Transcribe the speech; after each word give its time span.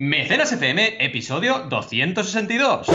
Mecenas 0.00 0.52
FM, 0.52 1.04
episodio 1.04 1.66
262. 1.68 2.86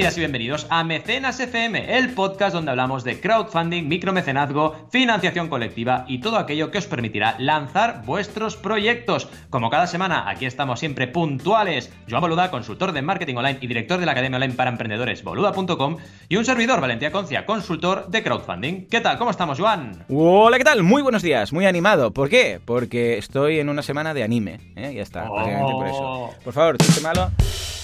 Bienvenidas 0.00 0.16
y 0.16 0.20
bienvenidos 0.20 0.66
a 0.70 0.82
Mecenas 0.82 1.40
FM, 1.40 1.98
el 1.98 2.14
podcast 2.14 2.54
donde 2.54 2.70
hablamos 2.70 3.04
de 3.04 3.20
crowdfunding, 3.20 3.86
micromecenazgo, 3.86 4.88
financiación 4.90 5.50
colectiva 5.50 6.06
y 6.08 6.20
todo 6.20 6.38
aquello 6.38 6.70
que 6.70 6.78
os 6.78 6.86
permitirá 6.86 7.36
lanzar 7.38 8.00
vuestros 8.06 8.56
proyectos. 8.56 9.28
Como 9.50 9.68
cada 9.68 9.86
semana, 9.86 10.30
aquí 10.30 10.46
estamos 10.46 10.80
siempre 10.80 11.06
puntuales. 11.06 11.92
Joan 12.08 12.22
Boluda, 12.22 12.50
consultor 12.50 12.92
de 12.92 13.02
marketing 13.02 13.34
online 13.34 13.58
y 13.60 13.66
director 13.66 14.00
de 14.00 14.06
la 14.06 14.12
Academia 14.12 14.38
Online 14.38 14.54
para 14.54 14.70
Emprendedores, 14.70 15.22
boluda.com, 15.22 15.98
y 16.30 16.36
un 16.36 16.46
servidor, 16.46 16.80
Valentía 16.80 17.12
Concia, 17.12 17.44
consultor 17.44 18.08
de 18.08 18.22
crowdfunding. 18.22 18.86
¿Qué 18.86 19.02
tal? 19.02 19.18
¿Cómo 19.18 19.30
estamos, 19.30 19.60
Joan? 19.60 20.06
Hola, 20.08 20.56
¿qué 20.56 20.64
tal? 20.64 20.82
Muy 20.82 21.02
buenos 21.02 21.20
días, 21.20 21.52
muy 21.52 21.66
animado. 21.66 22.10
¿Por 22.10 22.30
qué? 22.30 22.58
Porque 22.64 23.18
estoy 23.18 23.58
en 23.58 23.68
una 23.68 23.82
semana 23.82 24.14
de 24.14 24.22
anime, 24.22 24.60
¿eh? 24.76 24.94
Ya 24.94 25.02
está, 25.02 25.28
básicamente 25.28 25.72
por 25.74 25.86
eso. 25.88 26.30
Por 26.42 26.54
favor, 26.54 26.78
chiste 26.78 27.02
malo. 27.02 27.30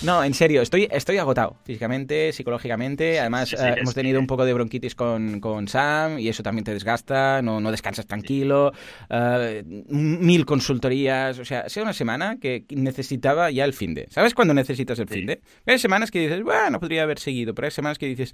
No, 0.02 0.22
en 0.22 0.34
serio, 0.34 0.60
estoy, 0.62 0.88
estoy 0.90 1.16
agotado, 1.18 1.56
físicamente, 1.64 2.32
psicológicamente. 2.32 3.18
Además, 3.18 3.48
Sí, 3.48 3.56
sí, 3.56 3.62
eh, 3.64 3.74
hemos 3.78 3.94
tenido 3.94 4.20
un 4.20 4.26
poco 4.26 4.44
de 4.44 4.52
bronquitis 4.52 4.94
con, 4.94 5.40
con 5.40 5.68
Sam 5.68 6.18
y 6.18 6.28
eso 6.28 6.42
también 6.42 6.64
te 6.64 6.72
desgasta, 6.74 7.40
no, 7.42 7.60
no 7.60 7.70
descansas 7.70 8.06
tranquilo. 8.06 8.72
eh, 9.08 9.62
mil 9.88 10.44
consultorías, 10.44 11.38
o 11.38 11.44
sea, 11.44 11.68
sido 11.68 11.84
una 11.84 11.92
semana 11.94 12.36
que 12.40 12.64
necesitaba 12.70 13.50
ya 13.50 13.64
el 13.64 13.72
fin 13.72 13.94
de. 13.94 14.06
¿Sabes 14.10 14.34
cuándo 14.34 14.52
necesitas 14.54 14.98
el 14.98 15.08
fin 15.08 15.26
de? 15.26 15.40
Hay 15.66 15.78
semanas 15.78 16.10
que 16.10 16.20
dices, 16.20 16.42
bueno, 16.42 16.78
podría 16.78 17.02
haber 17.02 17.18
seguido, 17.18 17.54
pero 17.54 17.66
hay 17.66 17.72
semanas 17.72 17.98
que 17.98 18.06
dices, 18.06 18.32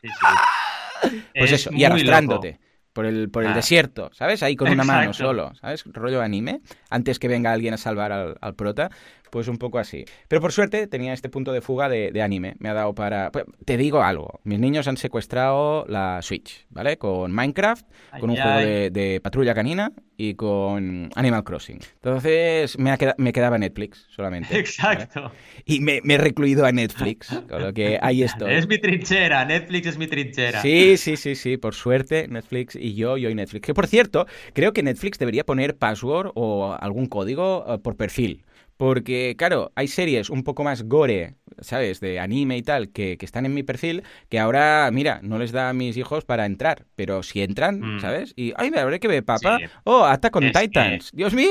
Sí, 0.00 0.08
sí. 0.08 1.22
pues 1.34 1.52
Es 1.52 1.60
eso, 1.60 1.70
y 1.72 1.84
arrastrándote. 1.84 2.52
loco. 2.52 2.62
Por 2.92 3.06
el, 3.06 3.30
por 3.30 3.44
el 3.44 3.52
Ah. 3.52 3.54
desierto, 3.54 4.10
¿sabes? 4.12 4.42
Ahí 4.42 4.56
con 4.56 4.70
una 4.70 4.82
mano 4.82 5.12
solo, 5.12 5.52
¿sabes? 5.60 5.84
Rollo 5.86 6.20
anime, 6.20 6.62
antes 6.90 7.20
que 7.20 7.28
venga 7.28 7.52
alguien 7.52 7.74
a 7.74 7.76
salvar 7.76 8.10
al, 8.10 8.36
al 8.40 8.54
prota, 8.56 8.90
pues 9.30 9.48
un 9.48 9.58
poco 9.58 9.78
así. 9.78 10.04
Pero 10.28 10.40
por 10.40 10.52
suerte 10.52 10.86
tenía 10.86 11.12
este 11.12 11.28
punto 11.28 11.52
de 11.52 11.60
fuga 11.60 11.88
de, 11.88 12.10
de 12.12 12.22
anime, 12.22 12.56
me 12.58 12.68
ha 12.68 12.74
dado 12.74 12.94
para... 12.94 13.30
pues, 13.30 13.44
te 13.64 13.76
digo 13.76 14.02
algo, 14.02 14.40
mis 14.44 14.58
niños 14.58 14.88
han 14.88 14.96
secuestrado 14.96 15.84
la 15.88 16.20
Switch, 16.22 16.66
¿vale? 16.70 16.98
Con 16.98 17.32
Minecraft, 17.32 17.86
con 18.16 18.30
un 18.30 18.36
Ay, 18.36 18.42
juego 18.42 18.60
de, 18.60 18.90
de 18.90 19.20
patrulla 19.22 19.54
canina 19.54 19.92
y 20.16 20.34
con 20.34 21.10
Animal 21.14 21.44
Crossing. 21.44 21.80
Entonces 21.94 22.78
me, 22.78 22.90
ha 22.90 22.96
queda- 22.98 23.14
me 23.18 23.32
quedaba 23.32 23.58
Netflix 23.58 24.06
solamente. 24.10 24.66
¿vale? 24.90 25.08
Exacto. 25.08 25.32
Y 25.64 25.80
me, 25.80 26.00
me 26.02 26.14
he 26.14 26.18
recluido 26.18 26.66
a 26.66 26.72
Netflix, 26.72 27.42
con 27.48 27.62
lo 27.62 27.72
que 27.72 27.98
ahí 28.02 28.22
estoy. 28.22 28.56
Es 28.56 28.66
mi 28.68 28.78
trinchera, 28.78 29.44
Netflix 29.44 29.86
es 29.88 29.98
mi 29.98 30.06
trinchera. 30.06 30.62
Sí, 30.62 30.96
sí, 30.96 31.16
sí, 31.18 31.34
sí, 31.34 31.58
por 31.58 31.74
suerte 31.74 32.26
Netflix 32.28 32.74
y 32.74 32.94
yo, 32.94 33.18
yo 33.18 33.28
y 33.28 33.34
Netflix. 33.34 33.66
Que 33.66 33.74
por 33.74 33.86
cierto, 33.86 34.26
creo 34.54 34.72
que 34.72 34.82
Netflix 34.82 35.18
debería 35.18 35.44
poner 35.44 35.76
password 35.76 36.30
o 36.34 36.72
algún 36.80 37.06
código 37.06 37.66
eh, 37.68 37.78
por 37.78 37.96
perfil. 37.96 38.44
Porque, 38.78 39.34
claro, 39.36 39.72
hay 39.74 39.88
series 39.88 40.30
un 40.30 40.44
poco 40.44 40.62
más 40.62 40.84
gore, 40.84 41.34
¿sabes? 41.60 41.98
De 41.98 42.20
anime 42.20 42.56
y 42.56 42.62
tal, 42.62 42.90
que, 42.90 43.18
que 43.18 43.26
están 43.26 43.44
en 43.44 43.52
mi 43.52 43.64
perfil, 43.64 44.04
que 44.28 44.38
ahora, 44.38 44.88
mira, 44.92 45.18
no 45.22 45.36
les 45.38 45.50
da 45.50 45.68
a 45.68 45.72
mis 45.72 45.96
hijos 45.96 46.24
para 46.24 46.46
entrar. 46.46 46.86
Pero 46.94 47.24
si 47.24 47.42
entran, 47.42 47.80
Mm. 47.80 48.00
¿sabes? 48.00 48.32
Y, 48.36 48.52
ay, 48.56 48.70
me 48.70 48.78
habré 48.78 49.00
que 49.00 49.08
ver, 49.08 49.24
papá. 49.24 49.58
Sí. 49.58 49.64
Oh, 49.82 50.04
Attack 50.04 50.36
on 50.36 50.44
Es 50.44 50.52
que- 50.52 50.60
Titans. 50.60 51.10
Dios 51.12 51.34
mío, 51.34 51.48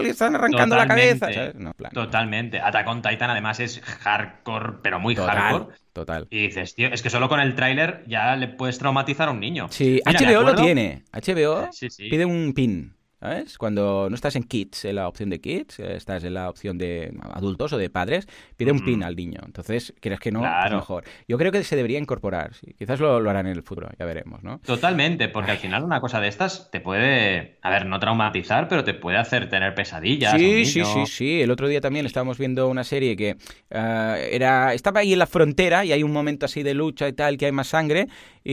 le 0.00 0.10
están 0.10 0.36
arrancando 0.36 0.76
la 0.76 0.86
cabeza. 0.86 1.32
¿sabes? 1.32 1.56
No, 1.56 1.74
plan. 1.74 1.90
Totalmente. 1.92 2.60
Attack 2.60 2.86
on 2.86 3.02
Titan 3.02 3.28
además 3.30 3.58
es 3.58 3.80
hardcore, 3.80 4.74
pero 4.80 5.00
muy 5.00 5.16
Total, 5.16 5.36
hardcore. 5.36 5.76
total. 5.92 6.26
Y 6.30 6.46
dices, 6.46 6.76
tío, 6.76 6.86
es 6.92 7.02
que 7.02 7.10
solo 7.10 7.28
con 7.28 7.40
el 7.40 7.56
tráiler 7.56 8.04
ya 8.06 8.36
le 8.36 8.46
puedes 8.46 8.78
traumatizar 8.78 9.26
a 9.28 9.32
un 9.32 9.40
niño. 9.40 9.66
Sí, 9.70 10.00
Mira, 10.06 10.20
HBO 10.20 10.42
lo 10.42 10.54
tiene. 10.54 11.02
HBO 11.12 11.68
Sí, 11.72 11.90
sí. 11.90 12.08
pide 12.08 12.24
un 12.24 12.52
pin. 12.54 12.94
¿Sabes? 13.20 13.58
Cuando 13.58 14.06
no 14.08 14.14
estás 14.14 14.36
en 14.36 14.44
kids, 14.44 14.84
en 14.84 14.94
la 14.94 15.08
opción 15.08 15.28
de 15.28 15.40
kids, 15.40 15.80
eh, 15.80 15.96
estás 15.96 16.22
en 16.22 16.34
la 16.34 16.48
opción 16.48 16.78
de 16.78 17.12
adultos 17.32 17.72
o 17.72 17.78
de 17.78 17.90
padres, 17.90 18.28
pide 18.56 18.70
un 18.70 18.78
Mm. 18.78 18.84
pin 18.84 19.02
al 19.02 19.16
niño. 19.16 19.40
Entonces, 19.44 19.92
¿crees 20.00 20.20
que 20.20 20.30
no? 20.30 20.38
Pues 20.40 20.50
Claro. 20.52 20.76
mejor. 20.76 21.04
Yo 21.26 21.36
creo 21.36 21.50
que 21.50 21.64
se 21.64 21.74
debería 21.74 21.98
incorporar. 21.98 22.54
sí. 22.54 22.74
Quizás 22.78 23.00
lo, 23.00 23.18
lo 23.18 23.28
harán 23.28 23.46
en 23.48 23.54
el 23.56 23.62
futuro, 23.64 23.88
ya 23.98 24.04
veremos, 24.04 24.44
¿no? 24.44 24.60
Totalmente, 24.64 25.28
porque 25.28 25.50
al 25.50 25.56
final 25.58 25.82
una 25.82 26.00
cosa 26.00 26.20
de 26.20 26.28
estas 26.28 26.70
te 26.70 26.80
puede, 26.80 27.58
a 27.62 27.70
ver, 27.70 27.86
no 27.86 27.98
traumatizar, 27.98 28.68
pero 28.68 28.84
te 28.84 28.94
puede 28.94 29.16
hacer 29.18 29.48
tener 29.48 29.74
pesadillas. 29.74 30.32
Sí, 30.38 30.64
sí, 30.64 30.84
sí, 30.84 31.06
sí. 31.06 31.40
El 31.42 31.50
otro 31.50 31.66
día 31.66 31.80
también 31.80 32.06
estábamos 32.06 32.38
viendo 32.38 32.68
una 32.68 32.84
serie 32.84 33.16
que 33.16 33.36
ah, 33.72 34.16
era 34.30 34.74
estaba 34.74 35.00
ahí 35.00 35.12
en 35.12 35.18
la 35.18 35.26
frontera 35.26 35.84
y 35.84 35.90
hay 35.92 36.04
un 36.04 36.12
momento 36.12 36.46
así 36.46 36.62
de 36.62 36.74
lucha 36.74 37.08
y 37.08 37.12
tal, 37.14 37.36
que 37.36 37.46
hay 37.46 37.52
más 37.52 37.66
sangre 37.68 38.06
y, 38.44 38.52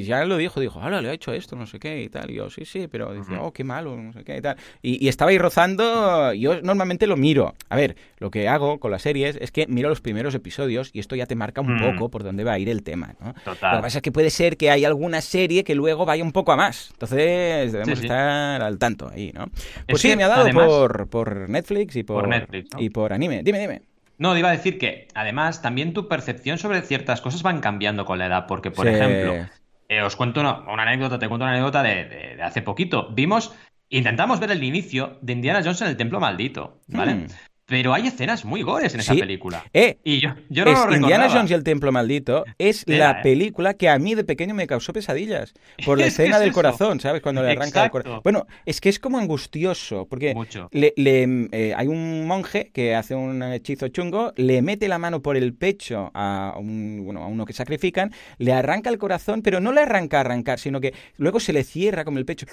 y 0.00 0.02
ya 0.02 0.24
lo 0.24 0.36
dijo, 0.36 0.60
dijo, 0.60 0.80
ahora 0.80 1.00
le 1.02 1.10
ha 1.10 1.12
hecho 1.12 1.32
esto, 1.32 1.56
no 1.56 1.66
sé 1.66 1.78
qué 1.80 2.02
y 2.02 2.08
tal. 2.08 2.30
Y 2.30 2.34
yo, 2.36 2.48
sí, 2.50 2.64
sí, 2.64 2.86
pero 2.88 3.12
dice, 3.12 3.36
oh, 3.38 3.52
qué 3.52 3.64
malo, 3.80 3.96
no 3.96 4.12
sé 4.12 4.24
qué 4.24 4.36
y 4.36 4.40
tal. 4.40 4.56
Y, 4.82 5.04
y 5.04 5.08
estaba 5.08 5.30
ahí 5.30 5.38
rozando, 5.38 6.32
yo 6.34 6.60
normalmente 6.62 7.06
lo 7.06 7.16
miro. 7.16 7.54
A 7.68 7.76
ver, 7.76 7.96
lo 8.18 8.30
que 8.30 8.48
hago 8.48 8.78
con 8.78 8.90
las 8.90 9.02
series 9.02 9.36
es 9.40 9.50
que 9.50 9.66
miro 9.66 9.88
los 9.88 10.00
primeros 10.00 10.34
episodios 10.34 10.90
y 10.92 11.00
esto 11.00 11.16
ya 11.16 11.26
te 11.26 11.34
marca 11.34 11.60
un 11.60 11.76
Mm. 11.76 11.92
poco 11.92 12.10
por 12.10 12.22
dónde 12.24 12.44
va 12.44 12.52
a 12.52 12.58
ir 12.58 12.68
el 12.68 12.82
tema, 12.82 13.14
¿no? 13.20 13.34
Lo 13.46 13.52
que 13.54 13.58
pasa 13.60 13.98
es 13.98 14.02
que 14.02 14.12
puede 14.12 14.30
ser 14.30 14.56
que 14.56 14.70
hay 14.70 14.84
alguna 14.84 15.20
serie 15.20 15.64
que 15.64 15.74
luego 15.74 16.04
vaya 16.04 16.22
un 16.24 16.32
poco 16.32 16.52
a 16.52 16.56
más. 16.56 16.90
Entonces 16.92 17.72
debemos 17.72 17.98
Sí, 17.98 18.02
sí. 18.02 18.06
estar 18.06 18.62
al 18.62 18.78
tanto 18.78 19.08
ahí, 19.08 19.32
¿no? 19.34 19.46
Pues 19.46 19.64
Es 19.88 20.00
sí, 20.00 20.08
que, 20.08 20.16
me 20.16 20.24
ha 20.24 20.28
dado 20.28 20.42
además- 20.42 20.66
por, 20.66 21.08
por 21.08 21.48
Netflix 21.48 21.96
y 21.96 22.02
por, 22.02 22.20
Por 22.22 22.28
Netflix, 22.28 22.68
¿no? 22.74 22.80
y 22.82 22.90
por 22.90 23.12
anime. 23.12 23.42
Dime, 23.42 23.58
dime. 23.60 23.82
No, 24.18 24.36
iba 24.36 24.48
a 24.48 24.52
decir 24.52 24.78
que 24.78 25.08
además 25.14 25.62
también 25.62 25.94
tu 25.94 26.06
percepción 26.06 26.58
sobre 26.58 26.82
ciertas 26.82 27.22
cosas 27.22 27.42
van 27.42 27.60
cambiando 27.60 28.04
con 28.04 28.18
la 28.18 28.26
edad, 28.26 28.44
porque 28.46 28.70
por 28.70 28.86
Sí. 28.86 28.92
ejemplo, 28.94 29.46
eh, 29.88 30.02
os 30.02 30.14
cuento 30.14 30.40
una, 30.40 30.60
una 30.70 30.82
anécdota, 30.82 31.18
te 31.18 31.26
cuento 31.26 31.44
una 31.44 31.52
anécdota 31.54 31.82
de, 31.82 32.04
de- 32.04 32.36
de 32.36 32.42
hace 32.42 32.60
poquito. 32.60 33.08
Vimos, 33.12 33.54
intentamos 33.90 34.40
ver 34.40 34.52
el 34.52 34.64
inicio 34.64 35.18
de 35.20 35.34
Indiana 35.34 35.60
Jones 35.62 35.82
en 35.82 35.88
el 35.88 35.96
Templo 35.96 36.20
Maldito, 36.20 36.80
¿vale? 36.88 37.14
Hmm. 37.14 37.26
Pero 37.70 37.94
hay 37.94 38.08
escenas 38.08 38.44
muy 38.44 38.62
gores 38.62 38.92
en 38.94 39.00
esa 39.00 39.14
Sí. 39.14 39.20
película. 39.20 39.64
Eh, 39.72 39.98
Y 40.04 40.20
yo, 40.20 40.30
yo 40.48 40.64
no 40.64 40.72
es 40.72 40.86
lo 40.86 40.96
Indiana. 40.96 41.28
Jones 41.30 41.50
y 41.52 41.54
el 41.54 41.62
Templo 41.62 41.92
Maldito 41.92 42.44
es 42.58 42.84
la 42.88 43.12
eh. 43.12 43.16
película 43.22 43.74
que 43.74 43.88
a 43.88 43.96
mí 44.00 44.16
de 44.16 44.24
pequeño 44.24 44.54
me 44.54 44.66
causó 44.66 44.92
pesadillas. 44.92 45.54
Por 45.86 45.96
la 45.98 46.06
escena 46.28 46.34
es 46.34 46.40
del 46.40 46.48
eso. 46.50 46.56
corazón, 46.56 46.98
¿sabes? 46.98 47.22
Cuando 47.22 47.42
le 47.44 47.52
arranca 47.52 47.84
el 47.84 47.90
corazón. 47.90 48.20
Bueno, 48.24 48.46
es 48.66 48.80
que 48.80 48.88
es 48.88 48.98
como 48.98 49.18
angustioso, 49.18 50.06
porque 50.10 50.34
Mucho. 50.34 50.68
le, 50.72 50.92
le- 50.96 51.48
eh, 51.52 51.72
hay 51.76 51.86
un 51.86 52.26
monje 52.26 52.70
que 52.74 52.96
hace 52.96 53.14
un 53.14 53.40
hechizo 53.42 53.86
chungo, 53.88 54.32
le 54.36 54.62
mete 54.62 54.88
la 54.88 54.98
mano 54.98 55.22
por 55.22 55.36
el 55.36 55.54
pecho 55.54 56.10
a, 56.12 56.54
un, 56.58 57.02
bueno, 57.04 57.22
a 57.22 57.28
uno 57.28 57.46
que 57.46 57.52
sacrifican, 57.52 58.12
le 58.38 58.52
arranca 58.52 58.90
el 58.90 58.98
corazón, 58.98 59.42
pero 59.42 59.60
no 59.60 59.70
le 59.72 59.82
arranca 59.82 60.16
a 60.16 60.20
arrancar, 60.22 60.58
sino 60.58 60.80
que 60.80 60.92
luego 61.18 61.38
se 61.38 61.52
le 61.52 61.62
cierra 61.62 62.04
como 62.04 62.18
el 62.18 62.24
pecho, 62.24 62.46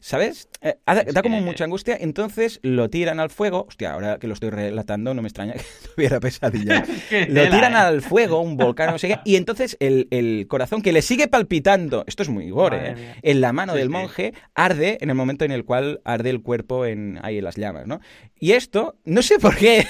¿sabes? 0.00 0.48
Eh, 0.62 0.76
da, 0.86 1.02
da 1.02 1.22
como 1.22 1.40
mucha 1.40 1.64
angustia, 1.64 1.96
entonces 2.00 2.60
lo 2.62 2.88
tiran 2.88 3.18
al 3.18 3.30
fuego. 3.30 3.66
Hostia, 3.68 3.92
ahora 3.94 4.18
que 4.18 4.28
lo 4.28 4.34
estoy 4.34 4.50
relatando 4.68 5.14
no 5.14 5.22
me 5.22 5.28
extraña 5.28 5.52
que 5.54 5.62
tuviera 5.94 6.20
pesadillas. 6.20 6.88
Qué 7.08 7.26
Lo 7.26 7.48
tiran 7.48 7.72
¿eh? 7.72 7.76
al 7.76 8.02
fuego, 8.02 8.40
un 8.40 8.56
volcán, 8.56 8.90
no 8.90 8.98
sé 8.98 9.08
qué, 9.08 9.18
y 9.24 9.36
entonces 9.36 9.76
el, 9.80 10.08
el 10.10 10.46
corazón 10.48 10.82
que 10.82 10.92
le 10.92 11.02
sigue 11.02 11.28
palpitando, 11.28 12.04
esto 12.06 12.22
es 12.22 12.28
muy 12.28 12.50
gore, 12.50 12.90
¿eh? 12.92 13.14
en 13.22 13.40
la 13.40 13.52
mano 13.52 13.74
Sí, 13.74 13.78
del 13.78 13.90
monje, 13.90 14.32
arde 14.54 14.98
en 15.00 15.10
el 15.10 15.16
momento 15.16 15.44
en 15.44 15.52
el 15.52 15.64
cual 15.64 16.00
arde 16.04 16.30
el 16.30 16.42
cuerpo 16.42 16.86
en, 16.86 17.18
ahí 17.22 17.38
en 17.38 17.44
las 17.44 17.56
llamas, 17.56 17.86
¿no? 17.86 18.00
Y 18.38 18.52
esto, 18.52 18.96
no 19.04 19.22
sé 19.22 19.38
por 19.38 19.56
qué, 19.56 19.86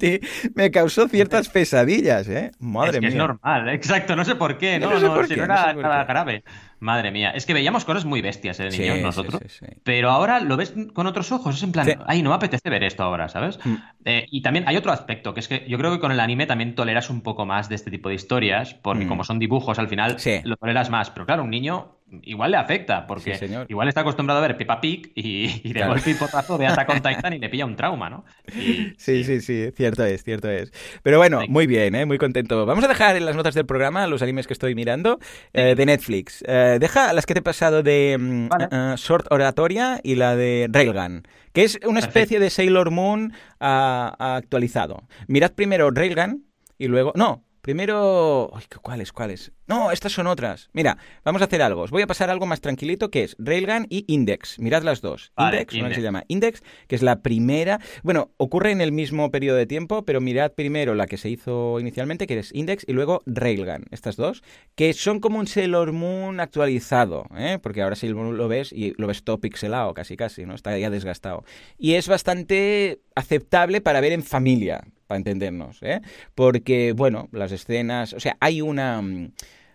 me 0.54 0.70
causó 0.70 1.08
ciertas 1.08 1.48
pesadillas, 1.48 2.28
¿eh? 2.28 2.50
Madre 2.58 2.90
es 2.90 3.00
que 3.00 3.08
mía. 3.08 3.08
es 3.08 3.14
normal, 3.16 3.68
exacto, 3.68 4.16
no 4.16 4.24
sé 4.24 4.34
por 4.36 4.58
qué, 4.58 4.78
no, 4.78 4.90
no 4.90 5.00
sé 5.00 5.08
no, 5.08 5.14
por 5.14 5.26
si 5.26 5.34
qué, 5.34 5.46
no 5.46 5.54
era 5.54 5.56
sé 5.56 5.74
nada 5.74 6.04
grave. 6.04 6.44
Madre 6.80 7.10
mía, 7.10 7.30
es 7.30 7.46
que 7.46 7.54
veíamos 7.54 7.84
cosas 7.84 8.04
muy 8.04 8.22
bestias 8.22 8.58
¿eh, 8.58 8.64
de 8.64 8.70
niños 8.78 8.96
sí, 8.96 9.02
nosotros, 9.02 9.40
sí, 9.46 9.66
sí. 9.66 9.72
pero 9.84 10.10
ahora 10.10 10.40
lo 10.40 10.56
ves 10.56 10.74
con 10.94 11.06
otros 11.06 11.30
ojos, 11.30 11.54
es 11.56 11.62
en 11.62 11.72
plan, 11.72 11.86
ay, 12.06 12.22
no 12.22 12.30
me 12.30 12.36
apetece 12.36 12.70
ver 12.70 12.82
esto 12.82 13.02
ahora, 13.02 13.28
¿sabes? 13.28 13.58
Mm. 13.64 13.74
Eh, 14.06 14.26
y 14.30 14.40
también 14.42 14.64
hay 14.66 14.76
otro 14.76 14.90
aspecto, 14.90 15.34
que 15.34 15.40
es 15.40 15.48
que 15.48 15.66
yo 15.68 15.76
creo 15.78 15.92
que 15.92 16.00
con 16.00 16.10
el 16.10 16.20
anime 16.20 16.46
también 16.46 16.74
toleras 16.74 17.10
un 17.10 17.20
poco 17.20 17.44
más 17.46 17.68
de 17.68 17.74
este 17.74 17.90
tipo 17.90 18.08
de 18.08 18.14
historias, 18.14 18.74
porque 18.74 19.04
Mm. 19.04 19.08
como 19.08 19.24
son 19.24 19.38
dibujos 19.38 19.78
al 19.78 19.88
final 19.88 20.16
lo 20.44 20.56
toleras 20.56 20.90
más, 20.90 21.10
pero 21.10 21.26
claro, 21.26 21.44
un 21.44 21.50
niño 21.50 21.98
igual 22.22 22.50
le 22.50 22.56
afecta, 22.56 23.06
porque 23.06 23.34
Sí, 23.36 23.46
igual 23.68 23.88
está 23.88 24.00
acostumbrado 24.02 24.38
a 24.38 24.46
ver 24.46 24.56
Peppa 24.56 24.80
Pig 24.80 25.12
y, 25.14 25.46
y 25.64 25.68
de 25.68 25.74
Claro. 25.80 25.92
golpe 25.92 26.10
y 26.10 26.14
portazo 26.14 26.58
de 26.58 26.66
Attack 26.66 26.88
on 26.90 27.00
Titan 27.02 27.32
y 27.34 27.38
le 27.38 27.48
pilla 27.48 27.64
un 27.66 27.76
trauma, 27.76 28.10
¿no? 28.10 28.24
Y- 28.54 28.92
Sí, 28.96 29.24
sí, 29.24 29.40
sí, 29.40 29.70
cierto 29.76 30.04
es, 30.04 30.22
cierto 30.24 30.50
es. 30.50 30.72
Pero 31.02 31.18
bueno, 31.18 31.42
muy 31.48 31.66
bien, 31.66 31.94
¿eh? 31.94 32.06
muy 32.06 32.18
contento. 32.18 32.66
Vamos 32.66 32.84
a 32.84 32.88
dejar 32.88 33.16
en 33.16 33.24
las 33.26 33.36
notas 33.36 33.54
del 33.54 33.66
programa 33.66 34.06
los 34.06 34.22
animes 34.22 34.46
que 34.46 34.52
estoy 34.52 34.74
mirando 34.74 35.18
eh, 35.52 35.74
de 35.76 35.86
Netflix. 35.86 36.44
Eh, 36.46 36.78
deja 36.80 37.12
las 37.12 37.26
que 37.26 37.34
te 37.34 37.40
he 37.40 37.42
pasado 37.42 37.82
de 37.82 38.16
mm, 38.18 38.48
Vale. 38.48 38.68
Short 38.96 39.26
Oratoria 39.30 40.00
y 40.02 40.16
la 40.16 40.36
de 40.36 40.68
Railgun, 40.70 41.22
que 41.52 41.64
es 41.64 41.78
una 41.86 42.00
especie 42.00 42.38
de 42.40 42.50
Sailor 42.50 42.90
Moon 42.90 43.32
ah, 43.60 44.14
actualizado. 44.36 45.04
Mirad 45.28 45.52
primero 45.52 45.90
Railgun 45.90 46.44
y 46.78 46.88
luego... 46.88 47.12
No, 47.14 47.44
Primero... 47.60 48.50
¿Cuáles? 48.82 49.12
¿Cuáles? 49.12 49.52
No, 49.66 49.92
estas 49.92 50.12
son 50.12 50.26
otras. 50.26 50.68
Mira, 50.72 50.98
vamos 51.24 51.42
a 51.42 51.44
hacer 51.44 51.62
algo. 51.62 51.82
Os 51.82 51.90
voy 51.90 52.02
a 52.02 52.06
pasar 52.06 52.30
algo 52.30 52.46
más 52.46 52.60
tranquilito 52.60 53.10
que 53.10 53.22
es 53.22 53.36
Railgun 53.38 53.86
y 53.88 54.04
Index. 54.08 54.58
Mirad 54.58 54.82
las 54.82 55.00
dos. 55.00 55.32
Vale, 55.36 55.58
Index, 55.58 55.72
¿cómo 55.72 55.82
Index. 55.82 55.96
se 55.96 56.02
llama? 56.02 56.24
Index, 56.28 56.62
que 56.88 56.96
es 56.96 57.02
la 57.02 57.20
primera... 57.22 57.80
Bueno, 58.02 58.32
ocurre 58.36 58.72
en 58.72 58.80
el 58.80 58.92
mismo 58.92 59.30
periodo 59.30 59.56
de 59.58 59.66
tiempo, 59.66 60.04
pero 60.04 60.20
mirad 60.20 60.52
primero 60.52 60.94
la 60.94 61.06
que 61.06 61.18
se 61.18 61.28
hizo 61.28 61.78
inicialmente, 61.78 62.26
que 62.26 62.38
es 62.38 62.54
Index, 62.54 62.84
y 62.88 62.92
luego 62.92 63.22
Railgun. 63.26 63.84
Estas 63.90 64.16
dos, 64.16 64.42
que 64.74 64.92
son 64.92 65.20
como 65.20 65.38
un 65.38 65.46
Sailor 65.46 65.92
Moon 65.92 66.40
actualizado, 66.40 67.26
¿eh? 67.36 67.58
Porque 67.62 67.82
ahora 67.82 67.96
Sailor 67.96 68.16
Moon 68.16 68.36
lo 68.36 68.48
ves 68.48 68.72
y 68.72 68.94
lo 68.96 69.06
ves 69.06 69.22
todo 69.22 69.38
pixelado, 69.38 69.94
casi 69.94 70.16
casi, 70.16 70.46
¿no? 70.46 70.54
Está 70.54 70.76
ya 70.78 70.90
desgastado. 70.90 71.44
Y 71.78 71.94
es 71.94 72.08
bastante 72.08 73.00
aceptable 73.14 73.80
para 73.80 74.00
ver 74.00 74.12
en 74.12 74.22
familia, 74.22 74.84
para 75.10 75.18
entendernos, 75.18 75.82
¿eh? 75.82 76.02
Porque, 76.36 76.92
bueno, 76.92 77.28
las 77.32 77.50
escenas, 77.50 78.12
o 78.12 78.20
sea, 78.20 78.36
hay 78.38 78.60
una, 78.60 79.02
mm, 79.02 79.32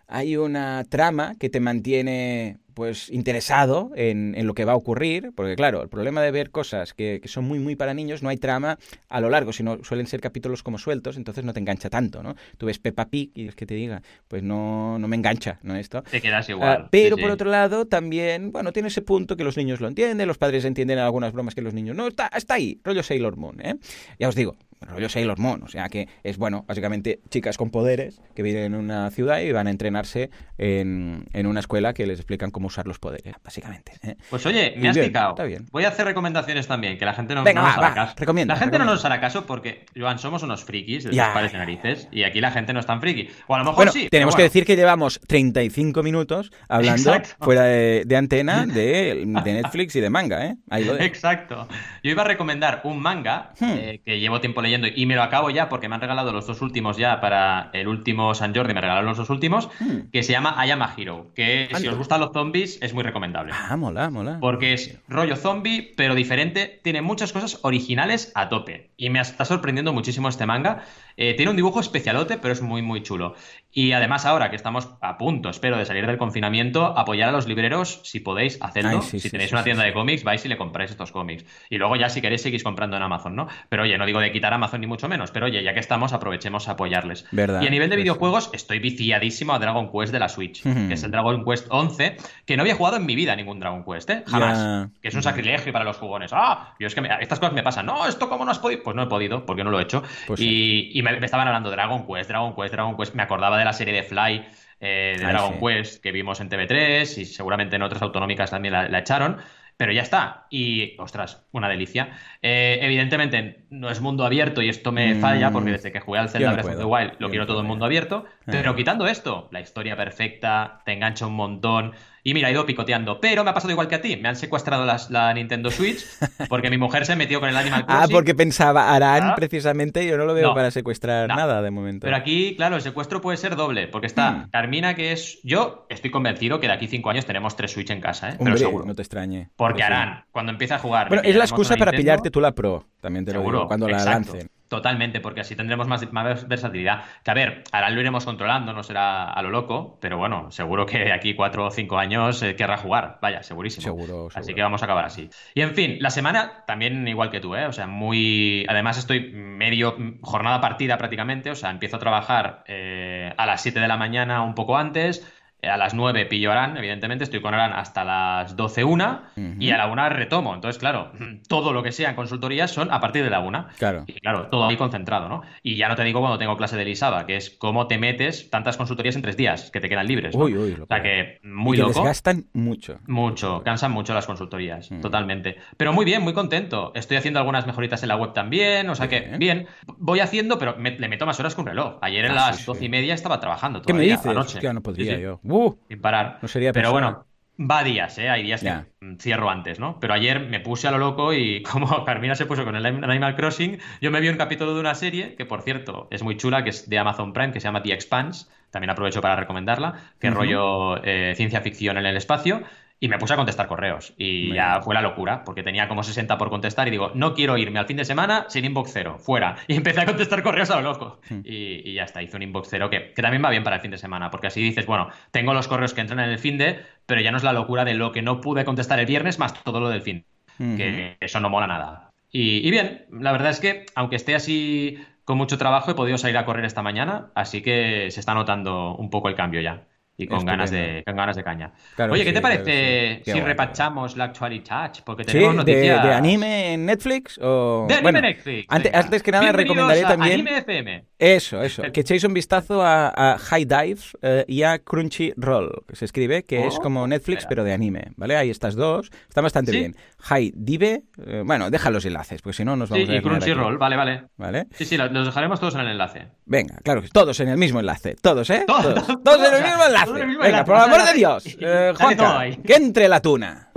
hay 0.08 0.38
una 0.38 0.86
trama 0.86 1.36
que 1.38 1.50
te 1.50 1.60
mantiene 1.60 2.60
pues 2.76 3.10
interesado 3.10 3.92
en, 3.96 4.36
en 4.38 4.46
lo 4.46 4.54
que 4.54 4.66
va 4.66 4.74
a 4.74 4.76
ocurrir, 4.76 5.32
porque 5.36 5.56
claro, 5.56 5.82
el 5.82 5.90
problema 5.90 6.22
de 6.22 6.30
ver 6.30 6.52
cosas 6.52 6.94
que, 6.94 7.20
que 7.22 7.28
son 7.28 7.46
muy 7.46 7.58
muy 7.58 7.76
para 7.76 7.96
niños, 7.96 8.22
no 8.22 8.30
hay 8.30 8.38
trama 8.38 8.78
a 9.10 9.20
lo 9.22 9.30
largo, 9.32 9.52
sino 9.54 9.84
suelen 9.84 10.06
ser 10.06 10.22
capítulos 10.22 10.62
como 10.62 10.78
sueltos, 10.78 11.18
entonces 11.18 11.44
no 11.44 11.54
te 11.54 11.60
engancha 11.60 11.90
tanto, 11.90 12.22
¿no? 12.22 12.36
Tú 12.60 12.68
ves 12.68 12.78
Peppa 12.78 13.06
Pig 13.10 13.32
y 13.34 13.48
es 13.48 13.56
que 13.56 13.66
te 13.66 13.74
diga, 13.74 14.04
pues 14.28 14.44
no, 14.44 15.00
no 15.00 15.08
me 15.08 15.16
engancha, 15.16 15.58
¿no? 15.64 15.76
Esto. 15.76 16.04
Te 16.04 16.22
quedas 16.22 16.48
Ah, 16.50 16.52
igual. 16.52 16.88
pero 16.92 17.16
sí, 17.16 17.22
por 17.22 17.30
sí. 17.32 17.34
otro 17.34 17.50
lado, 17.50 17.86
también, 17.88 18.52
bueno, 18.52 18.72
tiene 18.74 18.90
ese 18.90 19.02
punto 19.02 19.36
que 19.38 19.44
los 19.44 19.58
niños 19.58 19.80
lo 19.82 19.88
entienden, 19.88 20.28
los 20.28 20.38
padres 20.38 20.66
entienden 20.66 21.00
algunas 21.00 21.32
bromas 21.34 21.56
que 21.56 21.62
los 21.62 21.74
niños 21.74 21.96
no. 21.96 22.08
Está, 22.08 22.28
está 22.36 22.56
ahí, 22.56 22.80
rollo 22.84 23.02
Sailor 23.02 23.38
Moon, 23.38 23.60
¿eh? 23.62 23.76
Ya 24.20 24.28
os 24.28 24.36
digo, 24.36 24.58
rollo 24.82 25.08
Sailor 25.10 25.40
Moon, 25.40 25.64
o 25.64 25.68
sea 25.70 25.88
que 25.90 26.08
es, 26.24 26.38
bueno, 26.38 26.66
básicamente 26.68 27.20
chicas 27.30 27.58
con 27.58 27.72
poderes 27.72 28.22
que 28.36 28.44
viven 28.44 28.66
en 28.66 28.76
una 28.76 29.10
ciudad 29.12 29.40
y 29.40 29.52
van 29.52 29.68
a 29.68 29.72
entrenarse 29.72 30.30
en, 30.58 31.26
en 31.34 31.48
una 31.48 31.62
escuela 31.62 31.94
que 31.94 32.06
les 32.06 32.20
explican 32.20 32.52
cómo 32.52 32.65
usar 32.66 32.88
los 32.88 33.00
poderes, 33.00 33.34
básicamente. 33.44 33.94
¿eh? 34.04 34.16
Pues 34.30 34.46
oye, 34.46 34.74
me 34.78 34.90
has 34.90 34.96
bien, 34.96 35.08
picado. 35.08 35.30
está 35.32 35.44
bien. 35.44 35.66
Voy 35.72 35.86
a 35.86 35.90
hacer 35.90 36.06
recomendaciones 36.06 36.68
también, 36.68 36.98
que 36.98 37.06
la 37.06 37.14
gente 37.14 37.36
no, 37.36 37.44
Venga, 37.44 37.62
no 37.62 37.68
nos 37.68 37.78
va, 37.78 37.80
hará 37.80 37.90
va, 37.90 37.96
caso. 37.96 38.16
recomienda, 38.18 38.54
la 38.54 38.60
gente 38.60 38.80
no 38.80 38.86
nos 38.86 39.06
hará 39.06 39.20
caso 39.22 39.46
porque, 39.46 39.86
Joan, 39.96 40.20
somos 40.20 40.44
unos 40.44 40.64
frikis 40.64 41.04
de 41.06 41.12
Ya, 41.14 41.26
los 41.28 41.34
pares 41.34 41.52
de 41.52 41.58
ya, 41.58 41.60
narices 41.66 42.08
y 42.12 42.24
aquí 42.24 42.42
la 42.42 42.52
gente 42.52 42.74
no 42.74 42.80
es 42.80 42.86
tan 42.86 43.00
friki. 43.02 43.30
O 43.48 43.56
a 43.56 43.60
lo 43.60 43.64
mejor 43.66 43.76
Bueno, 43.78 43.92
sí. 43.92 44.08
tenemos 44.10 44.36
que 44.36 44.42
decir 44.44 44.66
que 44.66 44.76
llevamos 44.76 45.20
35 45.28 46.04
minutos 46.04 46.52
hablando 46.68 47.14
Exacto. 47.14 47.44
fuera 47.46 47.64
de, 47.64 48.04
de 48.06 48.18
antena 48.18 48.66
de, 48.66 49.24
de 49.26 49.54
Netflix 49.54 49.96
y 49.96 50.02
de 50.02 50.10
manga, 50.10 50.46
¿eh? 50.46 50.56
Ahí 50.70 50.84
lo. 50.86 51.00
Exacto. 51.00 51.68
Yo 52.04 52.12
iba 52.12 52.24
a 52.24 52.26
recomendar 52.26 52.82
un 52.84 53.00
manga 53.02 53.52
Hmm. 53.60 53.72
eh, 53.78 54.02
que 54.06 54.20
llevo 54.20 54.42
tiempo 54.42 54.62
leyendo 54.62 54.88
y 54.94 55.06
me 55.06 55.16
lo 55.16 55.24
acabo 55.24 55.50
ya 55.50 55.70
porque 55.70 55.88
me 55.88 55.96
han 55.96 56.02
regalado 56.02 56.32
los 56.34 56.46
dos 56.48 56.62
últimos 56.62 56.98
ya 56.98 57.20
para 57.22 57.70
el 57.74 57.88
último 57.88 58.34
San 58.36 58.54
Jordi, 58.56 58.74
me 58.74 58.82
regalaron 58.82 59.06
los 59.08 59.18
dos 59.18 59.30
últimos, 59.30 59.70
Hmm. 59.80 60.10
que 60.12 60.24
se 60.24 60.32
llama 60.34 60.56
I 60.66 60.72
Am 60.72 60.82
a 60.82 60.94
Hero, 60.98 61.32
que 61.36 61.70
si 61.78 61.88
os 61.88 61.96
gustan 61.98 62.20
los 62.22 62.32
zombies 62.34 62.55
es 62.64 62.94
muy 62.94 63.04
recomendable. 63.04 63.54
Ah, 63.54 63.76
mola, 63.76 64.10
mola. 64.10 64.38
Porque 64.40 64.74
es 64.74 64.98
rollo 65.08 65.36
zombie, 65.36 65.94
pero 65.96 66.16
diferente. 66.16 66.80
Tiene 66.84 67.02
muchas 67.02 67.34
cosas 67.34 67.60
originales 67.64 68.32
a 68.36 68.50
tope. 68.50 68.92
Y 68.98 69.10
me 69.10 69.20
está 69.20 69.46
sorprendiendo 69.46 69.94
muchísimo 69.94 70.30
este 70.30 70.46
manga. 70.46 70.84
Eh, 71.18 71.34
tiene 71.36 71.52
un 71.52 71.56
dibujo 71.56 71.80
especialote, 71.80 72.38
pero 72.38 72.54
es 72.54 72.62
muy, 72.62 72.82
muy 72.82 73.04
chulo. 73.04 73.36
Y 73.72 73.92
además, 73.92 74.26
ahora 74.26 74.50
que 74.50 74.56
estamos 74.56 74.90
a 75.02 75.18
punto, 75.18 75.50
espero, 75.50 75.78
de 75.78 75.86
salir 75.86 76.06
del 76.08 76.18
confinamiento, 76.18 76.86
apoyar 76.98 77.30
a 77.30 77.32
los 77.32 77.48
libreros 77.48 78.02
si 78.04 78.20
podéis 78.20 78.58
hacerlo. 78.62 78.90
Ay, 78.90 79.02
sí, 79.02 79.20
si 79.20 79.22
sí, 79.22 79.30
tenéis 79.30 79.50
sí, 79.50 79.56
una 79.56 79.64
tienda 79.64 79.84
de 79.84 79.94
cómics, 79.94 80.24
vais 80.24 80.44
y 80.46 80.48
le 80.48 80.58
compráis 80.58 80.92
estos 80.92 81.12
cómics. 81.12 81.46
Y 81.70 81.78
luego 81.78 81.96
ya, 81.96 82.10
si 82.10 82.22
queréis, 82.22 82.42
seguís 82.42 82.64
comprando 82.64 82.96
en 82.96 83.04
Amazon, 83.04 83.36
¿no? 83.36 83.48
Pero 83.70 83.84
oye, 83.84 83.98
no 83.98 84.06
digo 84.06 84.20
de 84.20 84.32
quitar 84.32 84.54
Amazon 84.54 84.82
ni 84.82 84.88
mucho 84.88 85.10
menos. 85.10 85.32
Pero 85.32 85.48
oye, 85.48 85.62
ya 85.64 85.74
que 85.74 85.80
estamos, 85.80 86.14
aprovechemos 86.14 86.68
a 86.68 86.72
apoyarles. 86.72 87.26
Verdad, 87.32 87.62
Y 87.62 87.68
a 87.68 87.70
nivel 87.70 87.90
de 87.90 87.98
videojuegos, 87.98 88.50
estoy 88.54 88.80
viciadísimo 88.80 89.54
a 89.54 89.60
Dragon 89.60 89.92
Quest 89.92 90.14
de 90.14 90.20
la 90.20 90.30
Switch, 90.30 90.64
que 90.64 90.94
es 90.94 91.04
el 91.04 91.12
Dragon 91.12 91.44
Quest 91.44 91.68
11, 91.70 92.18
que 92.46 92.56
no 92.58 92.62
había 92.62 92.76
jugado 92.76 92.98
en 92.98 93.06
mi 93.06 93.16
vida 93.16 93.36
ningún 93.36 93.60
Dragon 93.60 93.84
Quest, 93.84 94.10
¿eh? 94.10 94.24
Jamás. 94.28 94.90
Que 95.02 95.08
es 95.08 95.16
un 95.16 95.24
sacrilegio 95.24 95.74
para 95.74 95.84
los 95.86 95.98
jugones. 95.98 96.32
Ah, 96.34 96.76
yo 96.80 96.88
es 96.88 96.94
que 96.96 97.02
me- 97.02 97.10
estas 97.20 97.40
cosas 97.40 97.54
me 97.54 97.64
pasan. 97.64 97.86
No, 97.86 98.06
esto 98.08 98.30
cómo 98.30 98.46
no 98.46 98.52
has 98.52 98.60
podido. 98.60 98.84
Pues 98.84 98.96
no 98.96 99.04
he 99.04 99.08
podido, 99.08 99.46
porque 99.46 99.64
no 99.64 99.72
lo 99.72 99.80
he 99.80 99.84
hecho. 99.84 100.04
Pues 100.28 100.40
y 100.40 100.92
y 100.94 101.02
me, 101.02 101.20
me 101.20 101.26
estaban 101.26 101.48
hablando 101.48 101.70
de 101.70 101.76
Dragon 101.76 102.06
Quest, 102.06 102.30
Dragon 102.30 102.56
Quest, 102.56 102.72
Dragon 102.74 102.96
Quest. 102.98 103.16
Me 103.16 103.24
acordaba 103.24 103.58
de 103.58 103.66
la 103.66 103.74
serie 103.74 103.94
de 103.94 104.04
Fly 104.04 104.46
eh, 104.80 105.16
de 105.18 105.26
Ay, 105.26 105.32
Dragon 105.32 105.54
sí. 105.54 105.60
Quest 105.66 106.04
que 106.04 106.12
vimos 106.12 106.40
en 106.42 106.50
TV3 106.50 107.18
y 107.18 107.26
seguramente 107.26 107.76
en 107.78 107.82
otras 107.82 108.02
autonómicas 108.02 108.52
también 108.52 108.74
la, 108.74 108.88
la 108.90 109.00
echaron. 109.00 109.38
Pero 109.78 109.92
ya 109.92 110.04
está. 110.04 110.46
Y, 110.50 110.96
ostras, 111.02 111.46
una 111.52 111.68
delicia. 111.68 112.12
Eh, 112.42 112.80
evidentemente, 112.82 113.66
no 113.70 113.90
es 113.90 114.00
mundo 114.00 114.26
abierto 114.26 114.62
y 114.62 114.70
esto 114.70 114.94
me 114.94 115.16
Mm. 115.16 115.20
falla 115.20 115.52
porque 115.52 115.72
desde 115.72 115.92
que 115.92 116.00
jugué 116.00 116.20
al 116.20 116.30
Zelda 116.30 116.54
Breath 116.54 116.66
of 116.68 116.78
the. 116.78 116.86
Wild 116.86 117.14
lo 117.20 117.30
quiero 117.30 117.46
todo 117.46 117.60
en 117.60 117.66
mundo 117.66 117.84
abierto. 117.84 118.24
Ah. 118.26 118.32
Pero 118.46 118.74
quitando 118.76 119.06
esto, 119.06 119.50
la 119.52 119.60
historia 119.60 119.98
perfecta, 119.98 120.82
te 120.86 120.94
engancha 120.94 121.26
un 121.28 121.34
montón. 121.34 121.94
Y 122.28 122.34
mira, 122.34 122.50
he 122.50 122.54
ido 122.54 122.66
picoteando. 122.66 123.20
Pero 123.22 123.44
me 123.44 123.52
ha 123.52 123.54
pasado 123.54 123.72
igual 123.72 123.88
que 123.88 123.94
a 123.94 124.02
ti. 124.02 124.18
Me 124.18 124.28
han 124.30 124.36
secuestrado 124.36 124.84
las- 124.84 125.12
la 125.12 125.32
Nintendo 125.32 125.70
Switch 125.70 126.04
porque 126.50 126.72
mi 126.72 126.78
mujer 126.80 127.06
se 127.06 127.16
metió 127.16 127.40
con 127.40 127.50
el 127.50 127.56
Animal 127.56 127.86
Ah, 127.88 127.98
Crossing. 128.00 128.14
porque 128.16 128.34
pensaba, 128.34 128.96
harán 128.96 129.30
Ah. 129.30 129.36
precisamente, 129.36 130.08
yo 130.08 130.18
no 130.18 130.26
lo 130.26 130.34
veo 130.34 130.48
No. 130.50 130.56
para 130.56 130.72
secuestrar 130.72 131.28
No. 131.30 131.36
nada 131.36 131.62
de 131.62 131.70
momento. 131.70 132.06
Pero 132.06 132.16
aquí, 132.18 132.56
claro, 132.58 132.78
el 132.78 132.82
secuestro 132.82 133.22
puede 133.22 133.38
ser 133.38 133.56
doble. 133.56 133.88
Porque 133.88 134.08
está 134.08 134.32
Hmm. 134.32 134.50
Carmina, 134.50 134.96
que 134.96 135.12
es. 135.12 135.40
Yo 135.44 135.86
estoy 135.88 136.10
convencido 136.10 136.60
que 136.60 136.66
de 136.66 136.74
aquí 136.74 136.88
cinco 136.88 137.12
años 137.12 137.28
tenemos 137.28 137.56
tres 137.56 137.72
Switch 137.72 137.92
en 137.92 138.02
casa, 138.02 138.30
¿eh? 138.30 138.38
Hombre, 138.40 138.56
Pero 138.56 138.58
seguro. 138.58 138.86
no 138.86 138.96
te 138.96 139.04
extrañe. 139.04 139.50
Porque 139.56 139.78
sí. 139.82 139.84
harán, 139.84 140.26
cuando 140.32 140.52
empiece 140.52 140.74
a 140.74 140.80
jugar. 140.80 141.10
Bueno, 141.10 141.22
es 141.24 141.36
la 141.36 141.44
excusa 141.44 141.76
para 141.78 141.92
Nintendo. 141.92 142.02
pillarte 142.02 142.32
tú 142.32 142.42
la 142.42 142.54
Pro, 142.54 142.88
también 143.02 143.24
te 143.24 143.34
lo 143.34 143.40
Seguro, 143.42 143.58
digo, 143.60 143.68
cuando 143.68 143.88
la 143.88 144.04
lancen. 144.04 144.50
Totalmente, 144.68 145.20
porque 145.20 145.42
así 145.42 145.56
tendremos 145.56 145.88
más, 145.88 146.12
más 146.12 146.48
versatilidad. 146.48 147.04
Que 147.24 147.30
a 147.32 147.34
ver, 147.36 147.64
ahora 147.72 147.92
lo 147.92 148.02
iremos 148.02 148.26
controlando, 148.26 148.74
no 148.74 148.82
será 148.82 149.32
a 149.32 149.42
lo 149.44 149.52
loco, 149.52 150.00
pero 150.02 150.18
bueno, 150.18 150.50
seguro 150.50 150.88
que 150.88 150.98
de 150.98 151.14
aquí 151.14 151.36
cuatro 151.36 151.68
o 151.68 151.70
cinco 151.72 152.00
años 152.00 152.42
eh, 152.42 152.56
querrá 152.56 152.78
jugar. 152.78 153.20
Vaya, 153.22 153.44
segurísimo. 153.44 153.84
Seguro, 153.84 154.26
Así 154.28 154.34
seguro. 154.46 154.56
que 154.56 154.62
vamos 154.64 154.82
a 154.82 154.86
acabar 154.86 155.06
así. 155.06 155.30
Y 155.54 155.62
en 155.62 155.76
fin, 155.76 155.98
la 156.00 156.10
semana 156.10 156.64
también 156.66 157.08
igual 157.08 157.30
que 157.30 157.40
tú, 157.40 157.56
¿eh? 157.56 157.68
O 157.68 157.74
sea, 157.74 157.86
muy. 157.86 158.66
Además, 158.68 158.98
estoy 158.98 159.32
medio 159.32 159.96
mm, 159.98 160.22
jornada 160.22 160.60
partida 160.62 160.98
prácticamente. 160.98 161.52
O 161.52 161.56
sea, 161.56 161.70
empiezo 161.70 161.98
a 161.98 162.00
trabajar 162.00 162.64
eh, 162.68 163.34
a 163.38 163.46
las 163.46 163.62
7 163.62 163.80
de 163.80 163.88
la 163.88 163.98
mañana, 163.98 164.42
un 164.42 164.56
poco 164.56 164.78
antes. 164.78 165.32
Eh, 165.62 165.70
A 165.70 165.78
las 165.78 165.94
9 165.94 166.26
pillo 166.26 166.52
Arán, 166.52 166.78
evidentemente, 166.78 167.24
estoy 167.24 167.42
con 167.42 167.54
Arán 167.54 167.74
hasta 167.74 168.04
las 168.04 168.56
12, 168.56 168.84
una, 168.84 169.32
y 169.60 169.72
a 169.72 169.78
la 169.78 169.88
una 169.88 170.10
retomo. 170.10 170.54
Entonces, 170.54 170.80
claro, 170.80 171.12
todo 171.50 171.74
lo 171.74 171.82
que 171.84 171.92
sea 171.92 172.10
en 172.10 172.16
consultorías 172.16 172.72
son 172.72 172.92
a 172.92 173.00
partir 173.00 173.24
de 173.24 173.30
la 173.30 173.40
una. 173.40 173.68
Claro. 173.78 174.04
Y 174.08 174.14
claro, 174.14 174.48
todo 174.48 174.68
ahí 174.68 174.78
concentrado, 174.78 175.30
¿no? 175.30 175.42
Y 175.64 175.76
ya 175.76 175.88
no 175.90 175.96
te 175.96 176.04
digo 176.04 176.20
cuando 176.20 176.38
tengo 176.38 176.56
clase 176.58 176.78
de 176.78 176.86
Lisaba, 176.86 177.26
que 177.26 177.36
es 177.38 177.50
cómo 177.50 177.88
te 177.88 177.98
metes 177.98 178.50
tantas 178.50 178.78
consultorías 178.78 179.16
en 179.16 179.22
tres 179.22 179.38
días, 179.38 179.72
que 179.72 179.80
te 179.80 179.90
quedan 179.90 180.08
libres. 180.08 180.36
¿no? 180.36 180.46
Uy, 180.46 180.56
uy, 180.58 180.74
o 180.82 180.86
sea 180.86 181.02
que 181.02 181.40
muy 181.44 181.78
y 181.78 181.80
que 181.82 181.88
loco. 181.88 182.00
desgastan 182.00 182.46
mucho. 182.54 183.00
Mucho, 183.08 183.62
cansan 183.64 183.92
mucho 183.92 184.14
las 184.14 184.26
consultorías, 184.26 184.92
Mm. 184.92 185.02
totalmente. 185.02 185.56
Pero 185.78 185.94
muy 185.94 186.06
bien, 186.06 186.22
muy 186.22 186.34
contento. 186.34 186.92
Estoy 186.96 187.18
haciendo 187.18 187.40
algunas 187.40 187.66
mejoritas 187.66 188.04
en 188.04 188.10
la 188.10 188.16
web 188.18 188.34
también, 188.34 188.90
o 188.90 188.96
sea 188.96 189.08
que 189.08 189.22
Bien. 189.22 189.40
bien. 189.40 189.68
Voy 189.98 190.20
haciendo, 190.20 190.60
pero 190.60 190.76
me- 190.78 190.98
le 191.00 191.08
meto 191.08 191.26
más 191.26 191.40
horas 191.40 191.56
que 191.56 191.62
un 191.62 191.68
reloj. 191.68 191.98
Ayer 192.02 192.26
en 192.26 192.32
Ah, 192.32 192.36
las 192.36 192.58
sí, 192.58 192.62
sí. 192.62 192.66
doce 192.68 192.86
y 192.86 192.90
media 192.90 193.14
estaba 193.14 193.40
trabajando 193.40 193.82
¿Qué 193.82 193.94
me 193.94 194.04
dices? 194.04 194.26
Hostia, 194.36 194.74
no 194.74 194.82
podría 194.82 195.12
Sí, 195.12 195.16
sí, 195.18 195.22
yo. 195.24 195.40
¡Uh! 195.48 195.76
Sin 195.88 196.02
parar. 196.02 196.40
No 196.42 196.48
sería 196.48 196.74
Pero 196.74 196.92
persona. 196.92 197.26
bueno, 197.58 197.70
va 197.72 197.84
días, 197.84 198.18
¿eh? 198.18 198.30
Hay 198.30 198.44
días 198.44 198.62
que 198.62 198.72
mm, 199.06 199.18
cierro 199.18 199.50
antes, 199.50 199.80
¿no? 199.80 200.00
Pero 200.00 200.14
ayer 200.14 200.40
me 200.40 200.60
puse 200.60 200.88
a 200.88 200.92
lo 200.92 200.98
loco 200.98 201.34
y 201.34 201.62
como 201.72 202.04
Carmina 202.06 202.36
se 202.36 202.46
puso 202.46 202.66
con 202.66 202.76
el 202.76 202.86
Animal 202.86 203.36
Crossing, 203.36 203.80
yo 204.02 204.12
me 204.12 204.20
vi 204.22 204.30
un 204.30 204.38
capítulo 204.38 204.74
de 204.74 204.80
una 204.80 204.96
serie 204.96 205.36
que, 205.36 205.46
por 205.46 205.62
cierto, 205.62 206.08
es 206.12 206.24
muy 206.24 206.38
chula, 206.38 206.64
que 206.64 206.72
es 206.72 206.90
de 206.90 206.98
Amazon 207.00 207.34
Prime, 207.34 207.52
que 207.54 207.60
se 207.60 207.66
llama 207.68 207.82
The 207.84 207.94
Expanse. 207.94 208.48
También 208.72 208.90
aprovecho 208.90 209.22
para 209.22 209.36
recomendarla, 209.38 209.94
que 210.20 210.30
Ujú. 210.30 210.36
rollo 210.38 211.04
eh, 211.04 211.34
ciencia 211.38 211.62
ficción 211.62 211.98
en 211.98 212.06
el 212.06 212.18
espacio. 212.18 212.62
Y 213.00 213.10
me 213.10 213.18
puse 213.18 213.34
a 213.34 213.36
contestar 213.36 213.68
correos. 213.68 214.14
Y 214.18 214.54
ya 214.54 214.82
fue 214.82 214.96
la 214.96 215.02
locura, 215.02 215.44
porque 215.44 215.64
tenía 215.64 215.88
como 215.88 216.02
60 216.02 216.38
por 216.38 216.50
contestar. 216.50 216.88
Y 216.88 216.92
digo, 216.92 217.12
no 217.14 217.34
quiero 217.34 217.58
irme 217.58 217.80
al 217.80 217.86
fin 217.86 217.98
de 217.98 218.06
semana 218.06 218.46
sin 218.48 218.66
inbox 218.66 218.92
cero, 218.94 219.18
fuera. 219.20 219.56
Y 219.68 219.76
empecé 219.76 220.02
a 220.02 220.06
contestar 220.06 220.42
correos 220.44 220.70
a 220.72 220.78
lo 220.78 220.94
loco. 220.94 221.20
Y, 221.44 221.90
y 221.90 221.94
ya 221.94 222.04
está, 222.04 222.24
hice 222.24 222.38
un 222.38 222.44
inbox 222.44 222.70
cero 222.70 222.90
que, 222.90 223.12
que 223.14 223.22
también 223.22 223.44
va 223.44 223.50
bien 223.50 223.64
para 223.64 223.78
el 223.78 223.82
fin 223.82 223.92
de 223.92 223.98
semana, 223.98 224.32
porque 224.32 224.48
así 224.48 224.62
dices, 224.62 224.86
bueno, 224.86 225.10
tengo 225.32 225.54
los 225.54 225.68
correos 225.68 225.94
que 225.94 226.02
entran 226.02 226.20
en 226.20 226.30
el 226.30 226.40
fin 226.40 226.58
de, 226.58 226.80
pero 227.06 227.22
ya 227.22 227.32
no 227.32 227.38
es 227.38 227.44
la 227.44 227.54
locura 227.54 227.84
de 227.86 227.94
lo 227.94 228.12
que 228.12 228.22
no 228.22 228.42
pude 228.42 228.66
contestar 228.66 229.00
el 229.00 229.06
viernes 229.06 229.40
más 229.40 229.54
todo 229.64 229.80
lo 229.80 229.90
del 229.90 230.02
fin. 230.02 230.26
Que 230.58 231.18
eso 231.20 231.40
no 231.42 231.50
mola 231.50 231.68
nada. 231.68 232.12
Y, 232.32 232.66
y 232.66 232.72
bien, 232.72 233.06
la 233.12 233.34
verdad 233.34 233.50
es 233.50 233.60
que, 233.60 233.86
aunque 233.96 234.16
esté 234.16 234.36
así 234.36 234.98
con 235.26 235.38
mucho 235.38 235.58
trabajo, 235.58 235.92
he 235.92 235.96
podido 235.96 236.18
salir 236.18 236.38
a 236.38 236.46
correr 236.46 236.66
esta 236.66 236.82
mañana, 236.82 237.32
así 237.36 237.62
que 237.62 238.10
se 238.12 238.20
está 238.20 238.34
notando 238.34 238.96
un 238.96 239.10
poco 239.10 239.28
el 239.28 239.36
cambio 239.36 239.60
ya. 239.60 239.88
Y 240.18 240.28
con 240.28 240.46
ganas, 240.46 240.72
de, 240.72 241.04
con 241.06 241.16
ganas 241.16 241.36
de 241.36 241.44
caña. 241.44 241.72
Claro 241.96 242.14
Oye, 242.14 242.24
¿qué 242.24 242.32
te 242.32 242.38
sí, 242.38 242.42
parece 242.42 243.22
sí. 243.26 243.32
Si 243.34 243.42
repachamos 243.42 244.16
la 244.16 244.26
actualidad? 244.26 244.94
Porque 245.04 245.26
tenemos 245.26 245.52
¿De, 245.52 245.58
noticias... 245.58 246.04
de 246.04 246.14
anime 246.14 246.74
en 246.74 246.86
Netflix? 246.86 247.38
O... 247.42 247.86
De 247.88 247.96
anime 247.96 248.12
bueno, 248.12 248.22
Netflix. 248.22 248.66
Antes, 248.70 249.22
que 249.22 249.32
nada 249.32 249.44
Bienvenidos 249.44 249.76
recomendaré 249.78 250.06
a 250.06 250.08
también... 250.08 250.34
Anime 250.34 250.58
FM. 250.60 251.06
Eso, 251.18 251.62
eso. 251.62 251.84
Que 251.94 252.02
echéis 252.02 252.24
un 252.26 252.34
vistazo 252.34 252.82
a, 252.84 253.38
High 253.40 253.66
Dive 253.66 254.02
eh, 254.22 254.46
y 254.48 254.64
a 254.64 254.80
Crunchyroll, 254.80 255.84
que 255.88 255.96
se 255.96 256.06
escribe, 256.06 256.44
que 256.44 256.68
es 256.68 256.78
como 256.80 257.04
oh, 257.04 257.08
Netflix, 257.08 257.46
pero 257.48 257.64
de 257.64 257.74
anime, 257.74 258.12
¿vale? 258.18 258.36
Hay 258.36 258.50
estas 258.50 258.76
dos, 258.76 259.10
están 259.28 259.44
bastante 259.44 259.72
bien. 259.72 259.96
High 260.20 260.54
Dive, 260.56 261.04
eh, 261.26 261.44
bueno, 261.46 261.70
deja 261.70 261.90
los 261.90 262.06
enlaces, 262.06 262.42
porque 262.42 262.58
si 262.58 262.66
no 262.66 262.76
nos 262.76 262.90
vamos 262.90 263.06
sí, 263.06 263.12
a... 263.12 263.16
Sí, 263.16 263.20
y 263.20 263.22
Crunchyroll, 263.22 263.78
vale, 263.78 263.96
vale. 263.96 264.24
¿Vale? 264.38 264.68
Sí, 264.74 264.86
sí, 264.86 264.98
los 264.98 265.26
dejaremos 265.26 265.60
todos 265.60 265.76
en 265.76 265.82
el 265.82 265.88
enlace. 265.88 266.28
Venga, 266.46 266.78
claro, 266.84 267.02
todos 267.12 267.40
en 267.40 267.50
el 267.50 267.58
mismo 267.58 267.80
enlace, 267.80 268.16
todos, 268.16 268.50
¿eh? 268.50 268.66
Todos, 268.68 269.06
todos, 269.24 269.48
en 269.48 269.54
el 269.56 269.64
mismo 269.64 269.86
enlace. 269.86 270.12
Venga, 270.12 270.66
por 270.66 270.76
el 270.76 270.82
amor 270.82 271.06
de 271.06 271.14
Dios, 271.14 271.46
eh, 271.62 271.94
Juanca, 271.98 272.46
que 272.66 272.74
entre 272.76 273.08
la 273.08 273.22
tuna. 273.22 273.72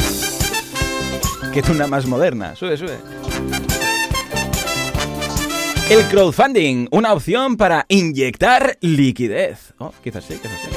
¿Qué 1.52 1.62
tuna 1.62 1.86
más 1.86 2.06
moderna? 2.06 2.54
Sube, 2.56 2.76
sube. 2.76 2.98
El 5.90 6.04
crowdfunding, 6.04 6.88
una 6.90 7.14
opción 7.14 7.56
para 7.56 7.86
inyectar 7.88 8.76
liquidez. 8.82 9.72
Oh, 9.78 9.90
quizás 10.04 10.22
sí, 10.22 10.34
quizás 10.34 10.60
sí. 10.60 10.68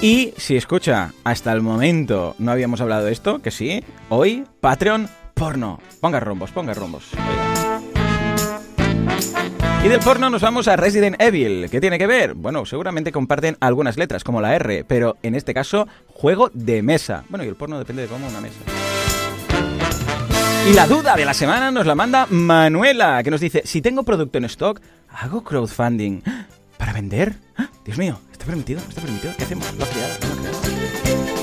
Y 0.00 0.32
si 0.38 0.56
escucha, 0.56 1.12
hasta 1.22 1.52
el 1.52 1.60
momento 1.60 2.34
no 2.38 2.50
habíamos 2.50 2.80
hablado 2.80 3.04
de 3.04 3.12
esto, 3.12 3.42
que 3.42 3.50
sí, 3.50 3.84
hoy 4.08 4.46
Patreon 4.62 5.10
porno. 5.34 5.80
Ponga 6.00 6.18
rombos, 6.18 6.50
ponga 6.50 6.72
rombos. 6.72 7.10
Y 9.84 9.88
del 9.88 10.00
porno 10.00 10.30
nos 10.30 10.40
vamos 10.40 10.66
a 10.66 10.76
Resident 10.76 11.20
Evil. 11.20 11.68
¿Qué 11.70 11.78
tiene 11.78 11.98
que 11.98 12.06
ver? 12.06 12.32
Bueno, 12.32 12.64
seguramente 12.64 13.12
comparten 13.12 13.58
algunas 13.60 13.98
letras, 13.98 14.24
como 14.24 14.40
la 14.40 14.54
R, 14.54 14.84
pero 14.84 15.18
en 15.22 15.34
este 15.34 15.52
caso, 15.52 15.86
juego 16.06 16.50
de 16.54 16.80
mesa. 16.82 17.24
Bueno, 17.28 17.44
y 17.44 17.48
el 17.48 17.56
porno 17.56 17.78
depende 17.78 18.00
de 18.02 18.08
cómo 18.08 18.26
una 18.26 18.40
mesa. 18.40 18.60
Y 20.68 20.72
la 20.74 20.86
duda 20.86 21.16
de 21.16 21.24
la 21.24 21.34
semana 21.34 21.70
nos 21.70 21.86
la 21.86 21.94
manda 21.94 22.26
Manuela, 22.30 23.22
que 23.22 23.30
nos 23.30 23.40
dice, 23.40 23.62
si 23.64 23.80
tengo 23.80 24.02
producto 24.02 24.38
en 24.38 24.44
stock, 24.44 24.80
¿hago 25.08 25.42
crowdfunding 25.42 26.22
para 26.78 26.92
vender? 26.92 27.34
Dios 27.84 27.98
mío, 27.98 28.20
¿está 28.30 28.44
permitido? 28.44 28.80
¿Está 28.88 29.00
permitido? 29.00 29.32
¿Qué 29.36 29.44
hacemos? 29.44 29.66
¿Lo 29.76 29.84
ha 29.84 29.88
creado? 29.88 30.14
¿Lo 30.20 30.34
ha 30.34 30.62
creado? 30.62 31.39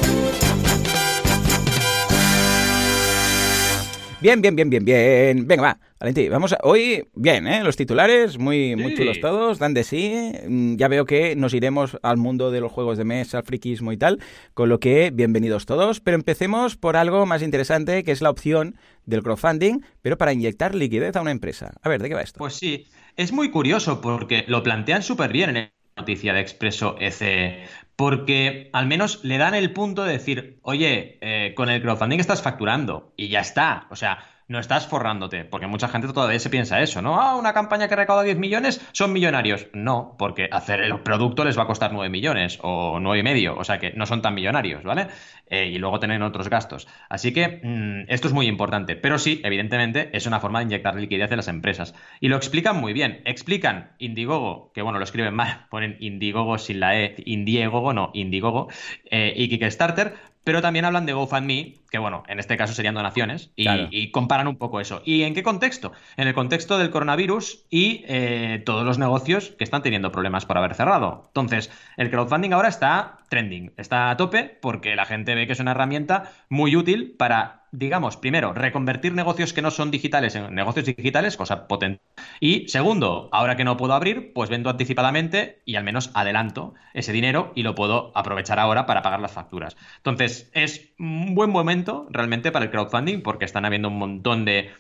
Bien, 4.28 4.42
bien, 4.42 4.58
bien, 4.58 4.70
bien, 4.70 4.84
bien. 4.84 5.48
Venga, 5.48 5.62
va, 5.62 5.80
Valentín, 6.02 6.30
vamos 6.30 6.52
a... 6.52 6.58
Hoy, 6.64 7.08
bien, 7.16 7.48
¿eh? 7.48 7.64
Los 7.64 7.78
titulares, 7.78 8.38
muy, 8.38 8.76
muy 8.76 8.94
chulos 8.94 9.22
todos, 9.22 9.58
dan 9.58 9.74
de 9.74 9.86
sí. 9.86 10.34
Mm, 10.46 10.76
ya 10.76 10.90
veo 10.90 11.06
que 11.06 11.38
nos 11.38 11.54
iremos 11.54 11.98
al 12.04 12.18
mundo 12.18 12.52
de 12.52 12.60
los 12.60 12.70
juegos 12.70 12.98
de 12.98 13.06
mesa, 13.06 13.38
al 13.38 13.46
friquismo 13.46 13.94
y 13.94 13.98
tal, 13.98 14.20
con 14.54 14.68
lo 14.68 14.82
que 14.82 15.12
bienvenidos 15.12 15.66
todos. 15.66 16.02
Pero 16.02 16.16
empecemos 16.16 16.76
por 16.76 16.98
algo 16.98 17.26
más 17.26 17.42
interesante, 17.42 18.04
que 18.04 18.12
es 18.12 18.20
la 18.20 18.30
opción 18.30 18.76
del 19.06 19.24
crowdfunding, 19.24 19.80
pero 20.02 20.18
para 20.18 20.34
inyectar 20.34 20.76
liquidez 20.76 21.16
a 21.16 21.22
una 21.22 21.32
empresa. 21.32 21.72
A 21.82 21.88
ver, 21.88 22.02
¿de 22.02 22.10
qué 22.10 22.16
va 22.16 22.22
esto? 22.22 22.38
Pues 22.38 22.56
sí, 22.56 22.86
es 23.16 23.32
muy 23.32 23.50
curioso 23.50 24.02
porque 24.02 24.44
lo 24.50 24.62
plantean 24.62 25.04
súper 25.04 25.32
bien 25.32 25.56
en 25.56 25.70
noticia 25.96 26.34
de 26.34 26.42
Expreso 26.42 26.98
ECE, 27.00 27.64
porque 27.98 28.70
al 28.74 28.86
menos 28.86 29.24
le 29.24 29.39
dan 29.39 29.56
el 29.56 29.74
punto 29.74 30.06
de 30.06 30.13
decir, 30.13 30.60
oye, 30.62 31.18
eh, 31.20 31.54
con 31.56 31.68
el 31.68 31.82
crowdfunding 31.82 32.20
estás 32.20 32.44
facturando 32.44 33.12
y 33.18 33.27
ya 33.30 33.39
está. 33.42 33.88
O 33.89 33.96
sea, 33.96 34.20
no 34.48 34.60
estás 34.60 34.88
forrándote, 34.88 35.44
porque 35.44 35.68
mucha 35.68 35.88
gente 35.89 36.08
todavía 36.08 36.39
se 36.39 36.50
piensa 36.50 36.82
eso, 36.82 37.01
¿no? 37.01 37.20
Ah, 37.20 37.36
una 37.36 37.54
campaña 37.54 37.88
que 37.88 37.96
recauda 37.96 38.24
10 38.24 38.38
millones 38.38 38.86
son 38.94 39.12
millonarios. 39.12 39.68
No, 39.74 40.16
porque 40.18 40.48
hacer 40.51 40.82
el 40.82 41.00
producto 41.01 41.44
les 41.44 41.58
va 41.58 41.63
a 41.63 41.68
costar 41.68 41.92
9 41.92 42.10
millones 42.10 42.60
o 42.62 43.00
9 43.00 43.20
y 43.20 43.24
medio, 43.24 43.58
o 43.58 43.63
sea 43.63 43.80
que 43.80 43.92
no 43.92 44.06
son 44.06 44.22
tan 44.22 44.36
millonarios, 44.36 44.84
¿vale? 44.84 45.08
Eh, 45.50 45.68
y 45.68 45.77
luego 45.77 46.00
tienen 46.00 46.22
otros 46.22 46.50
gastos. 46.50 46.88
Así 47.10 47.34
que 47.34 47.62
mm, 47.63 48.12
esto 48.12 48.27
es 48.27 48.34
muy 48.34 48.48
importante, 48.48 48.96
pero 48.96 49.18
sí, 49.20 49.42
evidentemente, 49.44 50.10
es 50.13 50.25
una 50.25 50.39
forma 50.39 50.60
de 50.60 50.66
inyectar 50.66 50.96
liquidez 50.96 51.32
en 51.32 51.38
las 51.38 51.48
empresas. 51.48 51.94
Y 52.20 52.30
lo 52.30 52.38
explican 52.38 52.80
muy 52.80 52.94
bien. 52.94 53.22
Explican 53.25 53.92
Indiegogo, 53.98 54.72
que 54.74 54.82
bueno, 54.82 55.00
lo 55.00 55.04
escriben 55.04 55.34
mal, 55.34 55.68
ponen 55.70 55.98
Indiegogo 56.00 56.58
sin 56.58 56.80
la 56.80 57.00
E, 57.00 57.16
Indiegogo, 57.25 57.94
no, 57.94 58.12
Indiegogo, 58.13 58.70
eh, 59.10 59.34
y 59.36 59.50
Kickstarter, 59.50 60.16
pero 60.48 60.62
también 60.62 60.86
hablan 60.86 61.06
de 61.06 61.12
GoFundMe, 61.12 61.74
que 61.92 61.98
bueno, 61.98 62.24
en 62.30 62.39
este 62.39 62.56
caso 62.56 62.74
serían 62.74 62.96
donaciones, 62.96 63.51
y, 63.58 64.12
comparan 64.12 64.48
un 64.48 64.56
poco 64.56 64.80
eso. 64.80 65.01
¿Y 65.04 65.24
en 65.24 65.34
qué 65.34 65.44
contexto? 65.44 65.92
En 66.16 66.25
el 66.25 66.34
contexto 66.34 66.77
del 66.77 66.89
coronavirus 66.89 67.66
y 67.70 68.06
eh, 68.08 68.63
todos 68.66 68.86
los 68.86 68.98
negocios 68.98 69.50
que 69.58 69.66
están 69.66 69.84
teniendo 69.84 70.10
problemas 70.10 70.46
por 70.46 70.58
haber 70.58 70.74
cerrado. 70.74 71.25
Entonces, 71.27 71.70
el 71.98 72.10
crowdfunding 72.10 72.54
ahora 72.54 72.70
está 72.70 73.18
trending, 73.27 73.74
está 73.75 74.10
a 74.10 74.16
tope 74.16 74.46
porque 74.62 74.96
la 74.96 75.04
gente 75.04 75.36
ve 75.36 75.48
que 75.48 75.51
es 75.51 75.60
una 75.60 75.72
herramienta 75.72 76.32
muy 76.48 76.77
útil 76.77 77.16
para 77.18 77.67
digamos, 77.72 78.18
primero, 78.18 78.54
reconvertir 78.54 79.14
negocios 79.14 79.54
que 79.54 79.62
no 79.62 79.72
son 79.72 79.92
digitales 79.92 80.36
en 80.36 80.54
negocios 80.54 80.86
digitales, 80.86 81.38
cosa 81.38 81.68
potente. 81.68 82.02
Y 82.40 82.68
segundo, 82.68 83.30
ahora 83.32 83.56
que 83.56 83.64
no 83.64 83.78
puedo 83.78 83.94
abrir, 83.94 84.34
pues 84.34 84.50
vendo 84.50 84.70
anticipadamente 84.70 85.62
y 85.66 85.76
al 85.76 85.84
menos 85.84 86.12
adelanto 86.14 86.74
ese 86.94 87.12
dinero 87.12 87.52
y 87.56 87.64
lo 87.64 87.76
puedo 87.76 88.12
aprovechar 88.16 88.60
ahora 88.60 88.86
para 88.86 89.02
pagar 89.02 89.20
las 89.20 89.32
facturas. 89.32 89.78
Entonces, 89.98 90.50
es 90.54 90.94
un 91.00 91.36
buen 91.36 91.50
momento 91.50 92.08
realmente 92.10 92.52
para 92.52 92.66
el 92.66 92.72
crowdfunding 92.72 93.22
porque 93.22 93.46
están 93.46 93.66
habiendo 93.66 93.90
un 93.90 93.98
montón 93.98 94.46
de, 94.46 94.72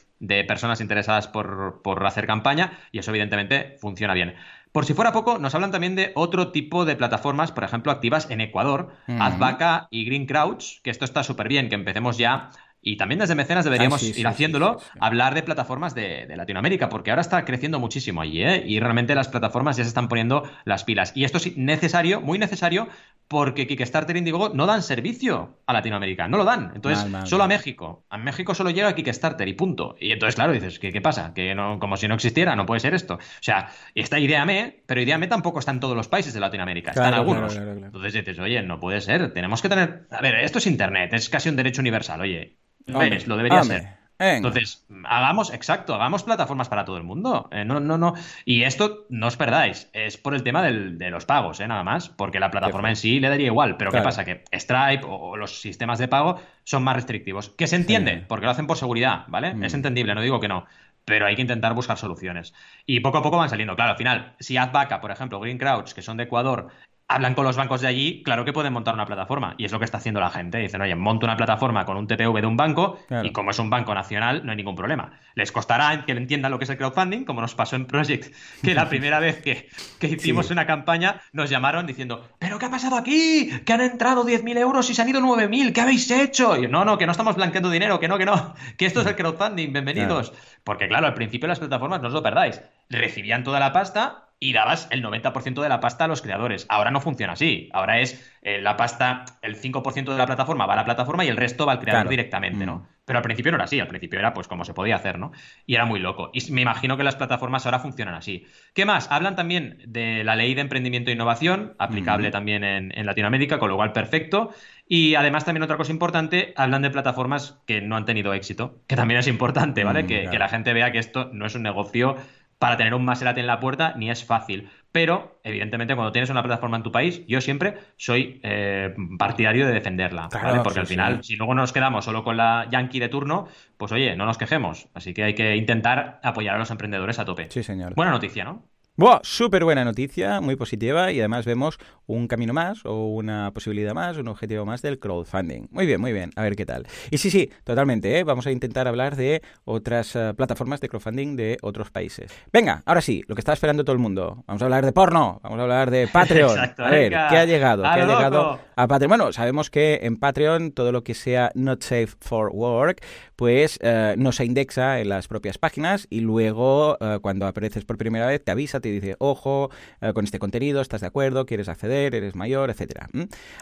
personas 0.47 0.81
interesadas 0.81 1.27
por, 1.27 1.81
por 1.83 2.03
hacer 2.05 2.25
campaña 2.25 2.79
y 2.91 2.99
eso 2.99 3.11
evidentemente 3.11 3.75
funciona 3.79 4.15
bien. 4.15 4.33
Por 4.71 4.85
si 4.85 4.93
fuera 4.93 5.11
poco, 5.11 5.39
nos 5.39 5.55
hablan 5.55 5.71
también 5.71 5.95
de 5.95 6.11
otro 6.13 6.51
tipo 6.51 6.85
de 6.85 6.95
plataformas, 6.95 7.51
por 7.51 7.63
ejemplo, 7.63 7.91
activas 7.91 8.29
en 8.29 8.41
Ecuador, 8.41 8.93
Azvaca 9.07 9.87
y 9.89 10.05
Green 10.05 10.27
Crouch, 10.27 10.81
que 10.83 10.91
esto 10.91 11.05
está 11.05 11.23
súper 11.23 11.47
bien, 11.47 11.69
que 11.69 11.73
empecemos 11.75 12.19
ya 12.19 12.51
y 12.81 12.95
también 12.95 13.19
desde 13.19 13.35
Mecenas 13.35 13.65
deberíamos 13.65 14.01
ah, 14.01 14.19
ir 14.19 14.27
haciéndolo, 14.27 14.79
hablar 14.99 15.33
de 15.35 15.43
plataformas 15.43 15.95
de, 15.95 16.25
Latinoamérica, 16.37 16.89
porque 16.89 17.09
ahora 17.09 17.21
está 17.21 17.43
creciendo 17.43 17.79
muchísimo 17.79 18.21
allí, 18.21 18.43
¿eh? 18.43 18.63
Y 18.65 18.79
realmente 18.79 19.15
las 19.15 19.27
plataformas 19.27 19.75
ya 19.75 19.83
se 19.83 19.89
están 19.89 20.07
poniendo 20.07 20.49
las 20.63 20.83
pilas. 20.83 21.11
Y 21.15 21.25
esto 21.25 21.37
es 21.37 21.57
necesario, 21.57 22.21
muy 22.21 22.37
necesario, 22.37 22.87
porque 23.27 23.67
Kickstarter 23.67 24.15
y 24.15 24.19
Indiegogo 24.19 24.49
no 24.49 24.65
dan 24.67 24.83
servicio 24.83 25.57
a 25.65 25.73
Latinoamérica, 25.73 26.27
no 26.27 26.37
lo 26.37 26.45
dan. 26.45 26.71
Entonces, 26.75 27.05
solo 27.27 27.43
a 27.43 27.47
México. 27.47 28.05
A 28.09 28.17
México 28.17 28.53
solo 28.53 28.69
llega 28.69 28.93
Kickstarter 28.93 29.47
y 29.47 29.53
punto. 29.53 29.95
Y 29.99 30.11
entonces, 30.11 30.35
claro, 30.35 30.53
dices, 30.53 30.79
¿qué, 30.79 30.91
qué 30.91 31.01
pasa? 31.01 31.33
Que 31.33 31.55
no, 31.55 31.79
como 31.79 31.97
si 31.97 32.07
no 32.07 32.15
existiera, 32.15 32.55
no 32.55 32.65
puede 32.65 32.79
ser 32.79 32.93
esto. 32.93 33.15
O 33.15 33.41
sea, 33.41 33.69
está 33.95 34.19
Ideame, 34.19 34.83
pero 34.85 35.01
Ideame 35.01 35.27
tampoco 35.27 35.59
está 35.59 35.71
en 35.71 35.79
todos 35.79 35.95
los 35.95 36.07
países 36.07 36.33
de 36.33 36.39
Latinoamérica, 36.39 36.91
están 36.91 37.13
algunos. 37.13 37.55
entonces 37.55 38.13
dices, 38.13 38.39
oye, 38.39 38.61
no 38.61 38.79
puede 38.79 39.01
ser, 39.01 39.33
tenemos 39.33 39.61
que 39.61 39.69
tener... 39.69 40.07
A 40.11 40.21
ver, 40.21 40.35
esto 40.35 40.59
es 40.59 40.67
Internet, 40.67 41.13
es 41.13 41.29
casi 41.29 41.49
un 41.49 41.55
derecho 41.55 41.81
universal, 41.81 42.21
oye 42.21 42.57
lo 42.87 43.37
debería 43.37 43.63
ser. 43.63 43.97
Entonces, 44.19 44.83
hagamos, 45.05 45.53
exacto, 45.53 45.93
hagamos 45.93 46.23
plataformas 46.23 46.69
para 46.69 46.85
todo 46.85 46.97
el 46.97 47.03
mundo. 47.03 47.49
Eh, 47.51 47.65
no, 47.65 47.79
no, 47.79 47.97
no. 47.97 48.15
Y 48.45 48.63
esto, 48.63 49.05
no 49.09 49.27
os 49.27 49.37
perdáis, 49.37 49.89
es 49.93 50.17
por 50.17 50.33
el 50.33 50.43
tema 50.43 50.63
de 50.63 51.09
los 51.11 51.25
pagos, 51.25 51.59
¿eh? 51.59 51.67
nada 51.67 51.83
más, 51.83 52.09
porque 52.09 52.39
la 52.39 52.49
plataforma 52.49 52.89
en 52.89 52.95
sí 52.95 53.19
le 53.19 53.29
daría 53.29 53.47
igual. 53.47 53.77
Pero 53.77 53.91
¿qué 53.91 54.01
pasa? 54.01 54.25
Que 54.25 54.43
Stripe 54.51 55.05
o, 55.05 55.37
los 55.37 55.61
sistemas 55.61 55.99
de 55.99 56.07
pago 56.07 56.41
son 56.63 56.83
más 56.83 56.95
restrictivos. 56.95 57.49
Que 57.49 57.67
se 57.67 57.75
entiende, 57.75 58.25
porque 58.27 58.45
lo 58.45 58.51
hacen 58.51 58.67
por 58.67 58.77
seguridad, 58.77 59.25
¿vale? 59.27 59.49
Es 59.61 59.73
mm. 59.73 59.77
entendible, 59.77 60.15
no 60.15 60.21
digo 60.21 60.39
que 60.39 60.47
no. 60.47 60.65
Pero 61.05 61.27
hay 61.27 61.35
que 61.35 61.41
intentar 61.41 61.73
buscar 61.73 61.97
soluciones. 61.97 62.53
Y 62.85 62.99
poco 62.99 63.19
a 63.19 63.21
poco 63.21 63.37
van 63.37 63.49
saliendo. 63.49 63.75
Claro, 63.75 63.91
al 63.91 63.97
final, 63.97 64.33
si 64.39 64.57
AdVaca, 64.57 64.99
por 64.99 65.11
ejemplo, 65.11 65.39
Green 65.39 65.57
Crouch, 65.57 65.93
que 65.93 66.01
son 66.01 66.17
de 66.17 66.23
Ecuador, 66.23 66.69
hablan 67.09 67.35
con 67.35 67.45
los 67.45 67.55
bancos 67.55 67.81
de 67.81 67.87
allí, 67.87 68.21
claro 68.23 68.43
que 68.43 68.51
pueden 68.51 68.73
montar 68.73 68.93
una 68.93 69.05
plataforma. 69.05 69.55
Y 69.57 69.65
es 69.65 69.71
lo 69.71 69.79
que 69.79 69.85
está 69.85 69.97
haciendo 69.97 70.19
la 70.19 70.29
gente. 70.29 70.57
Dicen, 70.57 70.81
oye, 70.81 70.95
monto 70.95 71.25
una 71.25 71.37
plataforma 71.37 71.85
con 71.85 71.95
un 71.97 72.07
TPV 72.07 72.41
de 72.41 72.47
un 72.47 72.57
banco 72.57 72.99
y 73.23 73.31
como 73.31 73.51
es 73.51 73.59
un 73.59 73.69
banco 73.69 73.93
nacional, 73.93 74.45
no 74.45 74.51
hay 74.51 74.57
ningún 74.57 74.75
problema. 74.75 75.11
Les 75.35 75.51
costará 75.51 76.05
que 76.05 76.11
entiendan 76.11 76.51
lo 76.51 76.57
que 76.57 76.65
es 76.65 76.69
el 76.69 76.77
crowdfunding, 76.77 77.23
como 77.23 77.39
nos 77.41 77.55
pasó 77.55 77.77
en 77.77 77.85
Project, 77.85 78.35
que 78.61 78.73
la 78.73 78.89
primera 78.89 79.19
vez 79.19 79.41
que, 79.41 79.69
hicimos 80.01 80.51
una 80.51 80.65
campaña 80.65 81.21
nos 81.31 81.49
llamaron 81.49 81.87
diciendo, 81.87 82.27
¿pero 82.39 82.59
qué 82.59 82.65
ha 82.65 82.71
pasado 82.71 82.97
aquí? 82.97 83.51
Que 83.65 83.73
han 83.73 83.81
entrado 83.81 84.25
10.000 84.25 84.57
euros 84.57 84.89
y 84.89 84.95
se 84.95 85.01
han 85.01 85.09
ido 85.09 85.21
9.000, 85.21 85.71
¿qué 85.71 85.81
habéis 85.81 86.11
hecho? 86.11 86.57
Y 86.57 86.67
no, 86.67 86.83
no, 86.83 86.97
que 86.97 87.05
no 87.05 87.11
estamos 87.11 87.35
blanqueando 87.35 87.69
dinero, 87.69 87.99
que 87.99 88.07
no, 88.09 88.17
que 88.17 88.25
no, 88.25 88.53
que 88.77 88.85
esto 88.85 89.01
es 89.01 89.07
el 89.07 89.15
crowdfunding, 89.15 89.71
bienvenidos. 89.71 90.33
Porque 90.63 90.89
claro, 90.89 91.07
al 91.07 91.13
principio 91.13 91.47
las 91.47 91.59
plataformas, 91.59 92.01
no 92.01 92.09
os 92.09 92.13
lo 92.13 92.21
perdáis, 92.21 92.61
recibían 92.89 93.43
toda 93.43 93.59
la 93.59 93.71
pasta 93.71 94.26
y 94.39 94.53
dabas 94.53 94.87
el 94.91 95.03
90% 95.03 95.61
de 95.61 95.69
la 95.69 95.79
pasta 95.79 96.05
a 96.05 96.07
los 96.07 96.21
creadores. 96.21 96.65
Ahora 96.69 96.91
no 96.91 97.01
funciona 97.01 97.33
así. 97.33 97.69
Ahora 97.73 97.99
es 97.99 98.31
eh, 98.41 98.61
la 98.61 98.77
pasta, 98.77 99.25
el 99.41 99.59
5% 99.59 100.11
de 100.11 100.17
la 100.17 100.27
plataforma 100.27 100.65
va 100.65 100.73
a 100.73 100.77
la 100.77 100.85
plataforma 100.85 101.25
y 101.25 101.27
el 101.27 101.37
resto 101.37 101.65
va 101.65 101.73
al 101.73 101.79
creador 101.79 102.07
directamente, 102.07 102.65
¿no? 102.65 102.77
Mm. 102.77 102.87
Pero 103.05 103.19
al 103.19 103.23
principio 103.23 103.53
no 103.53 103.55
era 103.55 103.63
así, 103.63 103.79
al 103.79 103.87
principio 103.87 104.19
era 104.19 104.33
pues 104.33 104.49
como 104.49 104.65
se 104.65 104.73
podía 104.73 104.97
hacer, 104.97 105.17
¿no? 105.17 105.31
Y 105.65 105.75
era 105.75 105.85
muy 105.85 105.99
loco. 105.99 106.29
Y 106.33 106.51
me 106.51 106.61
imagino 106.61 106.97
que 106.97 107.05
las 107.05 107.15
plataformas 107.15 107.65
ahora 107.65 107.79
funcionan 107.79 108.15
así. 108.15 108.45
¿Qué 108.73 108.85
más? 108.85 109.09
Hablan 109.09 109.37
también 109.37 109.81
de 109.87 110.25
la 110.25 110.35
ley 110.35 110.53
de 110.55 110.61
emprendimiento 110.61 111.09
e 111.09 111.13
innovación, 111.13 111.73
aplicable 111.79 112.31
también 112.31 112.65
en, 112.65 113.05
Latinoamérica, 113.05 113.59
con 113.59 113.69
lo 113.69 113.77
cual 113.77 113.93
perfecto. 113.93 114.51
Y 114.89 115.15
además 115.15 115.45
también 115.45 115.63
otra 115.63 115.77
cosa 115.77 115.93
importante, 115.93 116.53
hablan 116.57 116.81
de 116.81 116.89
plataformas 116.89 117.61
que 117.65 117.79
no 117.79 117.95
han 117.95 118.03
tenido 118.03 118.33
éxito, 118.33 118.81
que 118.87 118.97
también 118.97 119.21
es 119.21 119.27
importante, 119.27 119.85
¿vale? 119.85 120.03
Mm, 120.03 120.07
que, 120.07 120.27
que 120.29 120.39
la 120.39 120.49
gente 120.49 120.73
vea 120.73 120.91
que 120.91 120.99
esto 120.99 121.29
no 121.31 121.45
es 121.45 121.55
un 121.55 121.63
negocio 121.63 122.17
para 122.59 122.77
tener 122.77 122.93
un 122.93 123.05
Maserati 123.05 123.39
en 123.39 123.47
la 123.47 123.59
puerta 123.59 123.93
ni 123.95 124.09
es 124.09 124.23
fácil. 124.23 124.69
Pero, 124.91 125.39
evidentemente, 125.43 125.95
cuando 125.95 126.11
tienes 126.11 126.29
una 126.29 126.41
plataforma 126.41 126.77
en 126.77 126.83
tu 126.83 126.91
país, 126.91 127.21
yo 127.27 127.39
siempre 127.39 127.77
soy 127.97 128.39
eh, 128.41 128.95
partidario 129.19 129.67
de 129.67 129.73
defenderla. 129.73 130.29
Porque 130.63 130.79
al 130.79 130.87
final, 130.87 131.23
si 131.23 131.35
luego 131.35 131.53
nos 131.53 131.71
quedamos 131.71 132.05
solo 132.05 132.23
con 132.23 132.37
la 132.37 132.67
Yankee 132.71 132.99
de 132.99 133.09
turno, 133.09 133.47
pues 133.77 133.91
oye, 133.91 134.15
no 134.15 134.25
nos 134.25 134.39
quejemos. 134.39 134.87
Así 134.95 135.13
que 135.13 135.23
hay 135.23 135.35
que 135.35 135.55
intentar 135.55 136.19
apoyar 136.23 136.55
a 136.55 136.57
los 136.57 136.71
emprendedores 136.71 137.19
a 137.19 137.25
tope. 137.25 137.47
Sí, 137.51 137.61
señor. 137.61 137.93
Buena 137.93 138.11
noticia, 138.11 138.43
¿no? 138.43 138.63
Buah, 138.99 139.19
súper 139.21 139.63
buena 139.63 139.85
noticia, 139.85 140.41
muy 140.41 140.55
positiva 140.55 141.11
y 141.11 141.19
además 141.19 141.45
vemos 141.45 141.77
un 142.07 142.27
camino 142.27 142.51
más 142.51 142.83
o 142.83 143.09
una 143.09 143.51
posibilidad 143.53 143.93
más, 143.93 144.17
un 144.17 144.27
objetivo 144.27 144.65
más 144.65 144.81
del 144.81 144.97
crowdfunding. 144.97 145.67
Muy 145.69 145.85
bien, 145.85 146.01
muy 146.01 146.13
bien, 146.13 146.31
a 146.35 146.41
ver 146.41 146.55
qué 146.55 146.65
tal. 146.65 146.87
Y 147.11 147.19
sí, 147.19 147.29
sí, 147.29 147.51
totalmente, 147.63 148.17
¿eh? 148.17 148.23
vamos 148.23 148.47
a 148.47 148.51
intentar 148.51 148.87
hablar 148.87 149.15
de 149.15 149.43
otras 149.65 150.15
eh, 150.15 150.33
plataformas 150.35 150.81
de 150.81 150.89
crowdfunding 150.89 151.35
de 151.35 151.59
otros 151.61 151.91
países. 151.91 152.31
Venga, 152.51 152.81
ahora 152.87 153.01
sí, 153.01 153.23
lo 153.27 153.35
que 153.35 153.41
está 153.41 153.53
esperando 153.53 153.83
todo 153.83 153.93
el 153.93 153.99
mundo. 153.99 154.43
Vamos 154.47 154.63
a 154.63 154.65
hablar 154.65 154.83
de 154.83 154.91
porno, 154.93 155.41
vamos 155.43 155.59
a 155.59 155.61
hablar 155.61 155.91
de 155.91 156.07
Patreon. 156.11 156.57
a 156.57 156.89
ver, 156.89 157.11
¿qué 157.11 157.37
ha 157.37 157.45
llegado? 157.45 157.83
¿Qué 157.83 157.89
ha 157.89 158.07
llegado 158.07 158.59
a 158.75 158.87
Patreon? 158.87 159.09
Bueno, 159.09 159.31
sabemos 159.31 159.69
que 159.69 159.99
en 160.01 160.17
Patreon 160.17 160.71
todo 160.71 160.91
lo 160.91 161.03
que 161.03 161.13
sea 161.13 161.51
not 161.53 161.83
safe 161.83 162.15
for 162.19 162.49
work, 162.51 163.03
pues 163.35 163.77
eh, 163.83 164.15
no 164.17 164.31
se 164.31 164.43
indexa 164.43 165.01
en 165.01 165.09
las 165.09 165.27
propias 165.27 165.59
páginas 165.59 166.07
y 166.09 166.21
luego 166.21 166.97
cuando 167.21 167.45
apareces 167.45 167.85
por 167.85 167.99
primera 167.99 168.25
vez 168.25 168.43
te 168.43 168.49
avisa, 168.51 168.79
te 168.79 168.86
dice, 168.91 169.15
ojo, 169.19 169.69
con 170.13 170.25
este 170.25 170.39
contenido, 170.39 170.81
¿estás 170.81 171.01
de 171.01 171.07
acuerdo? 171.07 171.45
¿Quieres 171.45 171.69
acceder? 171.69 172.15
eres 172.15 172.35
mayor, 172.35 172.69
etcétera. 172.69 173.07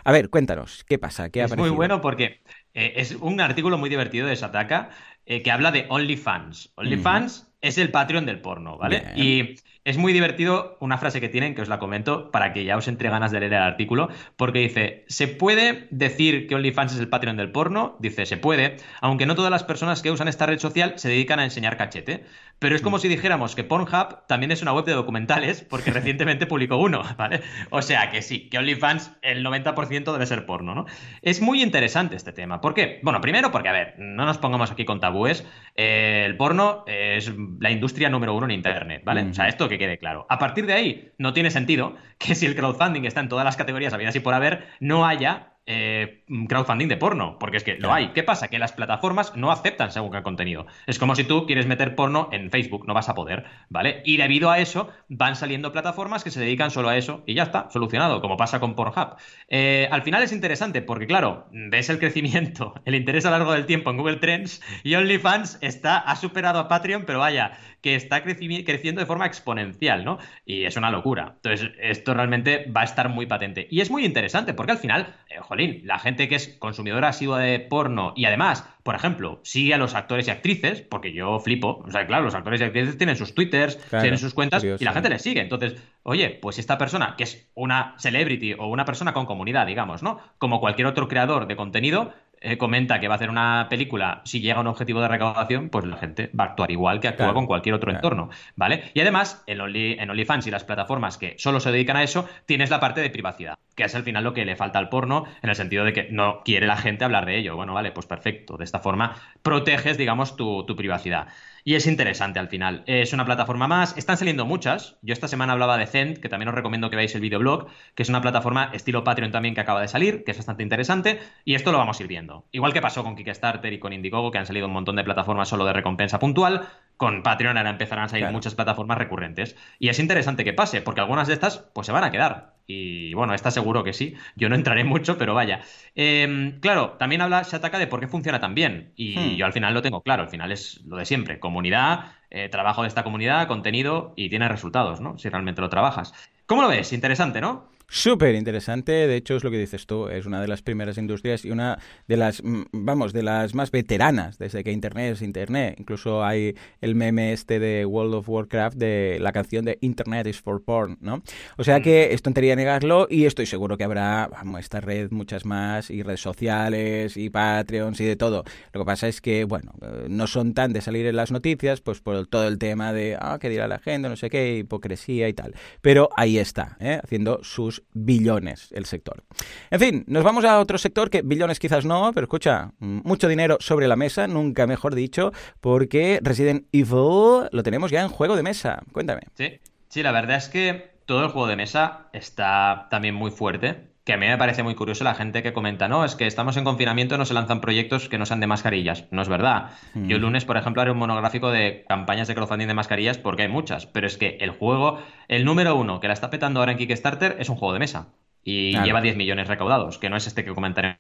A 0.04 0.12
ver, 0.12 0.30
cuéntanos, 0.30 0.84
¿qué 0.84 0.98
pasa? 0.98 1.30
¿Qué 1.30 1.42
es 1.42 1.56
muy 1.56 1.70
bueno 1.70 2.02
porque 2.02 2.42
eh, 2.74 2.94
es 2.98 3.16
un 3.16 3.40
artículo 3.42 3.78
muy 3.78 3.90
divertido 3.90 4.28
de 4.28 4.36
Sataka 4.36 4.90
eh, 5.26 5.42
que 5.42 5.52
habla 5.52 5.72
de 5.72 5.86
OnlyFans. 5.90 6.74
OnlyFans 6.76 7.52
es 7.62 7.78
el 7.78 7.92
Patreon 7.92 8.26
del 8.26 8.42
porno, 8.42 8.78
¿vale? 8.78 9.14
Y 9.16 9.56
es 9.86 9.98
muy 9.98 10.14
divertido 10.14 10.78
una 10.80 10.98
frase 10.98 11.22
que 11.22 11.30
tienen, 11.30 11.54
que 11.54 11.62
os 11.62 11.70
la 11.70 11.78
comento, 11.78 12.32
para 12.32 12.54
que 12.54 12.66
ya 12.66 12.76
os 12.76 12.88
entre 12.88 13.10
ganas 13.10 13.32
de 13.32 13.40
leer 13.40 13.54
el 13.54 13.62
artículo, 13.62 14.10
porque 14.36 14.60
dice, 14.60 15.06
¿se 15.08 15.28
puede 15.28 15.88
decir 15.92 16.48
que 16.48 16.56
OnlyFans 16.56 16.94
es 16.94 17.00
el 17.00 17.08
Patreon 17.08 17.38
del 17.38 17.52
porno? 17.52 17.96
Dice, 18.00 18.26
se 18.26 18.36
puede, 18.36 18.78
aunque 19.00 19.28
no 19.28 19.36
todas 19.36 19.52
las 19.52 19.64
personas 19.64 20.02
que 20.02 20.10
usan 20.10 20.28
esta 20.28 20.48
red 20.48 20.58
social 20.58 20.94
se 20.98 21.10
dedican 21.10 21.40
a 21.40 21.44
enseñar 21.44 21.78
cachete. 21.78 22.26
Pero 22.58 22.76
es 22.76 22.82
como 22.82 22.98
mm. 22.98 23.00
si 23.02 23.08
dijéramos 23.10 23.54
que 23.54 23.64
Pornhub 23.64 24.26
también 24.28 24.52
es 24.52 24.62
una 24.62 24.74
web 24.74 24.86
de 24.86 24.94
documentales, 24.94 25.62
porque 25.70 25.92
recientemente 25.92 26.48
publicó 26.48 26.78
uno, 26.78 27.04
¿vale? 27.18 27.42
O 27.70 27.82
sea 27.82 28.10
que 28.10 28.22
sí, 28.22 28.50
que 28.50 28.58
OnlyFans 28.58 29.12
el 29.22 29.46
90% 29.46 30.12
debe 30.12 30.26
ser 30.26 30.46
porno, 30.46 30.74
¿no? 30.74 30.86
Es 31.22 31.42
muy 31.42 31.62
interesante 31.62 32.16
este 32.16 32.32
tema. 32.32 32.62
¿Por 32.62 32.74
qué? 32.74 33.00
Bueno, 33.04 33.22
primero 33.22 33.52
porque, 33.52 33.70
a 33.70 33.74
ver, 33.74 33.96
no 34.00 34.26
nos 34.26 34.40
pongamos 34.40 34.72
aquí 34.72 34.86
con 34.86 35.00
tabúes. 35.00 35.46
Eh, 35.76 36.24
el 36.26 36.38
porno 36.38 36.86
es 36.88 37.32
la 37.60 37.70
industria 37.70 38.10
número 38.10 38.34
uno 38.34 38.46
en 38.46 38.52
Internet, 38.52 39.04
¿vale? 39.06 39.24
O 39.30 39.34
sea, 39.34 39.48
esto 39.48 39.68
que 39.68 39.75
quede 39.78 39.98
claro. 39.98 40.26
A 40.30 40.40
partir 40.40 40.66
de 40.66 40.74
ahí, 40.74 41.12
no 41.18 41.34
tiene 41.34 41.52
sentido 41.52 41.96
que 42.18 42.36
si 42.36 42.46
el 42.46 42.56
crowdfunding 42.56 43.06
está 43.06 43.20
en 43.22 43.30
todas 43.30 43.46
las 43.46 43.58
categorías 43.58 43.94
habidas 43.94 44.16
y 44.16 44.20
por 44.20 44.34
haber, 44.34 44.68
no 44.80 45.06
haya 45.06 45.55
eh, 45.68 46.24
crowdfunding 46.48 46.88
de 46.88 46.98
porno, 46.98 47.38
porque 47.40 47.58
es 47.58 47.64
que 47.64 47.76
lo 47.76 47.92
hay. 47.92 48.10
¿Qué 48.10 48.24
pasa? 48.24 48.48
Que 48.50 48.60
las 48.60 48.72
plataformas 48.72 49.36
no 49.36 49.52
aceptan 49.52 49.92
según 49.92 50.12
qué 50.12 50.22
contenido. 50.22 50.68
Es 50.86 51.00
como 51.00 51.16
si 51.16 51.24
tú 51.24 51.46
quieres 51.46 51.66
meter 51.66 51.96
porno 51.96 52.30
en 52.32 52.52
Facebook, 52.52 52.86
no 52.88 52.94
vas 52.94 53.10
a 53.10 53.16
poder, 53.16 53.46
¿vale? 53.70 54.02
Y 54.06 54.18
debido 54.18 54.52
a 54.52 54.60
eso 54.60 54.90
van 55.10 55.36
saliendo 55.36 55.72
plataformas 55.72 56.24
que 56.24 56.32
se 56.32 56.40
dedican 56.40 56.72
solo 56.72 56.90
a 56.90 56.98
eso 56.98 57.24
y 57.26 57.34
ya 57.34 57.44
está, 57.44 57.70
solucionado, 57.72 58.22
como 58.22 58.38
pasa 58.38 58.60
con 58.60 58.76
Pornhub. 58.76 59.16
Eh, 59.48 59.88
al 59.92 60.04
final 60.04 60.22
es 60.24 60.32
interesante 60.32 60.82
porque, 60.82 61.08
claro, 61.08 61.48
ves 61.52 61.90
el 61.90 62.00
crecimiento, 62.00 62.76
el 62.86 62.96
interés 62.96 63.26
a 63.26 63.32
lo 63.32 63.38
largo 63.38 63.54
del 63.54 63.66
tiempo 63.66 63.90
en 63.90 63.98
Google 63.98 64.18
Trends 64.18 64.62
y 64.84 64.96
OnlyFans 64.96 65.58
está, 65.62 65.98
ha 65.98 66.16
superado 66.16 66.60
a 66.60 66.68
Patreon, 66.68 67.06
pero 67.06 67.20
vaya, 67.20 67.58
que 67.82 67.96
está 67.96 68.24
creciendo 68.24 69.00
de 69.00 69.06
forma 69.06 69.28
exponencial, 69.28 70.06
¿no? 70.06 70.18
Y 70.44 70.66
es 70.66 70.76
una 70.76 70.90
locura. 70.90 71.34
Entonces, 71.36 71.72
esto 71.80 72.14
realmente 72.16 72.66
va 72.76 72.82
a 72.82 72.84
estar 72.84 73.10
muy 73.10 73.28
patente. 73.28 73.68
Y 73.70 73.82
es 73.82 73.92
muy 73.92 74.06
interesante 74.06 74.56
porque 74.56 74.72
al 74.72 74.80
final, 74.80 75.16
eh, 75.30 75.40
la 75.56 76.00
gente 76.00 76.28
que 76.28 76.36
es 76.36 76.56
consumidora 76.60 77.10
asidua 77.10 77.40
de 77.40 77.60
porno 77.60 78.14
y 78.16 78.26
además, 78.26 78.68
por 78.84 78.96
ejemplo, 78.96 79.40
sigue 79.44 79.74
a 79.74 79.78
los 79.78 79.96
actores 79.96 80.28
y 80.28 80.32
actrices, 80.32 80.82
porque 80.82 81.14
yo 81.14 81.40
flipo, 81.40 81.84
o 81.86 81.92
sea, 81.92 82.06
claro, 82.06 82.26
los 82.26 82.36
actores 82.36 82.62
y 82.62 82.66
actrices 82.66 82.98
tienen 82.98 83.16
sus 83.16 83.34
twitters, 83.34 83.80
tienen 83.90 84.18
sus 84.18 84.34
cuentas 84.34 84.64
y 84.64 84.84
la 84.84 84.94
gente 84.94 85.10
les 85.10 85.22
sigue. 85.22 85.42
Entonces, 85.42 85.76
oye, 86.04 86.30
pues 86.30 86.60
esta 86.60 86.78
persona 86.78 87.16
que 87.18 87.24
es 87.24 87.48
una 87.56 87.96
celebrity 87.98 88.54
o 88.54 88.68
una 88.68 88.86
persona 88.86 89.14
con 89.14 89.26
comunidad, 89.26 89.66
digamos, 89.66 90.04
¿no? 90.04 90.20
Como 90.38 90.60
cualquier 90.60 90.88
otro 90.88 91.08
creador 91.08 91.48
de 91.48 91.56
contenido, 91.56 92.14
eh, 92.46 92.58
comenta 92.58 93.00
que 93.00 93.08
va 93.08 93.16
a 93.16 93.18
hacer 93.18 93.30
una 93.30 93.68
película, 93.70 94.22
si 94.24 94.40
llega 94.40 94.58
a 94.58 94.62
un 94.62 94.68
objetivo 94.68 95.02
de 95.02 95.08
recaudación, 95.08 95.70
pues 95.70 95.84
la 95.86 95.98
gente 95.98 96.30
va 96.40 96.44
a 96.44 96.48
actuar 96.50 96.70
igual 96.70 97.00
que 97.00 97.08
actúa 97.08 97.34
con 97.34 97.48
cualquier 97.48 97.74
otro 97.74 97.92
entorno, 97.92 98.30
¿vale? 98.56 98.92
Y 98.94 99.00
además, 99.00 99.44
en, 99.48 99.62
Only, 99.62 99.94
en 100.00 100.10
OnlyFans 100.12 100.46
y 100.46 100.52
las 100.52 100.64
plataformas 100.64 101.18
que 101.18 101.36
solo 101.40 101.60
se 101.60 101.72
dedican 101.72 101.98
a 101.98 102.04
eso, 102.04 102.28
tienes 102.46 102.70
la 102.70 102.80
parte 102.80 103.02
de 103.02 103.10
privacidad, 103.10 103.58
que 103.76 103.84
es 103.84 103.96
al 103.96 104.04
final 104.04 104.24
lo 104.24 104.34
que 104.34 104.46
le 104.46 104.56
falta 104.56 104.78
al 104.78 104.90
porno, 104.90 105.26
en 105.42 105.50
el 105.50 105.56
sentido 105.56 105.86
de 105.86 105.94
que 105.94 106.08
no 106.12 106.42
quiere 106.46 106.68
la 106.68 106.78
gente 106.78 107.04
hablar 107.04 107.26
de 107.26 107.38
ello. 107.38 107.56
Bueno, 107.56 107.74
vale, 107.74 107.92
pues 107.92 108.06
perfecto. 108.06 108.58
De 108.58 108.64
esta 108.64 108.80
forma 108.80 109.16
proteges, 109.42 109.98
digamos, 109.98 110.36
tu, 110.36 110.66
tu 110.66 110.76
privacidad. 110.76 111.28
Y 111.68 111.74
es 111.74 111.88
interesante 111.88 112.38
al 112.38 112.48
final. 112.48 112.84
Es 112.86 113.12
una 113.12 113.26
plataforma 113.26 113.68
más. 113.68 113.98
Están 113.98 114.18
saliendo 114.18 114.46
muchas. 114.46 115.00
Yo 115.02 115.14
esta 115.14 115.28
semana 115.28 115.54
hablaba 115.54 115.78
de 115.78 115.88
Zend, 115.88 116.20
que 116.20 116.30
también 116.30 116.48
os 116.50 116.54
recomiendo 116.54 116.92
que 116.92 116.96
veáis 116.96 117.16
el 117.16 117.22
videoblog, 117.22 117.70
que 117.96 118.04
es 118.04 118.10
una 118.10 118.22
plataforma 118.22 118.70
estilo 118.72 119.04
Patreon 119.04 119.32
también 119.32 119.56
que 119.56 119.62
acaba 119.62 119.82
de 119.82 119.88
salir, 119.88 120.24
que 120.24 120.30
es 120.30 120.38
bastante 120.38 120.62
interesante. 120.62 121.20
Y 121.44 121.56
esto 121.56 121.72
lo 121.72 121.80
vamos 121.80 122.00
a 122.00 122.04
ir 122.04 122.08
viendo. 122.08 122.46
Igual 122.52 122.72
que 122.72 122.84
pasó 122.84 123.04
con 123.04 123.16
Kickstarter 123.16 123.74
y 123.74 123.80
con 123.80 123.94
Indiegogo, 123.94 124.30
que 124.30 124.38
han 124.38 124.46
salido 124.46 124.68
un 124.68 124.74
montón 124.74 124.96
de 124.96 125.04
plataformas 125.04 125.50
solo 125.50 125.66
de 125.66 125.74
recompensa 125.74 126.20
puntual. 126.20 126.68
Con 126.98 127.24
Patreon 127.24 127.58
ahora 127.58 127.72
empezarán 127.72 128.06
a 128.06 128.10
salir 128.10 128.30
muchas 128.30 128.54
plataformas 128.54 129.00
recurrentes. 129.00 129.56
Y 129.80 129.90
es 129.90 129.98
interesante 129.98 130.44
que 130.44 130.54
pase, 130.54 130.84
porque 130.84 131.02
algunas 131.02 131.28
de 131.28 131.34
estas 131.34 131.58
pues 131.74 131.88
se 131.88 131.94
van 131.94 132.04
a 132.04 132.12
quedar. 132.12 132.55
Y 132.68 133.14
bueno, 133.14 133.34
está 133.34 133.52
seguro 133.52 133.84
que 133.84 133.94
sí. 133.94 134.16
Yo 134.36 134.50
no 134.50 134.56
entraré 134.56 134.84
mucho, 134.84 135.18
pero 135.18 135.34
vaya. 135.34 135.62
Em, 135.94 136.60
claro, 136.60 136.96
también 136.98 137.22
habla 137.22 137.44
Shataka 137.44 137.78
de 137.78 137.88
por 137.88 138.00
qué 138.00 138.08
funciona 138.08 138.40
tan 138.40 138.56
bien. 138.56 138.92
Y 138.96 139.18
hmm. 139.18 139.36
yo 139.36 139.46
al 139.46 139.54
final 139.54 139.74
lo 139.74 139.82
tengo 139.82 140.02
claro. 140.02 140.24
Al 140.24 140.30
final 140.30 140.52
es 140.52 140.82
lo 140.86 140.98
de 140.98 141.06
siempre. 141.06 141.40
Comunidad, 141.40 142.14
eh, 142.30 142.50
trabajo 142.50 142.82
de 142.82 142.88
esta 142.88 143.04
comunidad, 143.04 143.48
contenido 143.48 144.14
y 144.16 144.30
tiene 144.30 144.48
resultados, 144.48 145.00
¿no? 145.00 145.18
Si 145.18 145.30
realmente 145.30 145.62
lo 145.62 145.70
trabajas. 145.70 146.14
¿Cómo 146.46 146.62
lo 146.62 146.68
ves? 146.68 146.92
Interesante, 146.94 147.42
¿no? 147.42 147.70
Súper 147.88 148.36
interesante, 148.36 148.92
de 148.92 149.16
hecho 149.16 149.36
es 149.36 149.44
lo 149.44 149.52
que 149.52 149.58
dices 149.58 149.86
tú, 149.86 150.08
es 150.08 150.26
una 150.26 150.42
de 150.42 150.48
las 150.48 150.62
primeras 150.62 150.98
industrias 150.98 151.46
y 151.46 151.52
una 151.52 151.80
de 152.08 152.18
las, 152.18 152.44
mm, 152.44 152.64
vamos, 152.72 153.14
de 153.14 153.24
las 153.24 153.54
más 153.54 153.72
veteranas 153.72 154.38
desde 154.38 154.64
que 154.64 154.72
Internet 154.72 155.14
es 155.14 155.22
Internet. 155.22 155.76
Incluso 155.80 156.24
hay 156.24 156.56
el 156.82 156.96
meme 156.96 157.34
este 157.34 157.60
de 157.60 157.86
World 157.86 158.16
of 158.16 158.30
Warcraft 158.30 158.78
de 158.78 159.18
la 159.22 159.32
canción 159.32 159.66
de 159.66 159.78
Internet 159.82 160.28
is 160.28 160.42
for 160.42 160.64
porn, 160.64 160.98
¿no? 161.00 161.22
O 161.58 161.64
sea 161.64 161.80
que 161.80 162.08
mm. 162.10 162.14
es 162.14 162.22
tontería 162.22 162.56
negarlo 162.56 163.08
y 163.10 163.26
estoy 163.26 163.46
seguro 163.46 163.78
que 163.78 163.84
habrá, 163.84 164.28
vamos, 164.32 164.62
esta 164.62 164.82
red 164.82 165.12
muchas 165.12 165.46
más 165.46 165.90
y 165.90 166.02
redes 166.02 166.22
sociales 166.22 167.18
y 167.18 167.30
Patreons 167.30 168.00
y 168.02 168.06
de 168.06 168.16
todo. 168.16 168.44
Lo 168.74 168.82
que 168.82 168.86
pasa 168.86 169.08
es 169.08 169.22
que, 169.22 169.44
bueno, 169.44 169.74
eh, 169.82 170.08
no 170.10 170.28
son 170.28 170.54
tan 170.54 170.74
de 170.74 170.82
salir 170.82 171.06
en 171.06 171.16
las 171.16 171.32
noticias, 171.32 171.82
pues 171.82 172.02
por 172.02 172.28
todo 172.28 172.48
el 172.48 172.58
tema 172.58 172.94
de, 172.94 173.18
ah, 173.20 173.38
qué 173.40 173.50
dirá 173.50 173.68
la 173.68 173.80
gente, 173.80 174.10
no 174.10 174.16
sé 174.16 174.30
qué, 174.30 174.58
hipocresía 174.58 175.30
y 175.30 175.34
tal. 175.34 175.54
Pero 175.82 176.10
ahí 176.16 176.38
está, 176.38 176.78
¿eh? 176.80 177.00
haciendo 177.04 177.40
sus 177.44 177.75
billones 177.94 178.72
el 178.72 178.86
sector. 178.86 179.24
En 179.72 179.80
fin, 179.80 180.04
nos 180.08 180.24
vamos 180.24 180.46
a 180.46 180.60
otro 180.60 180.78
sector 180.78 181.10
que 181.10 181.22
billones 181.22 181.60
quizás 181.60 181.86
no, 181.86 182.12
pero 182.14 182.26
escucha, 182.26 182.72
mucho 182.80 183.28
dinero 183.28 183.58
sobre 183.60 183.88
la 183.88 183.96
mesa, 183.96 184.28
nunca 184.28 184.68
mejor 184.68 184.96
dicho, 184.96 185.32
porque 185.62 186.20
Resident 186.22 186.68
Evil 186.72 187.50
lo 187.52 187.64
tenemos 187.64 187.92
ya 187.92 188.02
en 188.02 188.10
juego 188.10 188.36
de 188.36 188.44
mesa. 188.44 188.84
Cuéntame. 188.92 189.22
Sí, 189.36 189.60
sí, 189.90 190.04
la 190.04 190.12
verdad 190.12 190.38
es 190.38 190.50
que 190.50 190.96
todo 191.06 191.24
el 191.24 191.30
juego 191.30 191.48
de 191.48 191.56
mesa 191.56 192.10
está 192.14 192.88
también 192.90 193.16
muy 193.16 193.32
fuerte 193.32 193.95
que 194.06 194.14
a 194.14 194.18
mí 194.18 194.28
me 194.28 194.38
parece 194.38 194.62
muy 194.62 194.76
curioso 194.76 195.04
la 195.04 195.16
gente 195.16 195.42
que 195.42 195.52
comenta, 195.52 195.88
no, 195.88 196.06
es 196.06 196.16
que 196.16 196.28
estamos 196.28 196.56
en 196.58 196.64
confinamiento, 196.64 197.18
no 197.18 197.26
se 197.26 197.34
lanzan 197.34 197.60
proyectos 197.60 198.08
que 198.08 198.20
no 198.20 198.28
sean 198.28 198.40
de 198.40 198.46
mascarillas. 198.46 199.06
No 199.10 199.24
es 199.24 199.28
verdad. 199.28 199.72
Mm. 199.96 200.08
Yo 200.08 200.18
el 200.18 200.22
lunes, 200.22 200.46
por 200.46 200.58
ejemplo, 200.58 200.84
haré 200.84 200.92
un 200.92 201.00
monográfico 201.00 201.50
de 201.50 201.86
campañas 201.90 202.28
de 202.28 202.36
crowdfunding 202.36 202.68
de 202.68 202.76
mascarillas 202.76 203.18
porque 203.18 203.42
hay 203.42 203.48
muchas, 203.48 203.88
pero 203.88 204.06
es 204.06 204.18
que 204.18 204.38
el 204.42 204.52
juego, 204.52 205.00
el 205.28 205.44
número 205.44 205.76
uno 205.76 206.00
que 206.00 206.08
la 206.08 206.14
está 206.14 206.30
petando 206.30 206.60
ahora 206.60 206.74
en 206.74 206.78
Kickstarter 206.78 207.38
es 207.40 207.50
un 207.50 207.56
juego 207.56 207.74
de 207.74 207.80
mesa. 207.80 208.14
Y 208.44 208.80
lleva 208.80 209.02
10 209.02 209.18
millones 209.18 209.48
recaudados, 209.48 209.98
que 209.98 210.08
no 210.08 210.18
es 210.18 210.28
este 210.28 210.46
que 210.46 210.54
comentaré, 210.54 211.00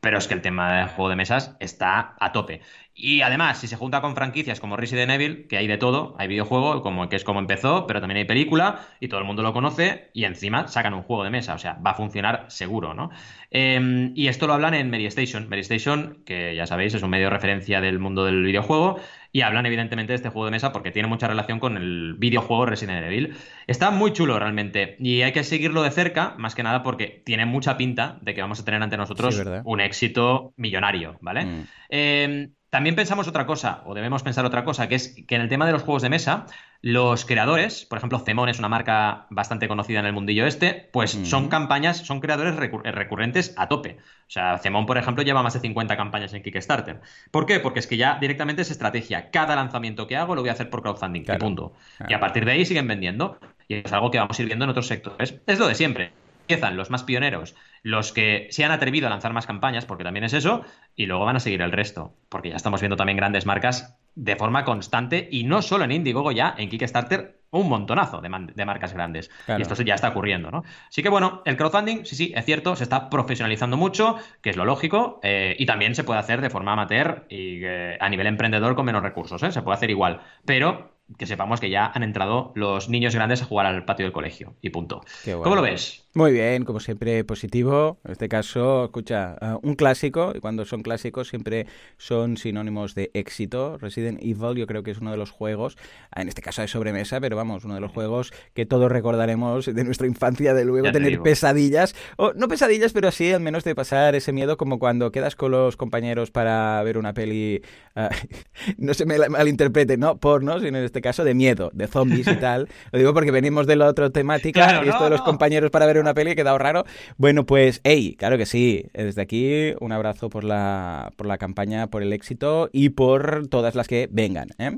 pero 0.00 0.18
es 0.18 0.28
que 0.28 0.34
el 0.34 0.42
tema 0.42 0.78
del 0.78 0.88
juego 0.88 1.10
de 1.10 1.16
mesas 1.16 1.56
está 1.60 2.14
a 2.18 2.32
tope. 2.32 2.60
Y 3.00 3.22
además, 3.22 3.58
si 3.58 3.68
se 3.68 3.76
junta 3.76 4.00
con 4.00 4.16
franquicias 4.16 4.58
como 4.58 4.76
Resident 4.76 5.12
Evil, 5.12 5.46
que 5.46 5.56
hay 5.56 5.68
de 5.68 5.78
todo, 5.78 6.16
hay 6.18 6.26
videojuego, 6.26 6.82
como 6.82 7.08
que 7.08 7.14
es 7.14 7.22
como 7.22 7.38
empezó, 7.38 7.86
pero 7.86 8.00
también 8.00 8.18
hay 8.18 8.24
película, 8.24 8.80
y 8.98 9.06
todo 9.06 9.20
el 9.20 9.26
mundo 9.26 9.44
lo 9.44 9.52
conoce, 9.52 10.10
y 10.14 10.24
encima 10.24 10.66
sacan 10.66 10.94
un 10.94 11.02
juego 11.02 11.22
de 11.22 11.30
mesa, 11.30 11.54
o 11.54 11.58
sea, 11.58 11.74
va 11.74 11.92
a 11.92 11.94
funcionar 11.94 12.46
seguro, 12.48 12.94
¿no? 12.94 13.10
Em, 13.52 14.12
y 14.16 14.26
esto 14.26 14.48
lo 14.48 14.54
hablan 14.54 14.74
en 14.74 14.90
Medistation. 14.90 15.48
Medistation, 15.48 16.22
que 16.26 16.56
ya 16.56 16.66
sabéis, 16.66 16.92
es 16.94 17.02
un 17.02 17.10
medio 17.10 17.26
de 17.26 17.30
referencia 17.30 17.80
del 17.80 18.00
mundo 18.00 18.24
del 18.24 18.42
videojuego, 18.42 18.98
y 19.30 19.42
hablan 19.42 19.66
evidentemente 19.66 20.12
de 20.12 20.16
este 20.16 20.30
juego 20.30 20.46
de 20.46 20.50
mesa 20.50 20.72
porque 20.72 20.90
tiene 20.90 21.06
mucha 21.06 21.28
relación 21.28 21.60
con 21.60 21.76
el 21.76 22.14
videojuego 22.14 22.66
Resident 22.66 23.04
Evil. 23.04 23.36
Está 23.66 23.90
muy 23.90 24.12
chulo 24.12 24.38
realmente, 24.38 24.96
y 24.98 25.22
hay 25.22 25.30
que 25.30 25.44
seguirlo 25.44 25.82
de 25.82 25.92
cerca, 25.92 26.34
más 26.38 26.56
que 26.56 26.64
nada 26.64 26.82
porque 26.82 27.22
tiene 27.24 27.46
mucha 27.46 27.76
pinta 27.76 28.18
de 28.22 28.34
que 28.34 28.40
vamos 28.40 28.58
a 28.58 28.64
tener 28.64 28.82
ante 28.82 28.96
nosotros 28.96 29.36
un 29.64 29.80
éxito 29.80 30.52
millonario, 30.56 31.16
¿vale? 31.20 31.44
Mm. 31.44 31.66
Em, 31.90 32.50
también 32.70 32.96
pensamos 32.96 33.26
otra 33.28 33.46
cosa, 33.46 33.82
o 33.86 33.94
debemos 33.94 34.22
pensar 34.22 34.44
otra 34.44 34.62
cosa, 34.62 34.88
que 34.88 34.94
es 34.94 35.24
que 35.26 35.36
en 35.36 35.40
el 35.40 35.48
tema 35.48 35.64
de 35.64 35.72
los 35.72 35.82
juegos 35.82 36.02
de 36.02 36.10
mesa, 36.10 36.46
Los 36.80 37.24
creadores, 37.24 37.86
por 37.86 37.98
ejemplo, 37.98 38.20
Zemon 38.20 38.48
es 38.48 38.60
una 38.60 38.68
marca 38.68 39.26
bastante 39.30 39.66
conocida 39.66 39.98
en 39.98 40.06
el 40.06 40.12
mundillo 40.12 40.46
este, 40.46 40.88
pues 40.92 41.10
son 41.24 41.48
campañas, 41.48 41.96
son 41.96 42.20
creadores 42.20 42.54
recurrentes 42.54 43.52
a 43.56 43.66
tope. 43.66 43.96
O 43.98 44.30
sea, 44.30 44.58
Zemon, 44.58 44.86
por 44.86 44.96
ejemplo, 44.96 45.24
lleva 45.24 45.42
más 45.42 45.54
de 45.54 45.60
50 45.60 45.96
campañas 45.96 46.34
en 46.34 46.42
Kickstarter. 46.42 47.00
¿Por 47.32 47.46
qué? 47.46 47.58
Porque 47.58 47.80
es 47.80 47.88
que 47.88 47.96
ya 47.96 48.18
directamente 48.20 48.62
es 48.62 48.70
estrategia. 48.70 49.30
Cada 49.32 49.56
lanzamiento 49.56 50.06
que 50.06 50.16
hago 50.16 50.36
lo 50.36 50.42
voy 50.42 50.50
a 50.50 50.52
hacer 50.52 50.70
por 50.70 50.82
crowdfunding. 50.82 51.24
punto. 51.40 51.72
Y 52.08 52.14
a 52.14 52.20
partir 52.20 52.44
de 52.44 52.52
ahí 52.52 52.64
siguen 52.64 52.86
vendiendo. 52.86 53.40
Y 53.66 53.74
es 53.74 53.92
algo 53.92 54.12
que 54.12 54.18
vamos 54.18 54.38
a 54.38 54.42
ir 54.42 54.46
viendo 54.46 54.64
en 54.64 54.70
otros 54.70 54.86
sectores. 54.86 55.34
Es 55.46 55.58
lo 55.58 55.66
de 55.66 55.74
siempre 55.74 56.12
empiezan 56.48 56.78
los 56.78 56.88
más 56.88 57.02
pioneros, 57.02 57.54
los 57.82 58.12
que 58.12 58.48
se 58.50 58.64
han 58.64 58.70
atrevido 58.70 59.06
a 59.06 59.10
lanzar 59.10 59.34
más 59.34 59.46
campañas, 59.46 59.84
porque 59.84 60.02
también 60.02 60.24
es 60.24 60.32
eso, 60.32 60.64
y 60.96 61.04
luego 61.04 61.26
van 61.26 61.36
a 61.36 61.40
seguir 61.40 61.60
el 61.60 61.72
resto, 61.72 62.14
porque 62.30 62.48
ya 62.48 62.56
estamos 62.56 62.80
viendo 62.80 62.96
también 62.96 63.18
grandes 63.18 63.44
marcas 63.44 63.98
de 64.14 64.34
forma 64.34 64.64
constante, 64.64 65.28
y 65.30 65.44
no 65.44 65.60
solo 65.60 65.84
en 65.84 65.92
Indiegogo 65.92 66.32
ya, 66.32 66.54
en 66.56 66.70
Kickstarter, 66.70 67.42
un 67.50 67.68
montonazo 67.68 68.22
de, 68.22 68.30
marcas 68.64 68.94
grandes. 68.94 69.30
Y 69.46 69.60
esto 69.60 69.74
ya 69.82 69.94
está 69.94 70.08
ocurriendo, 70.08 70.50
¿no? 70.50 70.64
Así 70.88 71.02
que 71.02 71.10
bueno, 71.10 71.42
el 71.44 71.58
crowdfunding, 71.58 72.04
sí, 72.04 72.16
sí, 72.16 72.32
es 72.34 72.44
cierto, 72.46 72.76
se 72.76 72.84
está 72.84 73.10
profesionalizando 73.10 73.76
mucho, 73.76 74.16
que 74.40 74.50
es 74.50 74.56
lo 74.56 74.64
lógico, 74.64 75.20
eh, 75.22 75.54
y 75.58 75.66
también 75.66 75.94
se 75.94 76.04
puede 76.04 76.20
hacer 76.20 76.40
de 76.40 76.48
forma 76.48 76.72
amateur 76.72 77.26
y 77.28 77.60
eh, 77.62 77.98
a 78.00 78.08
nivel 78.08 78.26
emprendedor 78.26 78.74
con 78.74 78.86
menos 78.86 79.02
recursos, 79.02 79.42
¿eh? 79.42 79.52
Se 79.52 79.60
puede 79.60 79.76
hacer 79.76 79.90
igual, 79.90 80.20
pero 80.46 80.97
que 81.16 81.26
sepamos 81.26 81.60
que 81.60 81.70
ya 81.70 81.86
han 81.86 82.02
entrado 82.02 82.52
los 82.54 82.88
niños 82.88 83.14
grandes 83.14 83.42
a 83.42 83.46
jugar 83.46 83.66
al 83.66 83.84
patio 83.84 84.04
del 84.04 84.12
colegio. 84.12 84.54
Y 84.60 84.70
punto. 84.70 85.02
¿Cómo 85.42 85.54
lo 85.56 85.62
ves? 85.62 86.04
Muy 86.14 86.32
bien, 86.32 86.64
como 86.64 86.80
siempre, 86.80 87.22
positivo. 87.22 88.00
En 88.04 88.12
este 88.12 88.28
caso, 88.28 88.86
escucha, 88.86 89.36
eh, 89.40 89.56
un 89.62 89.74
clásico, 89.74 90.32
y 90.34 90.40
cuando 90.40 90.64
son 90.64 90.82
clásicos 90.82 91.28
siempre 91.28 91.66
son 91.96 92.36
sinónimos 92.36 92.94
de 92.94 93.10
éxito. 93.14 93.78
Resident 93.78 94.18
Evil 94.20 94.56
yo 94.56 94.66
creo 94.66 94.82
que 94.82 94.90
es 94.90 94.98
uno 94.98 95.12
de 95.12 95.16
los 95.16 95.30
juegos, 95.30 95.76
en 96.16 96.28
este 96.28 96.42
caso 96.42 96.62
de 96.62 96.68
sobremesa, 96.68 97.20
pero 97.20 97.36
vamos, 97.36 97.64
uno 97.64 97.74
de 97.74 97.80
los 97.80 97.92
juegos 97.92 98.32
que 98.54 98.66
todos 98.66 98.90
recordaremos 98.90 99.66
de 99.66 99.84
nuestra 99.84 100.06
infancia, 100.06 100.54
de 100.54 100.64
luego 100.64 100.90
tener 100.90 101.20
pesadillas, 101.20 101.94
o 102.16 102.32
no 102.32 102.48
pesadillas, 102.48 102.92
pero 102.92 103.12
sí 103.12 103.32
al 103.32 103.40
menos 103.40 103.62
de 103.62 103.74
pasar 103.74 104.14
ese 104.14 104.32
miedo 104.32 104.56
como 104.56 104.78
cuando 104.78 105.12
quedas 105.12 105.36
con 105.36 105.52
los 105.52 105.76
compañeros 105.76 106.30
para 106.30 106.82
ver 106.82 106.98
una 106.98 107.14
peli, 107.14 107.62
eh, 107.94 108.08
no 108.78 108.92
se 108.92 109.06
me 109.06 109.18
malinterprete, 109.28 109.96
no 109.96 110.18
porno, 110.18 110.58
sino 110.58 110.78
en 110.78 110.84
este 110.84 110.97
caso 111.00 111.24
de 111.24 111.34
miedo, 111.34 111.70
de 111.72 111.86
zombies 111.86 112.26
y 112.26 112.36
tal. 112.40 112.68
Lo 112.92 112.98
digo 112.98 113.14
porque 113.14 113.30
venimos 113.30 113.66
de 113.66 113.76
la 113.76 113.86
otra 113.86 114.10
temática, 114.10 114.82
y 114.84 114.88
esto 114.88 115.04
de 115.04 115.10
los 115.10 115.22
compañeros 115.22 115.70
para 115.70 115.86
ver 115.86 115.98
una 115.98 116.14
peli, 116.14 116.32
he 116.32 116.36
quedado 116.36 116.58
raro. 116.58 116.84
Bueno, 117.16 117.46
pues, 117.46 117.80
hey, 117.84 118.16
claro 118.18 118.38
que 118.38 118.46
sí. 118.46 118.86
Desde 118.92 119.22
aquí, 119.22 119.74
un 119.80 119.92
abrazo 119.92 120.28
por 120.28 120.44
la, 120.44 121.12
por 121.16 121.26
la 121.26 121.38
campaña, 121.38 121.88
por 121.88 122.02
el 122.02 122.12
éxito 122.12 122.70
y 122.72 122.90
por 122.90 123.48
todas 123.48 123.74
las 123.74 123.88
que 123.88 124.08
vengan. 124.10 124.48
¿eh? 124.58 124.76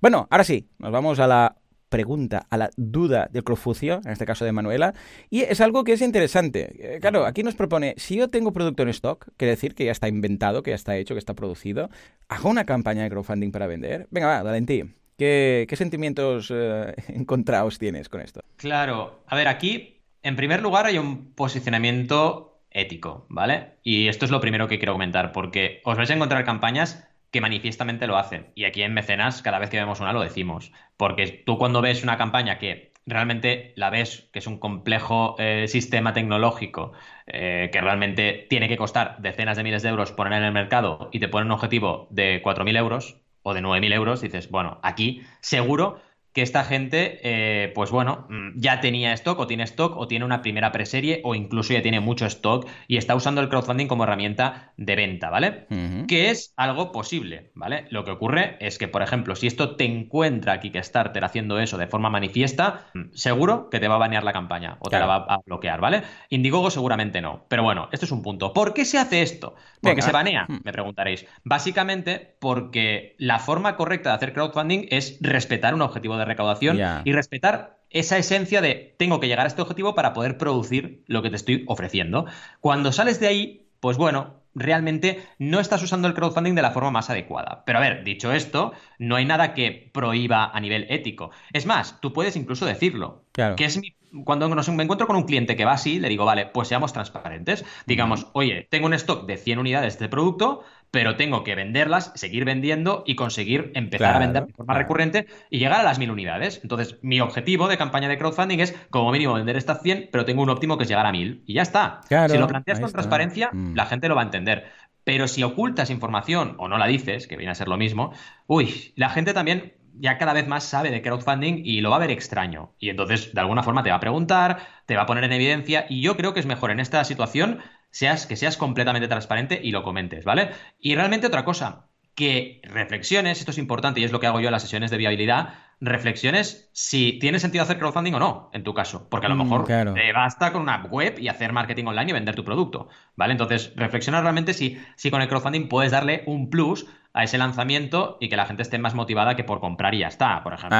Bueno, 0.00 0.26
ahora 0.30 0.44
sí, 0.44 0.68
nos 0.78 0.92
vamos 0.92 1.18
a 1.18 1.26
la 1.26 1.56
pregunta, 1.94 2.46
a 2.50 2.56
la 2.56 2.70
duda 2.76 3.28
del 3.30 3.44
Crofucio, 3.44 4.00
en 4.04 4.10
este 4.10 4.26
caso 4.26 4.44
de 4.44 4.50
Manuela, 4.50 4.94
y 5.30 5.42
es 5.42 5.60
algo 5.60 5.84
que 5.84 5.92
es 5.92 6.02
interesante. 6.02 6.96
Eh, 6.96 6.98
claro, 7.00 7.24
aquí 7.24 7.44
nos 7.44 7.54
propone, 7.54 7.94
si 7.98 8.16
yo 8.16 8.28
tengo 8.30 8.52
producto 8.52 8.82
en 8.82 8.88
stock, 8.88 9.28
quiere 9.36 9.52
decir 9.52 9.76
que 9.76 9.84
ya 9.84 9.92
está 9.92 10.08
inventado, 10.08 10.64
que 10.64 10.72
ya 10.72 10.74
está 10.74 10.96
hecho, 10.96 11.14
que 11.14 11.20
está 11.20 11.34
producido, 11.34 11.90
¿hago 12.26 12.48
una 12.48 12.64
campaña 12.64 13.04
de 13.04 13.10
crowdfunding 13.10 13.52
para 13.52 13.68
vender? 13.68 14.08
Venga, 14.10 14.26
va, 14.26 14.42
Valentín. 14.42 14.96
¿Qué, 15.18 15.66
sentimientos 15.74 16.52
eh, 16.54 16.94
encontrados 17.08 17.78
tienes 17.78 18.08
con 18.08 18.20
esto? 18.20 18.40
Claro, 18.56 19.22
a 19.26 19.36
ver, 19.36 19.48
aquí 19.48 19.94
en 20.24 20.36
primer 20.36 20.62
lugar, 20.62 20.86
hay 20.86 20.96
un 20.96 21.34
posicionamiento 21.34 22.62
ético, 22.70 23.26
¿vale? 23.28 23.74
Y 23.82 24.08
esto 24.08 24.24
es 24.24 24.30
lo 24.30 24.40
primero 24.40 24.68
que 24.68 24.78
quiero 24.78 24.94
comentar, 24.94 25.32
porque 25.32 25.82
os 25.84 25.98
vais 25.98 26.10
a 26.10 26.14
encontrar 26.14 26.46
campañas 26.46 27.06
que 27.30 27.42
manifiestamente 27.42 28.06
lo 28.06 28.16
hacen. 28.16 28.46
Y 28.54 28.64
aquí 28.64 28.82
en 28.82 28.94
Mecenas, 28.94 29.42
cada 29.42 29.58
vez 29.58 29.68
que 29.68 29.76
vemos 29.76 30.00
una, 30.00 30.14
lo 30.14 30.22
decimos. 30.22 30.72
Porque 30.96 31.26
tú 31.44 31.58
cuando 31.58 31.82
ves 31.82 32.02
una 32.02 32.16
campaña 32.16 32.58
que 32.58 32.94
realmente 33.04 33.74
la 33.76 33.90
ves, 33.90 34.30
que 34.32 34.38
es 34.38 34.46
un 34.46 34.58
complejo 34.58 35.36
eh, 35.38 35.66
sistema 35.68 36.14
tecnológico, 36.14 36.92
eh, 37.26 37.68
que 37.70 37.80
realmente 37.82 38.46
tiene 38.48 38.66
que 38.66 38.78
costar 38.78 39.20
decenas 39.20 39.58
de 39.58 39.62
miles 39.62 39.82
de 39.82 39.90
euros 39.90 40.12
poner 40.12 40.38
en 40.38 40.44
el 40.44 40.52
mercado 40.52 41.10
y 41.12 41.20
te 41.20 41.28
ponen 41.28 41.48
un 41.48 41.52
objetivo 41.52 42.08
de 42.10 42.42
4.000 42.42 42.78
euros 42.78 43.20
o 43.44 43.54
de 43.54 43.60
9.000 43.60 43.92
euros, 43.92 44.20
dices, 44.22 44.50
bueno, 44.50 44.80
aquí 44.82 45.22
seguro 45.40 46.00
que 46.34 46.42
esta 46.42 46.64
gente, 46.64 47.20
eh, 47.22 47.72
pues 47.76 47.92
bueno, 47.92 48.26
mm, 48.28 48.58
ya 48.60 48.80
tenía 48.80 49.12
stock 49.12 49.38
o 49.38 49.46
tiene 49.46 49.62
stock 49.62 49.96
o 49.96 50.08
tiene 50.08 50.24
una 50.24 50.42
primera 50.42 50.72
preserie 50.72 51.20
o 51.22 51.36
incluso 51.36 51.72
ya 51.72 51.80
tiene 51.80 52.00
mucho 52.00 52.26
stock 52.26 52.66
y 52.88 52.96
está 52.96 53.14
usando 53.14 53.40
el 53.40 53.48
crowdfunding 53.48 53.86
como 53.86 54.02
herramienta 54.02 54.72
de 54.76 54.96
venta, 54.96 55.30
¿vale? 55.30 55.66
Que 56.08 56.30
es 56.30 56.52
algo 56.56 56.90
posible, 56.90 57.52
¿vale? 57.54 57.86
Lo 57.90 58.04
que 58.04 58.10
ocurre 58.10 58.56
es 58.58 58.78
que, 58.78 58.88
por 58.88 59.02
ejemplo, 59.02 59.36
si 59.36 59.46
esto 59.46 59.76
te 59.76 59.84
encuentra 59.84 60.58
Kickstarter 60.58 61.24
haciendo 61.24 61.60
eso 61.60 61.78
de 61.78 61.86
forma 61.86 62.10
manifiesta, 62.10 62.86
mm, 62.94 63.12
seguro 63.12 63.70
que 63.70 63.78
te 63.78 63.86
va 63.86 63.94
a 63.94 63.98
banear 63.98 64.24
la 64.24 64.32
campaña 64.32 64.76
o 64.80 64.90
te 64.90 64.98
la 64.98 65.06
va 65.06 65.16
a 65.28 65.38
bloquear, 65.46 65.80
¿vale? 65.80 66.02
Indiegogo 66.30 66.70
seguramente 66.70 67.20
no, 67.20 67.44
pero 67.48 67.62
bueno, 67.62 67.88
esto 67.92 68.06
es 68.06 68.12
un 68.12 68.22
punto. 68.22 68.52
¿Por 68.52 68.74
qué 68.74 68.84
se 68.84 68.98
hace 68.98 69.22
esto? 69.22 69.54
¿Por 69.80 69.94
qué 69.94 70.02
se 70.02 70.10
banea? 70.10 70.46
Hmm. 70.48 70.62
Me 70.64 70.72
preguntaréis. 70.72 71.26
Básicamente 71.44 72.36
porque 72.40 73.14
la 73.18 73.38
forma 73.38 73.76
correcta 73.76 74.10
de 74.10 74.16
hacer 74.16 74.32
crowdfunding 74.32 74.88
es 74.90 75.18
respetar 75.20 75.74
un 75.74 75.82
objetivo 75.82 76.16
de 76.16 76.23
recaudación 76.24 76.78
y 77.04 77.12
respetar 77.12 77.78
esa 77.90 78.18
esencia 78.18 78.60
de 78.60 78.94
tengo 78.98 79.20
que 79.20 79.28
llegar 79.28 79.46
a 79.46 79.48
este 79.48 79.62
objetivo 79.62 79.94
para 79.94 80.12
poder 80.12 80.36
producir 80.36 81.04
lo 81.06 81.22
que 81.22 81.30
te 81.30 81.36
estoy 81.36 81.64
ofreciendo. 81.68 82.26
Cuando 82.60 82.92
sales 82.92 83.20
de 83.20 83.28
ahí, 83.28 83.68
pues 83.80 83.96
bueno, 83.96 84.42
realmente 84.54 85.24
no 85.38 85.60
estás 85.60 85.82
usando 85.82 86.08
el 86.08 86.14
crowdfunding 86.14 86.54
de 86.54 86.62
la 86.62 86.70
forma 86.70 86.90
más 86.90 87.10
adecuada. 87.10 87.62
Pero 87.66 87.78
a 87.78 87.82
ver, 87.82 88.04
dicho 88.04 88.32
esto, 88.32 88.72
no 88.98 89.16
hay 89.16 89.24
nada 89.24 89.54
que 89.54 89.90
prohíba 89.92 90.50
a 90.52 90.60
nivel 90.60 90.86
ético. 90.88 91.30
Es 91.52 91.66
más, 91.66 92.00
tú 92.00 92.12
puedes 92.12 92.36
incluso 92.36 92.66
decirlo. 92.66 93.24
Claro. 93.32 93.56
Que 93.56 93.64
es 93.64 93.78
mi 93.78 93.94
cuando 94.24 94.48
me 94.48 94.82
encuentro 94.82 95.06
con 95.06 95.16
un 95.16 95.24
cliente 95.24 95.56
que 95.56 95.64
va 95.64 95.72
así, 95.72 95.98
le 95.98 96.08
digo, 96.08 96.24
vale, 96.24 96.46
pues 96.46 96.68
seamos 96.68 96.92
transparentes. 96.92 97.64
Digamos, 97.86 98.28
oye, 98.32 98.68
tengo 98.70 98.86
un 98.86 98.94
stock 98.94 99.26
de 99.26 99.36
100 99.36 99.58
unidades 99.58 99.94
de 99.94 100.04
este 100.04 100.08
producto, 100.08 100.62
pero 100.94 101.16
tengo 101.16 101.42
que 101.42 101.56
venderlas, 101.56 102.12
seguir 102.14 102.44
vendiendo 102.44 103.02
y 103.04 103.16
conseguir 103.16 103.72
empezar 103.74 104.14
a 104.14 104.18
vender 104.20 104.46
de 104.46 104.52
forma 104.52 104.74
recurrente 104.74 105.26
y 105.50 105.58
llegar 105.58 105.80
a 105.80 105.82
las 105.82 105.98
1000 105.98 106.12
unidades. 106.12 106.60
Entonces, 106.62 107.00
mi 107.02 107.20
objetivo 107.20 107.66
de 107.66 107.76
campaña 107.76 108.08
de 108.08 108.16
crowdfunding 108.16 108.60
es, 108.60 108.76
como 108.90 109.10
mínimo, 109.10 109.34
vender 109.34 109.56
estas 109.56 109.82
100, 109.82 110.10
pero 110.12 110.24
tengo 110.24 110.40
un 110.44 110.50
óptimo 110.50 110.78
que 110.78 110.84
es 110.84 110.88
llegar 110.88 111.04
a 111.04 111.10
1000. 111.10 111.42
Y 111.46 111.54
ya 111.54 111.62
está. 111.62 112.00
si 112.08 112.38
lo 112.38 112.46
planteas 112.46 112.78
con 112.78 112.92
transparencia, 112.92 113.50
mm. 113.52 113.74
la 113.74 113.86
gente 113.86 114.08
lo 114.08 114.14
va 114.14 114.20
a 114.20 114.26
entender. 114.26 114.66
Pero 115.02 115.26
si 115.26 115.42
ocultas 115.42 115.90
información 115.90 116.54
o 116.58 116.68
no 116.68 116.78
la 116.78 116.86
dices, 116.86 117.26
que 117.26 117.36
viene 117.36 117.50
a 117.50 117.56
ser 117.56 117.66
lo 117.66 117.76
mismo, 117.76 118.12
uy, 118.46 118.92
la 118.94 119.10
gente 119.10 119.34
también 119.34 119.72
ya 119.98 120.16
cada 120.16 120.32
vez 120.32 120.46
más 120.46 120.62
sabe 120.62 120.92
de 120.92 121.02
crowdfunding 121.02 121.62
y 121.64 121.80
lo 121.80 121.90
va 121.90 121.96
a 121.96 121.98
ver 121.98 122.12
extraño. 122.12 122.72
Y 122.78 122.88
entonces, 122.90 123.34
de 123.34 123.40
alguna 123.40 123.64
forma, 123.64 123.82
te 123.82 123.90
va 123.90 123.96
a 123.96 124.00
preguntar, 124.00 124.58
te 124.86 124.94
va 124.94 125.02
a 125.02 125.06
poner 125.06 125.24
en 125.24 125.32
evidencia. 125.32 125.86
Y 125.88 126.02
yo 126.02 126.16
creo 126.16 126.34
que 126.34 126.40
es 126.40 126.46
mejor 126.46 126.70
en 126.70 126.78
esta 126.78 127.02
situación 127.04 127.58
seas, 127.94 128.26
que 128.26 128.34
seas 128.34 128.56
completamente 128.56 129.06
transparente 129.06 129.60
y 129.62 129.70
lo 129.70 129.84
comentes, 129.84 130.24
¿vale? 130.24 130.50
Y 130.80 130.96
realmente 130.96 131.28
otra 131.28 131.44
cosa, 131.44 131.86
que 132.16 132.60
reflexiones, 132.64 133.38
esto 133.38 133.52
es 133.52 133.58
importante 133.58 134.00
y 134.00 134.04
es 134.04 134.10
lo 134.10 134.18
que 134.18 134.26
hago 134.26 134.40
yo 134.40 134.48
en 134.48 134.52
las 134.52 134.62
sesiones 134.62 134.90
de 134.90 134.96
viabilidad, 134.96 135.54
reflexiones 135.80 136.68
si 136.72 137.18
tiene 137.18 137.38
sentido 137.38 137.64
hacer 137.64 137.78
crowdfunding 137.78 138.14
o 138.14 138.18
no, 138.18 138.50
en 138.52 138.64
tu 138.64 138.74
caso. 138.74 139.08
Porque 139.08 139.26
a 139.26 139.28
lo 139.28 139.36
mm, 139.36 139.38
mejor 139.38 139.66
te 139.66 140.12
basta 140.12 140.52
con 140.52 140.62
una 140.62 140.82
web 140.84 141.18
y 141.18 141.28
hacer 141.28 141.52
marketing 141.52 141.86
online 141.86 142.10
y 142.10 142.12
vender 142.12 142.34
tu 142.34 142.44
producto, 142.44 142.88
¿vale? 143.16 143.32
Entonces, 143.32 143.72
reflexiona 143.76 144.20
realmente 144.20 144.54
si, 144.54 144.78
si 144.96 145.10
con 145.10 145.22
el 145.22 145.28
crowdfunding 145.28 145.68
puedes 145.68 145.92
darle 145.92 146.22
un 146.26 146.50
plus 146.50 146.86
a 147.14 147.22
ese 147.22 147.38
lanzamiento 147.38 148.18
y 148.20 148.28
que 148.28 148.36
la 148.36 148.44
gente 148.44 148.62
esté 148.62 148.76
más 148.78 148.94
motivada 148.94 149.36
que 149.36 149.44
por 149.44 149.60
comprar 149.60 149.94
y 149.94 150.00
ya 150.00 150.08
está. 150.08 150.42
Por 150.42 150.52
ejemplo, 150.52 150.76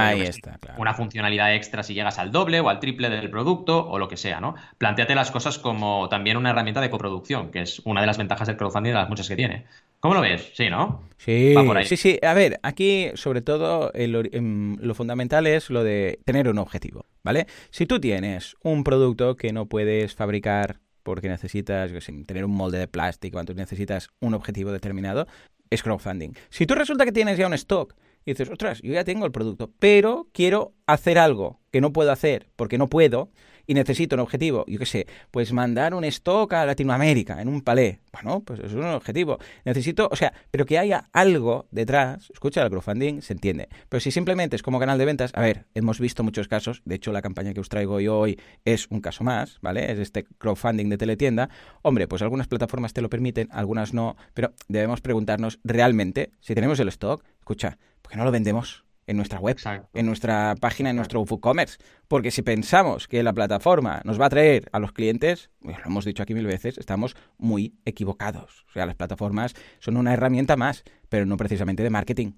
una 0.77 0.93
funcionalidad 0.93 1.55
extra 1.55 1.85
si 1.85 1.95
llegas 1.95 2.19
al 2.19 2.33
doble 2.33 2.59
o 2.59 2.69
al 2.69 2.81
triple 2.81 3.09
del 3.09 3.31
producto 3.31 3.89
o 3.89 3.99
lo 3.99 4.09
que 4.09 4.17
sea, 4.17 4.41
¿no? 4.41 4.57
Plantéate 4.77 5.15
las 5.15 5.31
cosas 5.31 5.59
como 5.59 6.09
también 6.09 6.37
una 6.37 6.51
herramienta 6.51 6.81
de 6.81 6.91
coproducción, 6.91 7.53
que 7.53 7.63
es 7.63 7.81
una 7.85 8.01
de 8.01 8.09
las 8.09 8.19
ventajas 8.19 8.49
del 8.49 8.57
crowdfunding 8.57 8.91
de 8.91 8.99
las 8.99 9.09
muchas 9.09 9.29
que 9.29 9.37
tiene. 9.37 9.67
¿Cómo 10.05 10.17
lo 10.17 10.21
ves? 10.21 10.51
Sí, 10.53 10.69
¿no? 10.69 11.09
Sí, 11.17 11.55
sí, 11.87 11.97
sí. 11.97 12.19
A 12.21 12.35
ver, 12.35 12.61
aquí 12.63 13.11
sobre 13.15 13.41
todo 13.41 13.91
em, 13.95 14.77
lo 14.77 14.95
fundamental 14.95 15.47
es 15.47 15.71
lo 15.71 15.83
de 15.83 16.21
tener 16.27 16.47
un 16.51 16.59
objetivo, 16.59 17.07
¿vale? 17.23 17.47
Si 17.71 17.87
tú 17.87 17.99
tienes 17.99 18.55
un 18.63 18.85
producto 18.85 19.35
que 19.35 19.55
no 19.55 19.65
puedes 19.65 20.15
fabricar 20.15 20.81
porque 21.05 21.31
necesitas 21.31 21.91
tener 22.27 22.45
un 22.45 22.51
molde 22.51 22.77
de 22.77 22.87
plástico, 22.87 23.41
entonces 23.41 23.63
necesitas 23.63 24.11
un 24.21 24.35
objetivo 24.35 24.73
determinado, 24.73 25.27
es 25.71 25.83
crowdfunding. 25.83 26.33
Si 26.51 26.67
tú 26.67 26.75
resulta 26.75 27.07
que 27.07 27.13
tienes 27.13 27.39
ya 27.39 27.47
un 27.47 27.55
stock 27.55 27.95
y 28.27 28.33
dices, 28.33 28.51
ostras, 28.51 28.83
yo 28.83 28.93
ya 28.93 29.05
tengo 29.05 29.25
el 29.25 29.33
producto, 29.33 29.73
pero 29.79 30.29
quiero 30.33 30.75
hacer 30.87 31.19
algo 31.19 31.61
que 31.73 31.81
no 31.81 31.95
puedo 31.95 32.13
hacer 32.13 32.51
porque 32.57 32.77
no 32.77 32.91
puedo, 32.91 33.31
y 33.67 33.75
necesito 33.75 34.17
un 34.17 34.21
objetivo, 34.21 34.65
yo 34.67 34.79
qué 34.79 34.87
sé, 34.87 35.07
pues 35.31 35.53
mandar 35.53 35.95
un 35.95 36.05
stock 36.05 36.53
a 36.53 36.67
Latinoamérica 36.67 37.41
en 37.41 37.49
un 37.49 37.63
palé. 37.63 38.01
Bueno, 38.13 38.41
pues 38.41 38.61
es 38.61 38.73
un 38.73 38.85
objetivo. 38.85 39.39
Necesito, 39.65 40.09
o 40.11 40.17
sea, 40.17 40.33
pero 40.51 40.67
que 40.67 40.79
haya 40.79 41.09
algo 41.13 41.67
detrás. 41.71 42.31
Escucha, 42.33 42.63
el 42.63 42.71
crowdfunding 42.71 43.23
se 43.23 43.33
entiende. 43.33 43.69
Pero 43.89 44.01
si 44.01 44.11
simplemente 44.11 44.57
es 44.57 44.63
como 44.63 44.79
canal 44.79 44.99
de 44.99 45.05
ventas, 45.05 45.33
a 45.35 45.41
ver, 45.41 45.67
hemos 45.75 45.99
visto 45.99 46.23
muchos 46.23 46.49
casos. 46.49 46.83
De 46.85 46.95
hecho, 46.95 47.13
la 47.13 47.23
campaña 47.23 47.55
que 47.55 47.61
os 47.61 47.69
traigo 47.69 48.01
yo 48.01 48.19
hoy 48.19 48.39
es 48.65 48.87
un 48.91 49.01
caso 49.01 49.25
más, 49.25 49.59
¿vale? 49.61 49.91
Es 49.91 49.99
este 49.99 50.25
crowdfunding 50.25 50.89
de 50.89 50.99
teletienda. 50.99 51.49
Hombre, 51.83 52.07
pues 52.07 52.23
algunas 52.23 52.47
plataformas 52.47 52.93
te 52.93 53.03
lo 53.03 53.11
permiten, 53.11 53.49
algunas 53.51 53.95
no. 53.95 54.17
Pero 54.35 54.53
debemos 54.69 55.01
preguntarnos 55.01 55.59
realmente 55.65 56.31
si 56.41 56.55
tenemos 56.55 56.79
el 56.81 56.89
stock. 56.89 57.25
Escucha, 57.39 57.79
¿por 58.03 58.13
qué 58.13 58.19
no 58.19 58.25
lo 58.25 58.31
vendemos? 58.31 58.84
En 59.07 59.17
nuestra 59.17 59.39
web, 59.39 59.57
en 59.95 60.07
nuestra 60.07 60.55
página, 60.61 60.91
en 60.91 60.97
nuestro 60.97 61.21
WooCommerce. 61.21 61.79
Porque 62.09 62.31
si 62.31 62.43
pensamos 62.43 63.09
que 63.09 63.23
la 63.23 63.33
plataforma 63.33 64.01
nos 64.05 64.21
va 64.21 64.27
a 64.27 64.31
traer 64.31 64.69
a 64.73 64.79
los 64.79 64.93
clientes, 64.93 65.51
pues 65.61 65.79
lo 65.79 65.85
hemos 65.87 66.05
dicho 66.05 66.23
aquí 66.23 66.35
mil 66.35 66.47
veces, 66.47 66.79
estamos 66.79 67.17
muy 67.39 67.75
equivocados. 67.85 68.65
O 68.69 68.73
sea, 68.73 68.87
las 68.87 68.97
plataformas 68.97 69.55
son 69.79 69.97
una 69.97 70.13
herramienta 70.13 70.57
más, 70.57 70.85
pero 71.09 71.27
no 71.27 71.37
precisamente 71.37 71.83
de 71.83 71.91
marketing. 71.91 72.33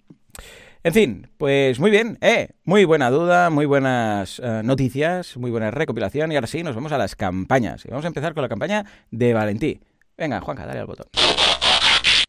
En 0.83 0.93
fin, 0.93 1.29
pues 1.37 1.81
muy 1.81 1.91
bien, 1.91 2.17
eh, 2.21 2.51
muy 2.65 2.85
buena 2.85 3.11
duda, 3.11 3.51
muy 3.51 3.67
buenas 3.67 4.41
eh, 4.43 4.63
noticias, 4.63 5.37
muy 5.37 5.51
buena 5.51 5.73
recopilación 5.73 6.31
y 6.31 6.37
ahora 6.37 6.47
sí, 6.47 6.63
nos 6.63 6.77
vamos 6.77 6.93
a 6.93 6.99
las 6.99 7.17
campañas. 7.17 7.85
Y 7.85 7.89
vamos 7.89 8.05
a 8.05 8.09
empezar 8.09 8.35
con 8.35 8.43
la 8.43 8.49
campaña 8.49 8.85
de 9.11 9.35
Valentí. 9.35 9.81
Venga, 10.17 10.41
Juanca, 10.41 10.65
dale 10.65 10.81
al 10.81 10.87
botón. 10.87 11.07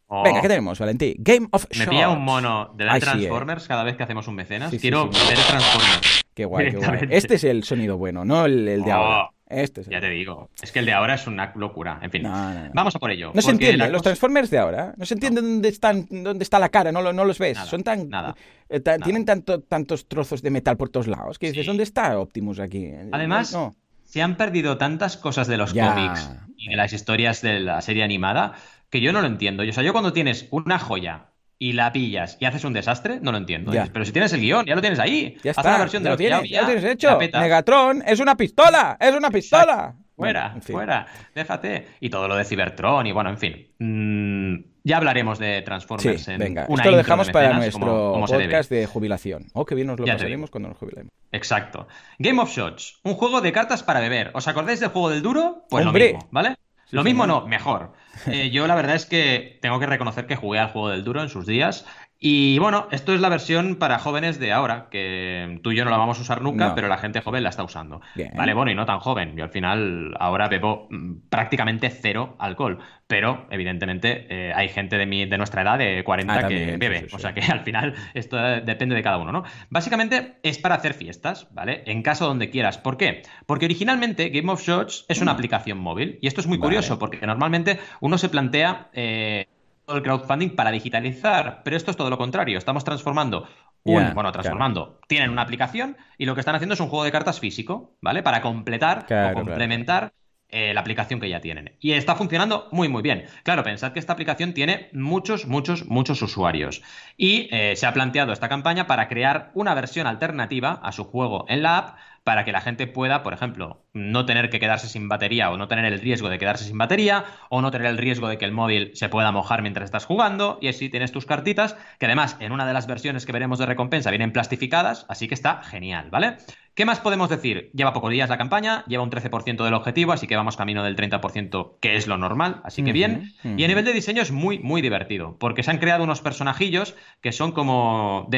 Venga, 0.10 0.40
¿qué 0.40 0.48
oh. 0.48 0.50
tenemos, 0.50 0.80
Valentí? 0.80 1.16
Game 1.20 1.48
of 1.52 1.66
Me 1.78 1.86
pilla 1.86 2.10
un 2.10 2.24
mono 2.24 2.72
de 2.76 2.86
la 2.86 3.00
Transformers 3.00 3.68
cada 3.68 3.84
vez 3.84 3.98
que 3.98 4.04
hacemos 4.04 4.28
un 4.28 4.36
mecenas. 4.36 4.74
Quiero 4.80 5.08
ver 5.08 5.38
Transformers. 5.48 6.24
Qué 6.34 6.46
guay, 6.46 6.72
qué 6.72 6.78
guay. 6.78 7.00
Este 7.10 7.36
es 7.36 7.44
el 7.44 7.64
sonido 7.64 7.98
bueno, 7.98 8.24
no 8.24 8.46
el, 8.46 8.84
de 8.84 8.92
ahora. 8.92 9.24
Oh, 9.26 9.30
este 9.50 9.84
ya 9.84 10.00
te 10.00 10.10
digo. 10.10 10.50
Es 10.62 10.72
que 10.72 10.80
el 10.80 10.86
de 10.86 10.94
ahora 10.94 11.16
es 11.16 11.28
una 11.28 11.52
locura. 11.56 12.00
En 12.02 12.12
fin, 12.12 12.24
vamos 12.24 12.96
a 12.96 13.00
por 13.00 13.12
ello. 13.12 13.32
No 13.34 13.42
se 13.42 13.52
entiende. 13.52 13.90
Los 13.90 14.02
Transformers 14.02 14.50
de 14.50 14.60
ahora. 14.60 14.94
No 14.96 15.06
se 15.06 15.16
entiende 15.16 15.42
dónde, 15.42 15.68
están, 15.68 16.08
dónde 16.10 16.44
está 16.44 16.58
la 16.60 16.70
cara. 16.70 16.92
No, 16.94 17.12
no 17.12 17.26
los 17.26 17.38
ves. 17.38 17.58
Son 17.58 17.84
tan. 17.84 18.08
Nada. 18.08 18.36
Eh, 18.70 18.80
tienen 19.04 19.26
tanto, 19.26 19.62
tantos 19.62 20.08
trozos 20.08 20.42
de 20.42 20.52
metal 20.52 20.78
por 20.78 20.90
todos 20.90 21.08
lados. 21.08 21.38
Que 21.38 21.48
dices, 21.48 21.66
¿dónde 21.66 21.84
está 21.84 22.18
Optimus 22.18 22.60
aquí? 22.60 22.92
Además, 23.12 23.58
se 24.04 24.22
han 24.22 24.38
perdido 24.38 24.78
tantas 24.78 25.18
cosas 25.18 25.48
de 25.48 25.58
los 25.58 25.74
cómics 25.74 26.30
y 26.56 26.70
de 26.70 26.76
las 26.78 26.94
historias 26.94 27.42
de 27.42 27.60
la 27.60 27.82
serie 27.82 28.04
animada 28.04 28.54
que 28.90 29.02
yo 29.02 29.12
no 29.14 29.22
lo 29.22 29.28
entiendo. 29.28 29.64
O 29.64 29.72
sea, 29.72 29.84
yo 29.84 29.92
cuando 29.92 30.14
tienes 30.14 30.48
una 30.52 30.80
joya 30.80 31.28
y 31.60 31.74
la 31.74 31.92
pillas 31.92 32.38
y 32.40 32.46
haces 32.46 32.64
un 32.64 32.74
desastre, 32.74 33.20
no 33.22 33.32
lo 33.32 33.38
entiendo. 33.38 33.72
pero 33.92 34.06
si 34.06 34.12
tienes 34.12 34.34
el 34.34 34.42
guion, 34.42 34.66
ya 34.66 34.76
lo 34.76 34.82
tienes 34.82 35.00
ahí. 35.00 35.38
Ya 35.44 35.52
está, 35.52 35.78
versión 35.78 36.04
de 36.04 36.10
lo, 36.10 36.18
tienes, 36.18 36.50
ya, 36.50 36.62
lo 36.62 36.68
tienes 36.68 36.84
hecho. 36.84 37.18
Megatron 37.18 38.04
es 38.06 38.20
una 38.20 38.36
pistola, 38.36 38.98
es 39.00 39.16
una 39.16 39.30
pistola. 39.30 39.96
Fuera, 40.16 40.56
fuera, 40.62 41.06
déjate. 41.36 41.88
Y 42.00 42.10
todo 42.10 42.28
lo 42.28 42.36
de 42.36 42.44
Cybertron 42.44 43.06
y 43.06 43.12
bueno, 43.12 43.30
en 43.30 43.38
fin. 43.38 43.68
Mm, 43.78 44.78
ya 44.84 44.98
hablaremos 44.98 45.38
de 45.38 45.62
Transformers 45.62 46.28
en 46.30 46.40
venga. 46.40 46.64
Esto 46.64 46.92
lo 46.92 46.98
dejamos 46.98 47.30
para 47.30 47.54
nuestro 47.54 48.24
podcast 48.26 48.70
de 48.72 48.88
jubilación. 48.88 49.46
Oh, 49.54 49.66
qué 49.66 49.76
bien 49.76 49.88
nos 49.88 50.00
lo 50.00 50.06
pasaremos 50.06 50.50
cuando 50.50 50.70
nos 50.70 50.78
jubilemos. 50.78 51.12
Exacto. 51.32 51.88
Game 52.18 52.42
of 52.42 52.50
Shots, 52.50 53.00
un 53.04 53.14
juego 53.14 53.42
de 53.42 53.52
cartas 53.52 53.84
para 53.84 54.00
beber. 54.00 54.32
¿Os 54.34 54.48
acordáis 54.48 54.80
del 54.80 54.90
juego 54.90 55.10
del 55.10 55.22
duro? 55.22 55.66
Pues 55.70 55.86
lo 55.86 55.92
mismo, 55.92 56.28
¿vale? 56.32 56.56
Lo 56.92 57.04
mismo 57.04 57.28
no, 57.28 57.46
mejor. 57.48 57.94
Eh, 58.26 58.50
yo 58.50 58.66
la 58.66 58.74
verdad 58.74 58.96
es 58.96 59.06
que 59.06 59.60
tengo 59.62 59.80
que 59.80 59.86
reconocer 59.86 60.26
que 60.26 60.36
jugué 60.36 60.58
al 60.58 60.72
juego 60.72 60.90
del 60.90 61.04
duro 61.04 61.22
en 61.22 61.30
sus 61.30 61.46
días 61.46 61.86
y 62.20 62.58
bueno, 62.58 62.88
esto 62.92 63.14
es 63.14 63.22
la 63.22 63.30
versión 63.30 63.76
para 63.76 64.00
jóvenes 64.00 64.40
de 64.40 64.52
ahora, 64.52 64.88
que 64.90 65.60
tú 65.62 65.72
y 65.72 65.76
yo 65.76 65.86
no 65.86 65.92
la 65.92 65.98
vamos 65.98 66.18
a 66.18 66.22
usar 66.22 66.42
nunca, 66.42 66.74
pero 66.74 66.88
la 66.88 66.98
gente 66.98 67.22
joven 67.22 67.44
la 67.44 67.50
está 67.50 67.64
usando. 67.64 68.02
Vale, 68.36 68.54
bueno, 68.56 68.72
y 68.72 68.76
no 68.76 68.88
tan 68.88 69.00
joven. 69.00 69.36
Yo 69.36 69.44
al 69.44 69.52
final 69.52 70.16
ahora 70.20 70.48
bebo 70.48 70.88
mm, 70.90 71.30
prácticamente 71.30 71.92
cero 71.92 72.36
alcohol, 72.40 72.80
pero 73.06 73.46
evidentemente 73.52 74.26
eh, 74.30 74.52
hay 74.56 74.70
gente 74.70 74.98
de, 74.98 75.06
mi, 75.06 75.28
de 75.28 75.38
nuestra 75.38 75.62
edad, 75.62 75.78
de 75.78 76.04
40, 76.04 76.34
ah, 76.34 76.48
que 76.48 76.78
bebe. 76.78 77.08
O 77.14 77.20
sea 77.20 77.36
que 77.36 77.42
al 77.42 77.60
final 77.60 77.94
esto 78.16 78.38
depende 78.38 78.96
de 78.96 79.04
cada 79.04 79.18
uno, 79.18 79.32
¿no? 79.32 79.44
Básicamente 79.70 80.40
es 80.42 80.58
para 80.58 80.74
hacer 80.74 80.96
fiestas, 80.96 81.48
¿vale? 81.52 81.84
En 81.86 82.02
caso 82.02 82.26
donde 82.26 82.50
quieras. 82.50 82.80
¿Por 82.80 82.98
qué? 82.98 83.22
Porque 83.46 83.66
originalmente 83.66 84.30
Game 84.30 84.52
of 84.52 84.66
Shots 84.66 85.06
es 85.08 85.22
una 85.22 85.34
mm. 85.34 85.36
aplicación 85.36 85.78
móvil. 85.78 86.18
Y 86.22 86.28
esto 86.28 86.42
es 86.42 86.48
muy 86.48 86.58
curioso, 86.58 86.98
porque 86.98 87.26
normalmente 87.28 87.80
uno 88.00 88.18
se 88.18 88.30
plantea... 88.30 88.90
Eh, 88.94 89.46
el 89.96 90.04
crowdfunding 90.04 90.56
para 90.56 90.72
digitalizar, 90.72 91.62
pero 91.64 91.78
esto 91.78 91.92
es 91.92 91.98
todo 91.98 92.10
lo 92.10 92.18
contrario. 92.18 92.58
Estamos 92.58 92.84
transformando 92.84 93.48
un, 93.84 94.14
bueno, 94.14 94.32
transformando. 94.32 95.00
Tienen 95.08 95.30
una 95.30 95.44
aplicación 95.44 95.98
y 96.18 96.26
lo 96.26 96.34
que 96.34 96.42
están 96.42 96.56
haciendo 96.56 96.74
es 96.74 96.80
un 96.80 96.90
juego 96.90 97.06
de 97.06 97.12
cartas 97.12 97.40
físico, 97.40 97.96
¿vale? 98.02 98.22
Para 98.22 98.42
completar 98.42 99.06
o 99.10 99.34
complementar 99.34 100.12
eh, 100.50 100.74
la 100.74 100.82
aplicación 100.82 101.20
que 101.20 101.30
ya 101.30 101.42
tienen. 101.42 101.76
Y 101.80 101.92
está 101.92 102.16
funcionando 102.16 102.70
muy, 102.72 102.88
muy 102.88 103.02
bien. 103.02 103.26
Claro, 103.44 103.64
pensad 103.64 103.92
que 103.92 104.00
esta 104.00 104.14
aplicación 104.14 104.54
tiene 104.54 104.90
muchos, 104.94 105.46
muchos, 105.46 105.86
muchos 105.88 106.22
usuarios. 106.22 106.82
Y 107.18 107.50
eh, 107.52 107.76
se 107.76 107.86
ha 107.86 107.94
planteado 107.94 108.32
esta 108.32 108.48
campaña 108.48 108.88
para 108.88 109.08
crear 109.08 109.52
una 109.54 109.74
versión 109.74 110.08
alternativa 110.08 110.80
a 110.84 110.92
su 110.92 111.04
juego 111.04 111.46
en 111.50 111.64
la 111.64 111.78
app 111.78 111.98
para 112.28 112.44
que 112.44 112.52
la 112.52 112.60
gente 112.60 112.88
pueda, 112.88 113.24
por 113.24 113.34
ejemplo, 113.34 113.86
no 113.94 114.26
tener 114.26 114.50
que 114.50 114.60
quedarse 114.60 114.90
sin 114.90 115.08
batería 115.08 115.50
o 115.50 115.56
no 115.56 115.70
tener 115.70 115.86
el 115.86 116.02
riesgo 116.02 116.28
de 116.28 116.38
quedarse 116.38 116.66
sin 116.66 116.78
batería 116.78 117.24
o 117.50 117.62
no 117.62 117.72
tener 117.72 117.88
el 117.88 117.98
riesgo 117.98 118.28
de 118.28 118.38
que 118.38 118.44
el 118.44 118.52
móvil 118.52 118.92
se 118.96 119.08
pueda 119.08 119.32
mojar 119.32 119.62
mientras 119.62 119.86
estás 119.86 120.04
jugando 120.04 120.60
y 120.62 120.68
así 120.68 120.90
tienes 120.90 121.14
tus 121.14 121.26
cartitas 121.26 121.78
que 122.00 122.06
además 122.06 122.36
en 122.42 122.52
una 122.52 122.68
de 122.68 122.74
las 122.74 122.86
versiones 122.86 123.26
que 123.26 123.32
veremos 123.32 123.60
de 123.60 123.66
recompensa 123.66 124.12
vienen 124.12 124.34
plastificadas, 124.34 125.06
así 125.08 125.30
que 125.30 125.36
está 125.36 125.64
genial, 125.64 126.10
¿vale? 126.10 126.36
¿Qué 126.78 126.86
más 126.86 127.00
podemos 127.00 127.28
decir? 127.28 127.72
Lleva 127.74 127.92
pocos 127.92 128.12
días 128.12 128.30
la 128.30 128.38
campaña, 128.38 128.86
lleva 128.86 129.02
un 129.02 129.10
13% 129.10 129.64
del 129.64 129.74
objetivo, 129.74 130.12
así 130.12 130.28
que 130.28 130.36
vamos 130.36 130.58
camino 130.58 130.84
del 130.84 130.96
30%, 130.96 131.78
que 131.80 131.96
es 131.96 132.06
lo 132.06 132.20
normal, 132.20 132.62
así 132.64 132.84
que 132.84 132.92
bien. 132.92 133.34
Y 133.44 133.64
a 133.64 133.68
nivel 133.68 133.84
de 133.84 133.94
diseño 133.94 134.22
es 134.22 134.32
muy, 134.32 134.60
muy 134.60 134.84
divertido, 134.84 135.38
porque 135.40 135.64
se 135.64 135.72
han 135.72 135.80
creado 135.80 136.04
unos 136.04 136.22
personajillos 136.22 136.94
que 137.20 137.32
son 137.32 137.52
como 137.52 138.30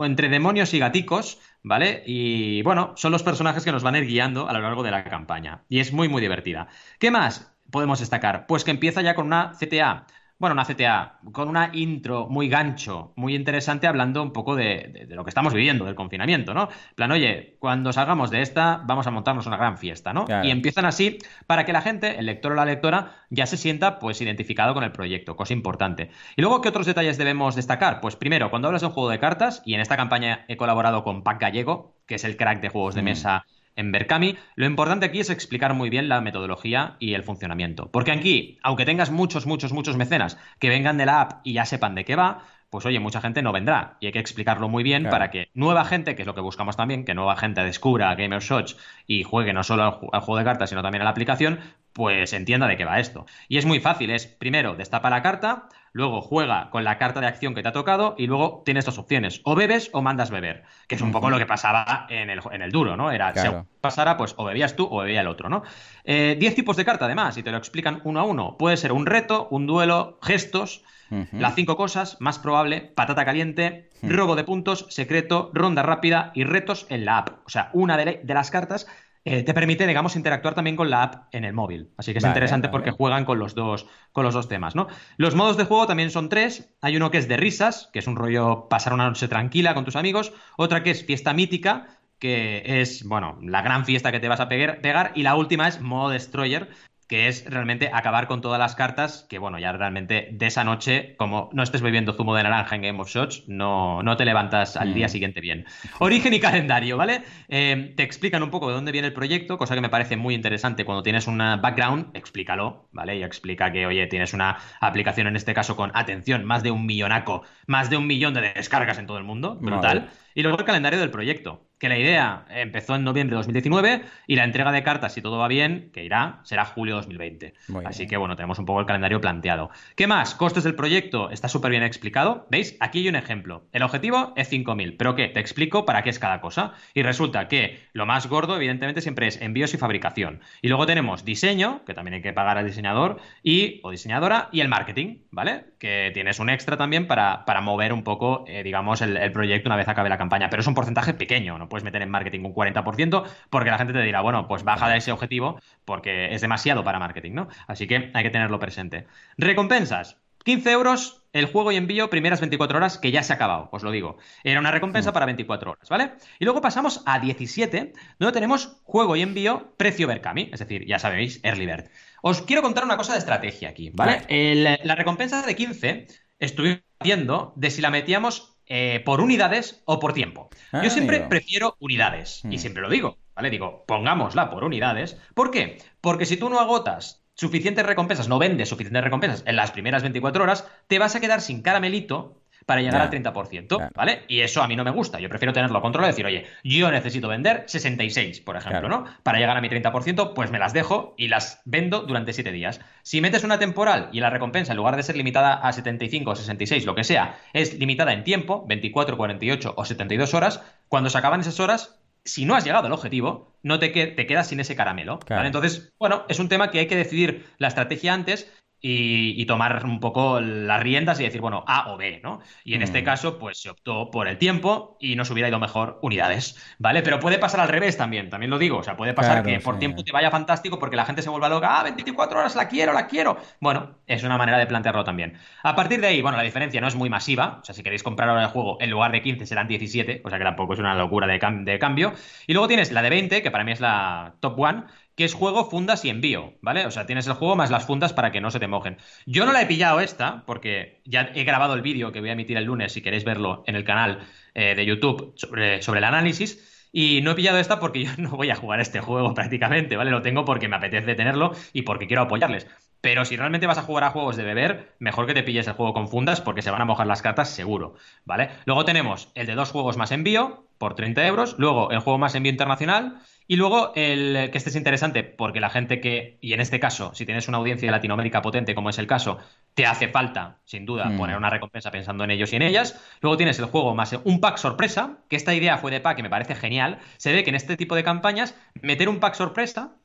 entre 0.00 0.28
demonios 0.28 0.74
y 0.74 0.80
gaticos, 0.80 1.38
¿vale? 1.62 2.02
Y 2.04 2.62
bueno, 2.62 2.94
son 2.96 3.12
los 3.12 3.22
personajes 3.22 3.62
que 3.62 3.70
nos 3.70 3.84
van 3.84 3.94
a 3.94 3.98
ir 3.98 4.06
guiando 4.06 4.48
a 4.48 4.52
lo 4.52 4.60
largo 4.60 4.82
de 4.82 4.90
la 4.90 5.04
campaña. 5.04 5.62
Y 5.68 5.78
es 5.78 5.92
muy, 5.92 6.08
muy 6.08 6.20
divertida. 6.20 6.66
¿Qué 6.98 7.12
más 7.12 7.54
podemos 7.70 8.00
destacar? 8.00 8.46
Pues 8.48 8.64
que 8.64 8.72
empieza 8.72 9.02
ya 9.02 9.14
con 9.14 9.26
una 9.26 9.52
CTA 9.52 10.06
bueno, 10.38 10.54
una 10.54 10.64
CTA 10.64 11.20
con 11.32 11.48
una 11.48 11.70
intro 11.72 12.26
muy 12.28 12.48
gancho, 12.48 13.12
muy 13.16 13.34
interesante, 13.34 13.86
hablando 13.86 14.22
un 14.22 14.32
poco 14.32 14.56
de, 14.56 15.06
lo 15.10 15.24
que 15.24 15.30
estamos 15.30 15.54
viviendo, 15.54 15.84
del 15.84 15.94
confinamiento, 15.94 16.54
¿no? 16.54 16.68
plan, 16.96 17.12
oye, 17.12 17.56
cuando 17.60 17.92
salgamos 17.92 18.30
de 18.30 18.42
esta, 18.42 18.82
vamos 18.84 19.06
a 19.06 19.10
montarnos 19.10 19.46
una 19.46 19.56
gran 19.56 19.78
fiesta, 19.78 20.12
¿no? 20.12 20.26
Y 20.42 20.50
empiezan 20.50 20.84
así 20.86 21.18
para 21.46 21.64
que 21.64 21.72
la 21.72 21.82
gente, 21.82 22.18
el 22.18 22.26
lector 22.26 22.52
o 22.52 22.54
la 22.56 22.64
lectora, 22.64 23.12
ya 23.30 23.46
se 23.46 23.56
sienta, 23.56 23.98
pues, 23.98 24.20
identificado 24.20 24.74
con 24.74 24.84
el 24.84 24.92
proyecto, 24.92 25.36
cosa 25.36 25.52
importante. 25.52 26.10
Y 26.36 26.42
luego, 26.42 26.60
¿qué 26.60 26.68
otros 26.68 26.86
detalles 26.86 27.16
debemos 27.16 27.54
destacar? 27.54 28.00
Pues 28.00 28.16
primero, 28.16 28.50
cuando 28.50 28.68
hablas 28.68 28.82
de 28.82 28.88
un 28.88 28.92
juego 28.92 29.10
de 29.10 29.18
cartas, 29.18 29.62
y 29.64 29.74
en 29.74 29.80
esta 29.80 29.96
campaña 29.96 30.44
he 30.48 30.56
colaborado 30.56 31.04
con 31.04 31.22
Pac 31.22 31.40
Gallego, 31.40 31.96
que 32.06 32.16
es 32.16 32.24
el 32.24 32.36
crack 32.36 32.60
de 32.60 32.68
juegos 32.68 32.94
de 32.94 33.02
mm. 33.02 33.04
mesa 33.04 33.46
en 33.76 33.92
Berkami, 33.92 34.36
lo 34.54 34.66
importante 34.66 35.06
aquí 35.06 35.20
es 35.20 35.30
explicar 35.30 35.74
muy 35.74 35.90
bien 35.90 36.08
la 36.08 36.20
metodología 36.20 36.96
y 36.98 37.14
el 37.14 37.22
funcionamiento. 37.22 37.90
Porque 37.90 38.12
aquí, 38.12 38.58
aunque 38.62 38.84
tengas 38.84 39.10
muchos, 39.10 39.46
muchos, 39.46 39.72
muchos 39.72 39.96
mecenas 39.96 40.38
que 40.58 40.68
vengan 40.68 40.96
de 40.96 41.06
la 41.06 41.20
app 41.20 41.40
y 41.44 41.54
ya 41.54 41.64
sepan 41.64 41.94
de 41.94 42.04
qué 42.04 42.16
va, 42.16 42.44
pues 42.74 42.86
oye, 42.86 42.98
mucha 42.98 43.20
gente 43.20 43.40
no 43.40 43.52
vendrá. 43.52 43.96
Y 44.00 44.06
hay 44.06 44.12
que 44.12 44.18
explicarlo 44.18 44.68
muy 44.68 44.82
bien 44.82 45.08
para 45.08 45.30
que 45.30 45.48
nueva 45.54 45.84
gente, 45.84 46.16
que 46.16 46.22
es 46.22 46.26
lo 46.26 46.34
que 46.34 46.40
buscamos 46.40 46.76
también, 46.76 47.04
que 47.04 47.14
nueva 47.14 47.36
gente 47.36 47.62
descubra 47.62 48.12
Gamer 48.16 48.42
Shots 48.42 48.76
y 49.06 49.22
juegue 49.22 49.52
no 49.52 49.62
solo 49.62 49.84
al, 50.12 50.20
juego 50.20 50.38
de 50.38 50.44
cartas, 50.44 50.70
sino 50.70 50.82
también 50.82 51.02
a 51.02 51.04
la 51.04 51.10
aplicación, 51.10 51.60
pues 51.92 52.32
entienda 52.32 52.66
de 52.66 52.76
qué 52.76 52.84
va 52.84 52.98
esto. 52.98 53.26
Y 53.48 53.58
es 53.58 53.64
muy 53.64 53.78
fácil, 53.78 54.10
es 54.10 54.26
primero 54.26 54.74
destapa 54.74 55.08
la 55.08 55.22
carta, 55.22 55.68
luego 55.94 56.20
juega 56.20 56.68
con 56.70 56.84
la 56.84 56.98
carta 56.98 57.20
de 57.20 57.28
acción 57.28 57.54
que 57.54 57.62
te 57.62 57.68
ha 57.68 57.72
tocado 57.72 58.16
y 58.18 58.26
luego 58.26 58.62
tienes 58.64 58.84
dos 58.84 58.98
opciones, 58.98 59.40
o 59.44 59.54
bebes 59.54 59.90
o 59.92 60.02
mandas 60.02 60.30
beber, 60.30 60.64
que 60.88 60.96
es 60.96 61.00
un 61.00 61.12
poco 61.12 61.30
lo 61.30 61.38
que 61.38 61.46
pasaba 61.46 62.06
en 62.10 62.28
el, 62.28 62.40
en 62.50 62.62
el 62.62 62.72
duro, 62.72 62.96
¿no? 62.96 63.12
Era, 63.12 63.32
si 63.34 63.48
pasara, 63.80 64.16
pues 64.16 64.34
o 64.36 64.44
bebías 64.44 64.74
tú 64.74 64.86
o 64.90 64.98
bebía 64.98 65.20
el 65.20 65.28
otro, 65.28 65.48
¿no? 65.48 65.62
Eh, 66.02 66.36
diez 66.38 66.54
tipos 66.54 66.76
de 66.76 66.84
carta 66.84 67.04
además, 67.06 67.38
y 67.38 67.44
te 67.44 67.52
lo 67.52 67.56
explican 67.56 68.00
uno 68.04 68.20
a 68.20 68.24
uno. 68.24 68.56
Puede 68.58 68.76
ser 68.76 68.92
un 68.92 69.06
reto, 69.06 69.46
un 69.50 69.66
duelo, 69.66 70.18
gestos, 70.20 70.84
las 71.30 71.54
cinco 71.54 71.76
cosas, 71.76 72.16
más 72.20 72.40
probable, 72.40 72.80
patata 72.80 73.24
caliente, 73.24 73.90
robo 74.02 74.34
de 74.34 74.42
puntos, 74.42 74.86
secreto, 74.88 75.50
ronda 75.54 75.84
rápida 75.84 76.32
y 76.34 76.42
retos 76.42 76.86
en 76.88 77.04
la 77.04 77.18
app. 77.18 77.46
O 77.46 77.50
sea, 77.50 77.70
una 77.72 77.96
de 77.96 78.20
las 78.24 78.50
cartas 78.50 78.88
eh, 79.24 79.42
te 79.42 79.54
permite, 79.54 79.86
digamos, 79.86 80.16
interactuar 80.16 80.54
también 80.54 80.76
con 80.76 80.90
la 80.90 81.02
app 81.02 81.34
en 81.34 81.44
el 81.44 81.54
móvil. 81.54 81.90
Así 81.96 82.12
que 82.12 82.18
es 82.18 82.24
interesante 82.24 82.68
porque 82.68 82.90
juegan 82.90 83.24
con 83.24 83.38
los, 83.38 83.54
dos, 83.54 83.86
con 84.12 84.24
los 84.24 84.34
dos 84.34 84.48
temas, 84.48 84.74
¿no? 84.74 84.86
Los 85.16 85.34
modos 85.34 85.56
de 85.56 85.64
juego 85.64 85.86
también 85.86 86.10
son 86.10 86.28
tres. 86.28 86.74
Hay 86.82 86.96
uno 86.96 87.10
que 87.10 87.18
es 87.18 87.28
de 87.28 87.38
risas, 87.38 87.88
que 87.92 88.00
es 88.00 88.06
un 88.06 88.16
rollo 88.16 88.68
pasar 88.68 88.92
una 88.92 89.08
noche 89.08 89.26
tranquila 89.26 89.74
con 89.74 89.86
tus 89.86 89.96
amigos. 89.96 90.32
Otra 90.58 90.82
que 90.82 90.90
es 90.90 91.06
fiesta 91.06 91.32
mítica, 91.32 91.98
que 92.18 92.62
es, 92.80 93.04
bueno, 93.04 93.38
la 93.42 93.62
gran 93.62 93.86
fiesta 93.86 94.12
que 94.12 94.20
te 94.20 94.28
vas 94.28 94.40
a 94.40 94.48
pegar. 94.48 95.12
Y 95.14 95.22
la 95.22 95.36
última 95.36 95.68
es 95.68 95.80
modo 95.80 96.10
destroyer, 96.10 96.68
que 97.06 97.28
es 97.28 97.44
realmente 97.48 97.90
acabar 97.92 98.26
con 98.26 98.40
todas 98.40 98.58
las 98.58 98.74
cartas, 98.74 99.26
que 99.28 99.38
bueno, 99.38 99.58
ya 99.58 99.72
realmente 99.72 100.28
de 100.32 100.46
esa 100.46 100.64
noche, 100.64 101.14
como 101.16 101.50
no 101.52 101.62
estés 101.62 101.82
bebiendo 101.82 102.14
zumo 102.14 102.34
de 102.34 102.42
naranja 102.42 102.76
en 102.76 102.82
Game 102.82 103.00
of 103.00 103.10
Shots, 103.10 103.44
no, 103.46 104.02
no 104.02 104.16
te 104.16 104.24
levantas 104.24 104.76
al 104.76 104.94
día 104.94 105.06
mm. 105.06 105.10
siguiente 105.10 105.40
bien. 105.40 105.66
Origen 105.98 106.32
y 106.32 106.40
calendario, 106.40 106.96
¿vale? 106.96 107.22
Eh, 107.48 107.92
te 107.96 108.02
explican 108.02 108.42
un 108.42 108.50
poco 108.50 108.68
de 108.68 108.74
dónde 108.74 108.92
viene 108.92 109.08
el 109.08 109.14
proyecto, 109.14 109.58
cosa 109.58 109.74
que 109.74 109.80
me 109.80 109.90
parece 109.90 110.16
muy 110.16 110.34
interesante 110.34 110.84
cuando 110.84 111.02
tienes 111.02 111.26
un 111.26 111.38
background, 111.38 112.16
explícalo, 112.16 112.88
¿vale? 112.92 113.16
Y 113.16 113.22
explica 113.22 113.70
que, 113.70 113.86
oye, 113.86 114.06
tienes 114.06 114.32
una 114.32 114.58
aplicación 114.80 115.26
en 115.26 115.36
este 115.36 115.52
caso 115.52 115.76
con, 115.76 115.90
atención, 115.94 116.44
más 116.44 116.62
de 116.62 116.70
un 116.70 116.86
millonaco, 116.86 117.42
más 117.66 117.90
de 117.90 117.98
un 117.98 118.06
millón 118.06 118.34
de 118.34 118.52
descargas 118.54 118.98
en 118.98 119.06
todo 119.06 119.18
el 119.18 119.24
mundo, 119.24 119.56
brutal. 119.56 120.10
Y 120.34 120.42
luego 120.42 120.58
el 120.58 120.64
calendario 120.64 121.00
del 121.00 121.10
proyecto, 121.10 121.68
que 121.78 121.88
la 121.88 121.98
idea 121.98 122.46
empezó 122.48 122.94
en 122.94 123.04
noviembre 123.04 123.34
de 123.34 123.38
2019 123.38 124.02
y 124.26 124.36
la 124.36 124.44
entrega 124.44 124.72
de 124.72 124.82
cartas, 124.82 125.12
si 125.12 125.20
todo 125.20 125.38
va 125.38 125.48
bien, 125.48 125.90
que 125.92 126.04
irá, 126.04 126.40
será 126.44 126.64
julio 126.64 126.94
de 126.94 127.00
2020. 127.00 127.54
Así 127.84 128.06
que 128.06 128.16
bueno, 128.16 128.36
tenemos 128.36 128.58
un 128.58 128.64
poco 128.64 128.80
el 128.80 128.86
calendario 128.86 129.20
planteado. 129.20 129.70
¿Qué 129.96 130.06
más? 130.06 130.34
Costes 130.34 130.64
del 130.64 130.74
proyecto, 130.74 131.30
está 131.30 131.48
súper 131.48 131.70
bien 131.70 131.82
explicado. 131.82 132.46
¿Veis? 132.50 132.76
Aquí 132.80 133.00
hay 133.00 133.08
un 133.08 133.16
ejemplo. 133.16 133.68
El 133.72 133.82
objetivo 133.82 134.32
es 134.36 134.50
5.000, 134.50 134.96
pero 134.98 135.14
¿qué? 135.14 135.28
Te 135.28 135.40
explico 135.40 135.84
para 135.84 136.02
qué 136.02 136.10
es 136.10 136.18
cada 136.18 136.40
cosa. 136.40 136.72
Y 136.94 137.02
resulta 137.02 137.48
que 137.48 137.80
lo 137.92 138.06
más 138.06 138.28
gordo, 138.28 138.56
evidentemente, 138.56 139.00
siempre 139.00 139.26
es 139.26 139.40
envíos 139.40 139.74
y 139.74 139.78
fabricación. 139.78 140.40
Y 140.62 140.68
luego 140.68 140.86
tenemos 140.86 141.24
diseño, 141.24 141.84
que 141.84 141.94
también 141.94 142.14
hay 142.14 142.22
que 142.22 142.32
pagar 142.32 142.58
al 142.58 142.66
diseñador 142.66 143.20
y 143.42 143.80
o 143.82 143.90
diseñadora, 143.90 144.48
y 144.52 144.60
el 144.60 144.68
marketing, 144.68 145.18
¿vale? 145.30 145.73
Que 145.84 146.10
tienes 146.14 146.38
un 146.38 146.48
extra 146.48 146.78
también 146.78 147.06
para, 147.06 147.44
para 147.44 147.60
mover 147.60 147.92
un 147.92 148.04
poco, 148.04 148.46
eh, 148.46 148.62
digamos, 148.62 149.02
el, 149.02 149.18
el 149.18 149.32
proyecto 149.32 149.68
una 149.68 149.76
vez 149.76 149.86
acabe 149.86 150.08
la 150.08 150.16
campaña. 150.16 150.48
Pero 150.48 150.62
es 150.62 150.66
un 150.66 150.72
porcentaje 150.74 151.12
pequeño, 151.12 151.58
no 151.58 151.68
puedes 151.68 151.84
meter 151.84 152.00
en 152.00 152.08
marketing 152.08 152.40
un 152.40 152.54
40%, 152.54 153.24
porque 153.50 153.70
la 153.70 153.76
gente 153.76 153.92
te 153.92 154.00
dirá, 154.00 154.22
bueno, 154.22 154.48
pues 154.48 154.64
baja 154.64 154.88
de 154.88 154.96
ese 154.96 155.12
objetivo 155.12 155.60
porque 155.84 156.34
es 156.34 156.40
demasiado 156.40 156.84
para 156.84 156.98
marketing, 156.98 157.32
¿no? 157.32 157.48
Así 157.66 157.86
que 157.86 158.10
hay 158.14 158.22
que 158.22 158.30
tenerlo 158.30 158.58
presente. 158.58 159.06
Recompensas. 159.36 160.22
15 160.44 160.72
euros 160.72 161.22
el 161.34 161.46
juego 161.46 161.72
y 161.72 161.76
envío 161.76 162.08
primeras 162.08 162.40
24 162.40 162.78
horas, 162.78 162.96
que 162.96 163.10
ya 163.10 163.22
se 163.22 163.32
ha 163.32 163.36
acabado, 163.36 163.68
os 163.72 163.82
lo 163.82 163.90
digo. 163.90 164.16
Era 164.42 164.60
una 164.60 164.70
recompensa 164.70 165.12
para 165.12 165.26
24 165.26 165.72
horas, 165.72 165.88
¿vale? 165.90 166.12
Y 166.38 166.44
luego 166.44 166.60
pasamos 166.60 167.02
a 167.06 167.18
17, 167.18 167.92
donde 168.18 168.32
tenemos 168.32 168.80
juego 168.84 169.16
y 169.16 169.22
envío 169.22 169.74
precio 169.76 170.06
Berkami, 170.06 170.50
es 170.52 170.60
decir, 170.60 170.86
ya 170.86 170.98
sabéis, 170.98 171.40
Early 171.42 171.66
Bird. 171.66 171.90
Os 172.30 172.40
quiero 172.46 172.62
contar 172.66 172.84
una 172.84 172.96
cosa 172.96 173.12
de 173.12 173.18
estrategia 173.18 173.68
aquí, 173.68 173.90
¿vale? 173.94 174.22
El, 174.28 174.64
la 174.64 174.94
recompensa 174.94 175.42
de 175.44 175.54
15 175.54 176.06
estuvimos 176.38 176.80
viendo 177.02 177.52
de 177.56 177.70
si 177.70 177.82
la 177.82 177.90
metíamos 177.90 178.56
eh, 178.66 179.02
por 179.04 179.20
unidades 179.20 179.82
o 179.84 179.98
por 180.00 180.14
tiempo. 180.14 180.48
Ah, 180.72 180.82
Yo 180.82 180.88
siempre 180.88 181.16
amigo. 181.16 181.28
prefiero 181.28 181.76
unidades, 181.80 182.40
y 182.44 182.56
Mm. 182.56 182.58
siempre 182.58 182.82
lo 182.82 182.88
digo, 182.88 183.18
¿vale? 183.36 183.50
Digo, 183.50 183.84
pongámosla 183.86 184.48
por 184.50 184.64
unidades. 184.64 185.18
¿Por 185.34 185.50
qué? 185.50 185.76
Porque 186.00 186.24
si 186.24 186.38
tú 186.38 186.48
no 186.48 186.58
agotas 186.60 187.22
suficientes 187.34 187.84
recompensas, 187.84 188.28
no 188.28 188.38
vendes 188.38 188.70
suficientes 188.70 189.04
recompensas 189.04 189.42
en 189.46 189.56
las 189.56 189.70
primeras 189.72 190.02
24 190.02 190.44
horas, 190.44 190.66
te 190.86 190.98
vas 190.98 191.14
a 191.16 191.20
quedar 191.20 191.42
sin 191.42 191.60
caramelito 191.60 192.40
para 192.66 192.80
llegar 192.80 193.00
al 193.02 193.10
30%, 193.10 193.76
Claro. 193.76 193.92
¿vale? 193.94 194.22
Y 194.28 194.40
eso 194.40 194.62
a 194.62 194.68
mí 194.68 194.76
no 194.76 194.84
me 194.84 194.90
gusta. 194.90 195.20
Yo 195.20 195.28
prefiero 195.28 195.52
tenerlo 195.52 195.80
controlado 195.82 196.10
y 196.10 196.12
decir, 196.12 196.26
oye, 196.26 196.46
yo 196.62 196.90
necesito 196.90 197.28
vender 197.28 197.64
66, 197.66 198.40
por 198.40 198.56
ejemplo, 198.56 198.80
Claro. 198.80 199.04
¿no? 199.04 199.04
Para 199.22 199.38
llegar 199.38 199.56
a 199.56 199.60
mi 199.60 199.68
30%, 199.68 200.32
pues 200.34 200.50
me 200.50 200.58
las 200.58 200.72
dejo 200.72 201.14
y 201.16 201.28
las 201.28 201.60
vendo 201.64 202.00
durante 202.02 202.32
7 202.32 202.52
días. 202.52 202.80
Si 203.02 203.20
metes 203.20 203.44
una 203.44 203.58
temporal 203.58 204.08
y 204.12 204.20
la 204.20 204.30
recompensa, 204.30 204.72
en 204.72 204.76
lugar 204.78 204.96
de 204.96 205.02
ser 205.02 205.16
limitada 205.16 205.54
a 205.54 205.72
75 205.72 206.30
o 206.30 206.36
66, 206.36 206.86
lo 206.86 206.94
que 206.94 207.04
sea, 207.04 207.38
es 207.52 207.78
limitada 207.78 208.12
en 208.12 208.24
tiempo, 208.24 208.64
24, 208.66 209.16
48 209.16 209.74
o 209.76 209.84
72 209.84 210.34
horas, 210.34 210.62
cuando 210.88 211.10
se 211.10 211.18
acaban 211.18 211.40
esas 211.40 211.60
horas, 211.60 212.00
si 212.26 212.46
no 212.46 212.54
has 212.54 212.64
llegado 212.64 212.86
al 212.86 212.92
objetivo, 212.92 213.52
no 213.62 213.78
te, 213.78 213.92
que- 213.92 214.06
te 214.06 214.26
quedas 214.26 214.48
sin 214.48 214.58
ese 214.58 214.74
caramelo. 214.74 215.18
Entonces, 215.28 215.92
bueno, 215.98 216.24
es 216.30 216.38
un 216.38 216.48
tema 216.48 216.70
que 216.70 216.78
hay 216.78 216.86
que 216.86 216.96
decidir 216.96 217.46
la 217.58 217.68
estrategia 217.68 218.14
antes 218.14 218.50
y, 218.86 219.40
y 219.40 219.46
tomar 219.46 219.84
un 219.86 219.98
poco 220.00 220.40
las 220.40 220.82
riendas 220.82 221.18
y 221.20 221.24
decir, 221.24 221.40
bueno, 221.40 221.64
A 221.66 221.90
o 221.92 221.96
B, 221.96 222.20
¿no? 222.22 222.40
Y 222.64 222.74
en 222.74 222.82
este 222.82 223.02
Mm. 223.02 223.04
caso, 223.04 223.38
pues 223.38 223.58
se 223.60 223.70
optó 223.70 224.10
por 224.10 224.28
el 224.28 224.36
tiempo 224.38 224.96
y 225.00 225.16
nos 225.16 225.30
hubiera 225.30 225.48
ido 225.48 225.58
mejor 225.58 225.98
unidades, 226.02 226.56
¿vale? 226.78 227.02
Pero 227.02 227.18
puede 227.20 227.38
pasar 227.38 227.60
al 227.60 227.68
revés 227.68 227.96
también, 227.96 228.28
también 228.30 228.50
lo 228.50 228.58
digo. 228.58 228.78
O 228.78 228.82
sea, 228.82 228.96
puede 228.96 229.14
pasar 229.14 229.42
Claro, 229.42 229.42
que 229.42 229.58
por 229.60 229.78
tiempo 229.78 230.02
te 230.04 230.12
vaya 230.12 230.30
fantástico 230.30 230.78
porque 230.78 230.96
la 230.96 231.06
gente 231.06 231.22
se 231.22 231.30
vuelva 231.30 231.48
loca, 231.48 231.80
ah, 231.80 231.82
24 231.84 232.38
horas 232.38 232.56
la 232.56 232.68
quiero, 232.68 232.92
la 232.92 233.06
quiero. 233.06 233.38
Bueno, 233.60 233.96
es 234.06 234.22
una 234.24 234.36
manera 234.38 234.58
de 234.58 234.66
plantearlo 234.66 235.04
también. 235.04 235.38
A 235.62 235.74
partir 235.74 236.00
de 236.00 236.08
ahí, 236.08 236.22
bueno, 236.22 236.36
la 236.36 236.42
diferencia 236.44 236.80
no 236.80 236.88
es 236.88 236.94
muy 236.94 237.08
masiva. 237.10 237.58
O 237.62 237.64
sea, 237.64 237.74
si 237.74 237.82
queréis 237.82 238.02
comprar 238.02 238.28
ahora 238.28 238.42
el 238.44 238.48
juego, 238.50 238.76
en 238.80 238.90
lugar 238.90 239.12
de 239.12 239.22
15 239.22 239.46
serán 239.46 239.68
17, 239.68 240.20
o 240.24 240.28
sea 240.30 240.38
que 240.38 240.44
tampoco 240.44 240.74
es 240.74 240.78
una 240.78 240.94
locura 240.94 241.26
de, 241.26 241.40
cam- 241.40 241.64
de 241.64 241.78
cambio. 241.78 242.12
Y 242.46 242.52
luego 242.52 242.68
tienes 242.68 242.92
la 242.92 243.02
de 243.02 243.10
20, 243.10 243.42
que 243.42 243.50
para 243.50 243.64
mí 243.64 243.72
es 243.72 243.80
la 243.80 244.36
top 244.40 244.58
one, 244.58 244.84
que 245.16 245.24
es 245.24 245.34
juego, 245.34 245.70
fundas 245.70 246.04
y 246.04 246.10
envío, 246.10 246.54
¿vale? 246.60 246.86
O 246.86 246.90
sea, 246.90 247.06
tienes 247.06 247.26
el 247.26 247.34
juego 247.34 247.56
más 247.56 247.70
las 247.70 247.86
fundas 247.86 248.12
para 248.12 248.32
que 248.32 248.40
no 248.40 248.50
se 248.50 248.60
te 248.60 248.66
mojen. 248.66 248.98
Yo 249.26 249.46
no 249.46 249.52
la 249.52 249.62
he 249.62 249.66
pillado 249.66 250.00
esta, 250.00 250.44
porque 250.46 251.00
ya 251.04 251.30
he 251.34 251.44
grabado 251.44 251.74
el 251.74 251.82
vídeo 251.82 252.12
que 252.12 252.20
voy 252.20 252.30
a 252.30 252.32
emitir 252.32 252.56
el 252.56 252.64
lunes, 252.64 252.92
si 252.92 253.02
queréis 253.02 253.24
verlo 253.24 253.62
en 253.66 253.76
el 253.76 253.84
canal 253.84 254.26
eh, 254.54 254.74
de 254.74 254.86
YouTube 254.86 255.34
sobre, 255.36 255.82
sobre 255.82 255.98
el 255.98 256.04
análisis. 256.04 256.88
Y 256.92 257.22
no 257.22 257.32
he 257.32 257.34
pillado 257.34 257.58
esta 257.58 257.80
porque 257.80 258.04
yo 258.04 258.10
no 258.18 258.30
voy 258.30 258.50
a 258.50 258.56
jugar 258.56 258.80
este 258.80 259.00
juego 259.00 259.34
prácticamente, 259.34 259.96
¿vale? 259.96 260.10
Lo 260.10 260.22
tengo 260.22 260.44
porque 260.44 260.68
me 260.68 260.76
apetece 260.76 261.14
tenerlo 261.14 261.52
y 261.72 261.82
porque 261.82 262.06
quiero 262.06 262.22
apoyarles. 262.22 262.66
Pero 263.04 263.26
si 263.26 263.36
realmente 263.36 263.66
vas 263.66 263.76
a 263.76 263.82
jugar 263.82 264.04
a 264.04 264.10
juegos 264.10 264.36
de 264.36 264.44
beber, 264.44 264.94
mejor 264.98 265.26
que 265.26 265.34
te 265.34 265.42
pilles 265.42 265.66
el 265.66 265.74
juego 265.74 265.92
con 265.92 266.08
fundas 266.08 266.40
porque 266.40 266.62
se 266.62 266.70
van 266.70 266.80
a 266.80 266.86
mojar 266.86 267.06
las 267.06 267.20
cartas 267.20 267.50
seguro, 267.50 267.96
¿vale? 268.24 268.48
Luego 268.64 268.86
tenemos 268.86 269.30
el 269.34 269.46
de 269.46 269.54
dos 269.54 269.72
juegos 269.72 269.98
más 269.98 270.10
envío 270.10 270.66
por 270.78 270.94
30 270.94 271.26
euros, 271.26 271.56
luego 271.58 271.90
el 271.90 271.98
juego 271.98 272.18
más 272.18 272.34
envío 272.34 272.50
internacional 272.50 273.20
y 273.46 273.56
luego 273.56 273.92
el 273.94 274.50
que 274.50 274.58
este 274.58 274.70
es 274.70 274.76
interesante 274.76 275.22
porque 275.24 275.60
la 275.60 275.70
gente 275.70 276.00
que, 276.00 276.38
y 276.40 276.52
en 276.52 276.60
este 276.60 276.80
caso, 276.80 277.12
si 277.14 277.26
tienes 277.26 277.48
una 277.48 277.58
audiencia 277.58 277.86
de 277.86 277.92
Latinoamérica 277.92 278.42
potente 278.42 278.74
como 278.74 278.90
es 278.90 278.98
el 278.98 279.06
caso, 279.06 279.38
te 279.74 279.86
hace 279.86 280.08
falta, 280.08 280.58
sin 280.64 280.86
duda, 280.86 281.06
Mm. 281.06 281.18
poner 281.18 281.36
una 281.36 281.50
recompensa 281.50 281.90
pensando 281.90 282.24
en 282.24 282.30
ellos 282.30 282.52
y 282.52 282.56
en 282.56 282.62
ellas. 282.62 283.00
Luego 283.20 283.36
tienes 283.36 283.58
el 283.58 283.66
juego 283.66 283.94
más 283.94 284.12
un 284.24 284.40
pack 284.40 284.56
sorpresa, 284.58 285.18
que 285.28 285.36
esta 285.36 285.54
idea 285.54 285.78
fue 285.78 285.90
de 285.90 286.00
pack 286.00 286.18
y 286.18 286.22
me 286.22 286.30
parece 286.30 286.54
genial. 286.54 286.98
Se 287.16 287.32
ve 287.32 287.44
que 287.44 287.50
en 287.50 287.56
este 287.56 287.76
tipo 287.76 287.94
de 287.94 288.04
campañas 288.04 288.54
meter 288.80 289.08
un 289.08 289.20
pack 289.20 289.34
sorpresa, 289.34 289.96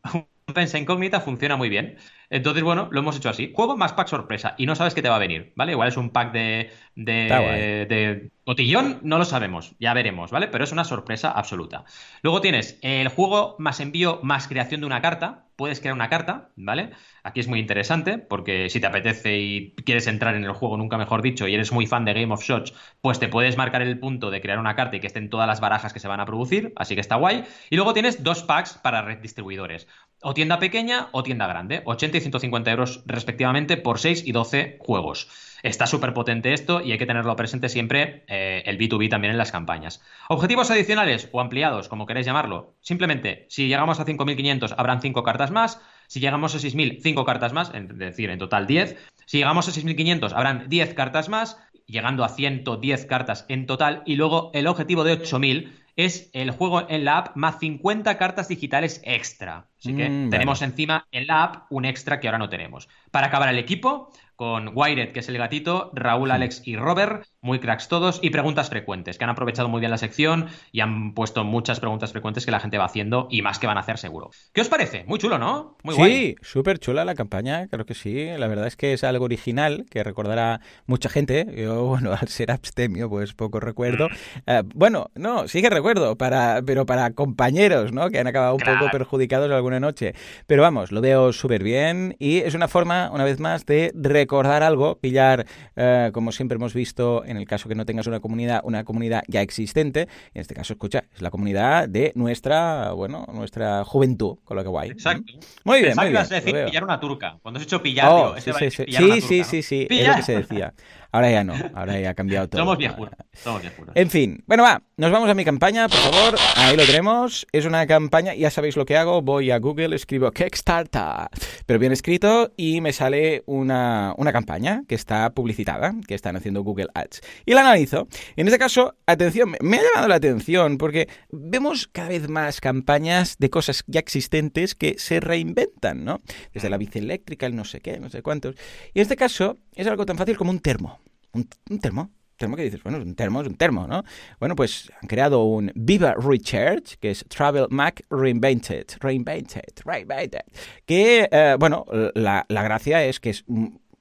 recompensa 0.49 0.79
incógnita, 0.79 1.21
funciona 1.21 1.55
muy 1.55 1.69
bien. 1.69 1.97
Entonces, 2.31 2.63
bueno, 2.63 2.89
lo 2.91 2.99
hemos 2.99 3.17
hecho 3.17 3.29
así. 3.29 3.51
Juego 3.55 3.75
más 3.77 3.93
pack 3.93 4.07
sorpresa 4.07 4.53
y 4.57 4.65
no 4.65 4.75
sabes 4.75 4.93
qué 4.93 5.01
te 5.01 5.09
va 5.09 5.15
a 5.15 5.19
venir, 5.19 5.51
¿vale? 5.55 5.71
Igual 5.71 5.87
es 5.87 5.97
un 5.97 6.11
pack 6.11 6.31
de, 6.31 6.71
de, 6.95 7.85
de 7.89 8.31
cotillón, 8.43 8.99
no 9.01 9.17
lo 9.17 9.25
sabemos, 9.25 9.75
ya 9.79 9.93
veremos, 9.93 10.31
¿vale? 10.31 10.47
Pero 10.47 10.63
es 10.63 10.71
una 10.71 10.83
sorpresa 10.83 11.31
absoluta. 11.31 11.85
Luego 12.21 12.41
tienes 12.41 12.77
el 12.81 13.07
juego 13.09 13.55
más 13.59 13.79
envío 13.79 14.19
más 14.23 14.47
creación 14.47 14.81
de 14.81 14.87
una 14.87 15.01
carta. 15.01 15.45
Puedes 15.55 15.79
crear 15.81 15.93
una 15.93 16.07
carta, 16.09 16.51
¿vale? 16.55 16.91
Aquí 17.23 17.39
es 17.41 17.47
muy 17.47 17.59
interesante 17.59 18.17
porque 18.17 18.69
si 18.69 18.79
te 18.79 18.87
apetece 18.87 19.39
y 19.39 19.75
quieres 19.83 20.07
entrar 20.07 20.35
en 20.35 20.45
el 20.45 20.53
juego, 20.53 20.77
nunca 20.77 20.97
mejor 20.97 21.21
dicho, 21.21 21.47
y 21.47 21.55
eres 21.55 21.71
muy 21.71 21.85
fan 21.85 22.05
de 22.05 22.13
Game 22.13 22.31
of 22.33 22.43
Shots, 22.43 22.73
pues 23.01 23.19
te 23.19 23.27
puedes 23.27 23.57
marcar 23.57 23.81
el 23.81 23.99
punto 23.99 24.29
de 24.31 24.39
crear 24.39 24.59
una 24.59 24.75
carta 24.75 24.95
y 24.97 24.99
que 24.99 25.07
estén 25.07 25.29
todas 25.29 25.47
las 25.47 25.59
barajas 25.59 25.93
que 25.93 25.99
se 25.99 26.07
van 26.07 26.19
a 26.19 26.25
producir, 26.25 26.73
así 26.77 26.95
que 26.95 27.01
está 27.01 27.15
guay. 27.15 27.43
Y 27.69 27.75
luego 27.75 27.93
tienes 27.93 28.23
dos 28.23 28.43
packs 28.43 28.77
para 28.77 29.01
red 29.01 29.17
distribuidores, 29.19 29.87
o 30.21 30.33
tienda 30.33 30.59
pequeña 30.59 31.07
o 31.11 31.23
tienda 31.23 31.47
grande, 31.47 31.81
80 31.85 32.17
y 32.17 32.21
150 32.21 32.71
euros 32.71 33.03
respectivamente 33.05 33.77
por 33.77 33.99
6 33.99 34.23
y 34.25 34.31
12 34.31 34.77
juegos. 34.79 35.29
Está 35.63 35.87
súper 35.87 36.13
potente 36.13 36.53
esto 36.53 36.81
y 36.81 36.91
hay 36.91 36.97
que 36.97 37.05
tenerlo 37.05 37.35
presente 37.35 37.69
siempre 37.69 38.23
eh, 38.27 38.63
el 38.65 38.77
B2B 38.77 39.09
también 39.09 39.31
en 39.31 39.37
las 39.37 39.51
campañas. 39.51 40.01
Objetivos 40.29 40.71
adicionales 40.71 41.29
o 41.31 41.41
ampliados, 41.41 41.89
como 41.89 42.05
queráis 42.05 42.25
llamarlo. 42.25 42.75
Simplemente, 42.81 43.45
si 43.49 43.67
llegamos 43.67 43.99
a 43.99 44.05
5.500 44.05 44.75
habrán 44.77 45.01
5 45.01 45.23
cartas 45.23 45.51
más. 45.51 45.81
Si 46.07 46.19
llegamos 46.19 46.55
a 46.55 46.57
6.000, 46.57 47.01
5 47.01 47.25
cartas 47.25 47.53
más, 47.53 47.71
es 47.73 47.97
decir, 47.97 48.29
en 48.29 48.39
total 48.39 48.67
10. 48.67 48.97
Si 49.25 49.37
llegamos 49.37 49.67
a 49.67 49.71
6.500 49.71 50.33
habrán 50.33 50.67
10 50.67 50.93
cartas 50.95 51.29
más, 51.29 51.57
llegando 51.85 52.23
a 52.23 52.29
110 52.29 53.05
cartas 53.05 53.45
en 53.49 53.65
total. 53.65 54.03
Y 54.05 54.15
luego 54.15 54.51
el 54.53 54.67
objetivo 54.67 55.03
de 55.03 55.19
8.000 55.19 55.71
es 56.05 56.29
el 56.33 56.51
juego 56.51 56.89
en 56.89 57.05
la 57.05 57.17
app 57.19 57.35
más 57.35 57.59
50 57.59 58.17
cartas 58.17 58.47
digitales 58.47 59.01
extra. 59.03 59.69
Así 59.79 59.93
que 59.95 60.19
Mm, 60.19 60.29
tenemos 60.29 60.61
vale. 60.61 60.61
encima 60.61 61.07
en 61.11 61.27
la 61.27 61.43
app 61.43 61.71
un 61.71 61.85
extra 61.85 62.19
que 62.19 62.27
ahora 62.27 62.37
no 62.37 62.49
tenemos. 62.49 62.87
Para 63.11 63.27
acabar 63.27 63.49
el 63.49 63.57
equipo, 63.59 64.11
con 64.39 64.71
Wired, 64.73 65.11
que 65.11 65.19
es 65.19 65.27
el 65.27 65.37
gatito, 65.37 65.91
Raúl, 65.93 66.31
Alex 66.31 66.61
y 66.63 66.77
Robert, 66.77 67.25
muy 67.41 67.59
cracks 67.59 67.89
todos, 67.89 68.19
y 68.23 68.29
preguntas 68.29 68.69
frecuentes, 68.69 69.17
que 69.17 69.25
han 69.25 69.29
aprovechado 69.29 69.67
muy 69.67 69.81
bien 69.81 69.91
la 69.91 69.97
sección 69.97 70.47
y 70.71 70.79
han 70.79 71.13
puesto 71.13 71.43
muchas 71.43 71.81
preguntas 71.81 72.13
frecuentes 72.13 72.45
que 72.45 72.51
la 72.51 72.61
gente 72.61 72.77
va 72.77 72.85
haciendo 72.85 73.27
y 73.29 73.41
más 73.41 73.59
que 73.59 73.67
van 73.67 73.75
a 73.75 73.81
hacer 73.81 73.97
seguro. 73.97 74.29
¿Qué 74.53 74.61
os 74.61 74.69
parece? 74.69 75.03
Muy 75.07 75.19
chulo, 75.19 75.37
¿no? 75.39 75.75
Muy 75.83 75.93
sí, 75.93 75.99
guay. 75.99 76.35
súper 76.41 76.79
chula 76.79 77.03
la 77.03 77.15
campaña, 77.15 77.67
creo 77.67 77.85
que 77.85 77.93
sí. 77.95 78.27
La 78.37 78.47
verdad 78.47 78.67
es 78.67 78.77
que 78.77 78.93
es 78.93 79.03
algo 79.03 79.25
original 79.25 79.85
que 79.91 80.05
recordará 80.05 80.61
mucha 80.85 81.09
gente. 81.09 81.45
Yo, 81.57 81.83
bueno, 81.87 82.13
al 82.13 82.29
ser 82.29 82.49
abstemio, 82.51 83.09
pues 83.09 83.33
poco 83.33 83.59
recuerdo. 83.59 84.07
Eh, 84.47 84.63
bueno, 84.73 85.09
no, 85.15 85.49
sí 85.49 85.61
que 85.61 85.69
recuerdo, 85.69 86.15
para, 86.17 86.61
pero 86.65 86.85
para 86.85 87.11
compañeros, 87.11 87.91
¿no? 87.91 88.09
Que 88.09 88.19
han 88.19 88.27
acabado 88.27 88.53
un 88.53 88.59
Claro. 88.59 88.79
poco 88.79 88.91
perjudicados 88.91 89.51
alguna 89.51 89.81
noche. 89.81 90.13
Pero 90.47 90.61
vamos, 90.61 90.93
lo 90.93 91.01
veo 91.01 91.33
súper 91.33 91.61
bien 91.61 92.15
y 92.19 92.37
es 92.37 92.53
una 92.55 92.69
forma, 92.69 93.11
una 93.11 93.25
vez 93.25 93.41
más, 93.41 93.65
de 93.65 93.91
recordar 94.29 94.61
algo, 94.61 94.99
pillar, 94.99 95.47
eh, 95.75 96.11
como 96.13 96.31
siempre 96.31 96.55
hemos 96.57 96.75
visto, 96.75 97.25
en 97.25 97.35
el 97.37 97.47
caso 97.47 97.67
que 97.67 97.73
no 97.73 97.83
tengas 97.85 98.05
una 98.05 98.19
comunidad, 98.19 98.61
una 98.63 98.83
comunidad 98.83 99.23
ya 99.27 99.41
existente. 99.41 100.01
En 100.35 100.41
este 100.41 100.53
caso, 100.53 100.73
escucha, 100.73 101.03
es 101.15 101.23
la 101.23 101.31
comunidad 101.31 101.89
de 101.89 102.11
nuestra, 102.13 102.91
bueno, 102.91 103.25
nuestra 103.33 103.83
juventud, 103.83 104.37
con 104.43 104.55
lo 104.57 104.61
que 104.63 104.69
guay. 104.69 104.89
Exacto. 104.91 105.33
Muy 105.63 105.79
bien, 105.79 105.95
Pensaba 105.95 106.05
muy 106.05 106.11
que 106.11 106.17
ibas 106.19 106.29
bien. 106.29 106.41
a 106.41 106.45
decir 106.45 106.65
pillar 106.65 106.83
una 106.83 106.99
turca. 106.99 107.39
Cuando 107.41 107.57
has 107.59 107.65
hecho 107.65 107.81
pillar, 107.81 108.07
Oh, 108.11 108.15
digo, 108.17 108.35
este 108.35 108.53
sí, 108.53 108.69
sí, 108.69 108.85
sí, 108.87 109.21
sí, 109.21 109.21
sí, 109.21 109.43
sí, 109.43 109.63
sí, 109.63 109.87
es 109.89 110.07
lo 110.07 110.15
que 110.15 110.21
se 110.21 110.35
decía. 110.37 110.73
Ahora 111.11 111.31
ya 111.31 111.43
no, 111.43 111.53
ahora 111.73 111.99
ya 111.99 112.11
ha 112.11 112.13
cambiado 112.13 112.47
todo. 112.47 112.61
somos 112.61 112.77
viejunos, 112.77 113.13
somos. 113.33 113.63
En 113.95 114.09
fin, 114.09 114.43
bueno, 114.45 114.63
va, 114.63 114.83
nos 114.97 115.11
vamos 115.11 115.29
a 115.29 115.33
mi 115.33 115.43
campaña, 115.43 115.87
por 115.87 115.97
favor. 115.97 116.39
Ahí 116.55 116.77
lo 116.77 116.85
tenemos. 116.85 117.47
Es 117.51 117.65
una 117.65 117.87
campaña, 117.87 118.35
ya 118.35 118.51
sabéis 118.51 118.77
lo 118.77 118.85
que 118.85 118.95
hago. 118.95 119.21
Voy 119.21 119.49
a 119.49 119.57
Google, 119.57 119.95
escribo 119.95 120.31
Kickstarter, 120.31 121.29
pero 121.65 121.79
bien 121.79 121.91
escrito, 121.91 122.51
y 122.57 122.81
me 122.81 122.93
sale 122.93 123.43
una, 123.47 124.13
una 124.17 124.31
campaña 124.31 124.83
que 124.87 124.95
está 124.95 125.31
publicitada, 125.31 125.95
que 126.07 126.13
están 126.13 126.35
haciendo 126.35 126.61
Google 126.61 126.87
Ads. 126.93 127.21
Y 127.45 127.53
la 127.53 127.61
analizo. 127.61 128.07
En 128.35 128.47
este 128.47 128.59
caso, 128.59 128.95
atención, 129.07 129.55
me 129.61 129.77
ha 129.77 129.81
llamado 129.81 130.07
la 130.09 130.15
atención 130.15 130.77
porque 130.77 131.07
vemos 131.31 131.87
cada 131.87 132.09
vez 132.09 132.29
más 132.29 132.61
campañas 132.61 133.37
de 133.39 133.49
cosas 133.49 133.83
ya 133.87 133.99
existentes 133.99 134.75
que 134.75 134.95
se 134.99 135.19
reinventan, 135.19 136.05
¿no? 136.05 136.21
Desde 136.53 136.69
la 136.69 136.77
bici 136.77 136.99
eléctrica, 136.99 137.45
el 137.45 137.55
no 137.55 137.65
sé 137.65 137.81
qué, 137.81 137.99
no 137.99 138.09
sé 138.09 138.21
cuántos. 138.21 138.55
Y 138.93 138.99
en 138.99 139.03
este 139.03 139.15
caso 139.15 139.57
es 139.75 139.87
algo 139.87 140.05
tan 140.05 140.17
fácil 140.17 140.37
como 140.37 140.51
un 140.51 140.59
termo. 140.59 140.98
Un, 141.33 141.79
termo 141.79 142.09
termo 142.37 142.55
que 142.55 142.63
dices, 142.63 142.81
bueno, 142.83 142.99
un 142.99 143.15
termo 143.15 143.41
es 143.41 143.47
un 143.47 143.55
termo, 143.55 143.85
¿no? 143.85 144.01
Bueno, 144.39 144.55
pues 144.55 144.89
han 145.01 145.09
creado 145.09 145.43
un 145.43 145.73
Viva 145.75 146.15
Recharge, 146.17 146.95
que 146.97 147.11
es 147.11 147.25
Travel 147.27 147.67
Mac 147.69 148.05
Reinvented, 148.09 148.85
Reinvented, 149.01 149.81
Reinvented, 149.83 150.43
que, 150.85 151.27
eh, 151.29 151.57
bueno, 151.59 151.85
la, 152.15 152.45
la, 152.47 152.63
gracia 152.63 153.03
es 153.03 153.19
que 153.19 153.31
es 153.31 153.43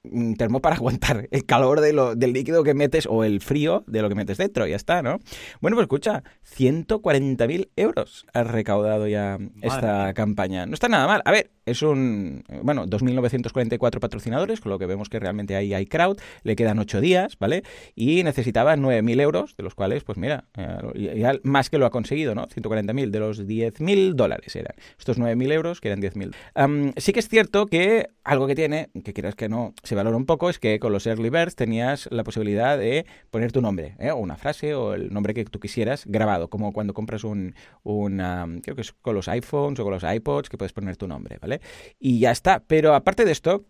un 0.03 0.35
termo 0.35 0.61
para 0.61 0.75
aguantar 0.77 1.27
el 1.31 1.45
calor 1.45 1.81
de 1.81 1.93
lo, 1.93 2.15
del 2.15 2.33
líquido 2.33 2.63
que 2.63 2.73
metes 2.73 3.07
o 3.09 3.23
el 3.23 3.41
frío 3.41 3.83
de 3.87 4.01
lo 4.01 4.09
que 4.09 4.15
metes 4.15 4.37
dentro, 4.37 4.67
ya 4.67 4.75
está, 4.75 5.01
¿no? 5.01 5.19
Bueno, 5.61 5.75
pues 5.75 5.85
escucha, 5.85 6.23
140.000 6.57 7.69
euros 7.75 8.25
ha 8.33 8.43
recaudado 8.43 9.07
ya 9.07 9.37
esta 9.61 10.13
campaña. 10.13 10.65
No 10.65 10.73
está 10.73 10.87
nada 10.87 11.07
mal. 11.07 11.21
A 11.25 11.31
ver, 11.31 11.51
es 11.65 11.81
un, 11.81 12.43
bueno, 12.63 12.85
2.944 12.85 13.99
patrocinadores, 13.99 14.59
con 14.59 14.71
lo 14.71 14.79
que 14.79 14.85
vemos 14.85 15.09
que 15.09 15.19
realmente 15.19 15.55
ahí 15.55 15.73
hay 15.73 15.85
crowd, 15.85 16.17
le 16.43 16.55
quedan 16.55 16.79
8 16.79 17.01
días, 17.01 17.37
¿vale? 17.39 17.63
Y 17.95 18.23
necesitaba 18.23 18.75
9.000 18.75 19.21
euros, 19.21 19.55
de 19.55 19.63
los 19.63 19.75
cuales, 19.75 20.03
pues 20.03 20.17
mira, 20.17 20.45
eh, 20.57 21.15
ya 21.17 21.33
más 21.43 21.69
que 21.69 21.77
lo 21.77 21.85
ha 21.85 21.91
conseguido, 21.91 22.35
¿no? 22.35 22.47
140.000 22.47 23.09
de 23.09 23.19
los 23.19 23.45
10.000 23.45 24.13
dólares 24.13 24.55
eran. 24.55 24.75
Estos 24.97 25.19
9.000 25.19 25.51
euros, 25.51 25.81
que 25.81 25.89
eran 25.89 26.01
10.000. 26.01 26.35
Um, 26.55 26.93
sí 26.97 27.13
que 27.13 27.19
es 27.19 27.29
cierto 27.29 27.67
que 27.67 28.09
algo 28.23 28.47
que 28.47 28.55
tiene, 28.55 28.89
que 29.03 29.13
quieras 29.13 29.35
que 29.35 29.49
no, 29.49 29.73
se 29.89 29.95
valora 29.95 30.15
un 30.15 30.27
poco, 30.27 30.51
es 30.51 30.59
que 30.59 30.79
con 30.79 30.93
los 30.93 31.07
early 31.07 31.31
birds 31.31 31.55
tenías 31.55 32.07
la 32.11 32.23
posibilidad 32.23 32.77
de 32.77 33.07
poner 33.31 33.51
tu 33.51 33.59
nombre, 33.59 33.95
¿eh? 33.97 34.11
o 34.11 34.17
una 34.17 34.37
frase, 34.37 34.75
o 34.75 34.93
el 34.93 35.11
nombre 35.11 35.33
que 35.33 35.43
tú 35.45 35.59
quisieras 35.59 36.03
grabado, 36.05 36.47
como 36.47 36.73
cuando 36.73 36.93
compras 36.93 37.23
un, 37.23 37.55
creo 37.83 38.75
que 38.75 38.81
es 38.81 38.93
con 39.01 39.15
los 39.15 39.27
iPhones 39.27 39.79
o 39.79 39.83
con 39.83 39.91
los 39.91 40.03
iPods, 40.03 40.47
que 40.47 40.59
puedes 40.59 40.73
poner 40.73 40.95
tu 40.95 41.07
nombre, 41.07 41.39
¿vale? 41.41 41.59
Y 41.97 42.19
ya 42.19 42.29
está. 42.29 42.59
Pero 42.59 42.93
aparte 42.93 43.25
de 43.25 43.31
esto, 43.31 43.65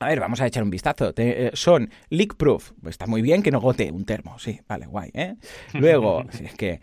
a 0.00 0.08
ver, 0.08 0.20
vamos 0.20 0.40
a 0.40 0.46
echar 0.46 0.62
un 0.62 0.70
vistazo. 0.70 1.12
Eh, 1.16 1.50
son 1.54 1.90
leak 2.10 2.36
proof. 2.36 2.72
Está 2.86 3.06
muy 3.06 3.22
bien 3.22 3.42
que 3.42 3.50
no 3.50 3.60
gote 3.60 3.92
un 3.92 4.04
termo, 4.04 4.38
sí, 4.38 4.60
vale, 4.68 4.86
guay, 4.86 5.10
¿eh? 5.14 5.36
Luego, 5.72 6.24
es 6.32 6.54
que, 6.54 6.80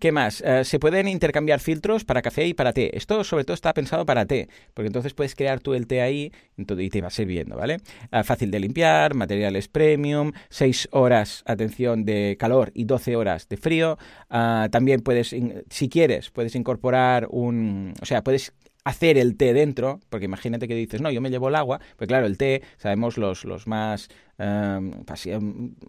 ¿qué 0.00 0.12
más? 0.12 0.42
Eh, 0.42 0.64
se 0.64 0.78
pueden 0.78 1.08
intercambiar 1.08 1.60
filtros 1.60 2.04
para 2.04 2.22
café 2.22 2.46
y 2.46 2.54
para 2.54 2.72
té. 2.72 2.96
Esto 2.96 3.24
sobre 3.24 3.44
todo 3.44 3.54
está 3.54 3.72
pensado 3.72 4.04
para 4.04 4.26
té, 4.26 4.48
porque 4.74 4.88
entonces 4.88 5.14
puedes 5.14 5.34
crear 5.34 5.60
tú 5.60 5.74
el 5.74 5.86
té 5.86 6.02
ahí 6.02 6.32
y 6.56 6.90
te 6.90 7.00
va 7.00 7.10
sirviendo, 7.10 7.56
¿vale? 7.56 7.78
Ah, 8.10 8.22
fácil 8.22 8.50
de 8.50 8.60
limpiar, 8.60 9.14
materiales 9.14 9.68
premium, 9.68 10.32
6 10.50 10.88
horas, 10.92 11.42
atención, 11.46 12.04
de 12.04 12.36
calor 12.38 12.70
y 12.74 12.84
12 12.84 13.16
horas 13.16 13.48
de 13.48 13.56
frío. 13.56 13.98
Ah, 14.30 14.68
también 14.70 15.00
puedes, 15.00 15.34
si 15.70 15.88
quieres, 15.88 16.30
puedes 16.30 16.54
incorporar 16.54 17.26
un, 17.30 17.94
o 18.00 18.04
sea, 18.04 18.22
puedes 18.22 18.52
hacer 18.84 19.18
el 19.18 19.36
té 19.36 19.52
dentro, 19.54 20.00
porque 20.10 20.26
imagínate 20.26 20.68
que 20.68 20.74
dices, 20.74 21.00
no, 21.00 21.10
yo 21.10 21.20
me 21.20 21.30
llevo 21.30 21.48
el 21.48 21.54
agua, 21.54 21.80
pues 21.96 22.08
claro, 22.08 22.26
el 22.26 22.38
té, 22.38 22.62
sabemos 22.76 23.16
los, 23.18 23.44
los 23.44 23.66
más 23.66 24.08
Em, 24.36 24.92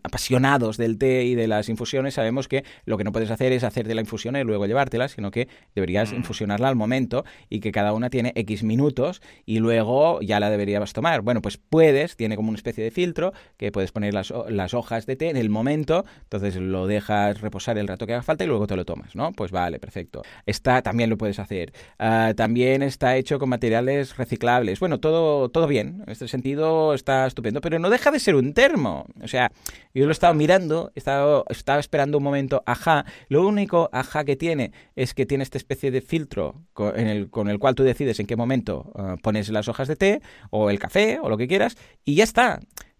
apasionados 0.03 0.77
del 0.77 0.97
té 0.97 1.23
y 1.23 1.35
de 1.35 1.47
las 1.47 1.67
infusiones, 1.69 2.13
sabemos 2.13 2.47
que 2.47 2.63
lo 2.85 2.97
que 2.97 3.03
no 3.03 3.11
puedes 3.11 3.31
hacer 3.31 3.51
es 3.51 3.63
hacerte 3.63 3.95
la 3.95 4.01
infusión 4.01 4.35
y 4.35 4.43
luego 4.43 4.65
llevártela, 4.67 5.07
sino 5.07 5.31
que 5.31 5.47
deberías 5.73 6.11
mm. 6.11 6.17
infusionarla 6.17 6.67
al 6.67 6.75
momento 6.75 7.25
y 7.49 7.59
que 7.59 7.71
cada 7.71 7.93
una 7.93 8.09
tiene 8.09 8.33
X 8.35 8.63
minutos 8.63 9.21
y 9.45 9.59
luego 9.59 10.21
ya 10.21 10.39
la 10.39 10.49
deberías 10.49 10.93
tomar. 10.93 11.21
Bueno, 11.21 11.41
pues 11.41 11.57
puedes, 11.57 12.15
tiene 12.15 12.35
como 12.35 12.49
una 12.49 12.57
especie 12.57 12.83
de 12.83 12.91
filtro 12.91 13.33
que 13.57 13.71
puedes 13.71 13.91
poner 13.91 14.13
las, 14.13 14.31
las 14.49 14.73
hojas 14.73 15.05
de 15.05 15.15
té 15.15 15.29
en 15.29 15.37
el 15.37 15.49
momento, 15.49 16.05
entonces 16.23 16.55
lo 16.57 16.85
dejas 16.85 17.41
reposar 17.41 17.77
el 17.77 17.87
rato 17.87 18.05
que 18.05 18.13
haga 18.13 18.23
falta 18.23 18.43
y 18.43 18.47
luego 18.47 18.67
te 18.67 18.75
lo 18.75 18.85
tomas, 18.85 19.15
¿no? 19.15 19.31
Pues 19.31 19.51
vale, 19.51 19.79
perfecto. 19.79 20.21
Está, 20.45 20.81
también 20.81 21.09
lo 21.09 21.17
puedes 21.17 21.39
hacer. 21.39 21.73
Ah, 21.97 22.33
también 22.35 22.83
está 22.83 23.15
hecho 23.17 23.39
con 23.39 23.49
materiales 23.49 24.17
reciclables. 24.17 24.79
Bueno, 24.79 24.99
todo, 24.99 25.49
todo 25.49 25.67
bien. 25.67 26.03
En 26.05 26.11
este 26.11 26.27
sentido 26.27 26.93
está 26.93 27.25
estupendo, 27.25 27.61
pero 27.61 27.79
no 27.79 27.89
deja 27.89 28.11
de 28.11 28.19
ser 28.19 28.34
un 28.35 28.53
termo. 28.53 29.05
O 29.21 29.27
sea, 29.27 29.51
yo 29.93 30.03
lo 30.03 30.09
he 30.09 30.11
estado 30.11 30.33
mirando, 30.33 30.91
estaba, 30.95 31.43
esperando 31.79 32.17
un 32.17 32.23
momento, 32.23 32.63
ajá. 32.65 33.05
Lo 33.29 33.47
único 33.47 33.89
ajá 33.91 34.23
que 34.23 34.35
tiene 34.35 34.71
es 34.95 35.13
que 35.13 35.25
tiene 35.25 35.43
esta 35.43 35.57
especie 35.57 35.91
de 35.91 36.01
filtro 36.01 36.63
con, 36.73 36.97
el, 36.97 37.29
con 37.29 37.49
el 37.49 37.59
cual 37.59 37.75
tú 37.75 37.83
decides 37.83 38.19
en 38.19 38.27
qué 38.27 38.35
momento 38.35 38.91
uh, 38.95 39.17
pones 39.21 39.49
las 39.49 39.67
hojas 39.67 39.87
de 39.87 39.95
té 39.95 40.21
o 40.49 40.69
el 40.69 40.79
café 40.79 41.19
o 41.21 41.29
lo 41.29 41.37
que 41.37 41.47
quieras 41.47 41.77
y 42.03 42.15
ya 42.15 42.23
está 42.23 42.59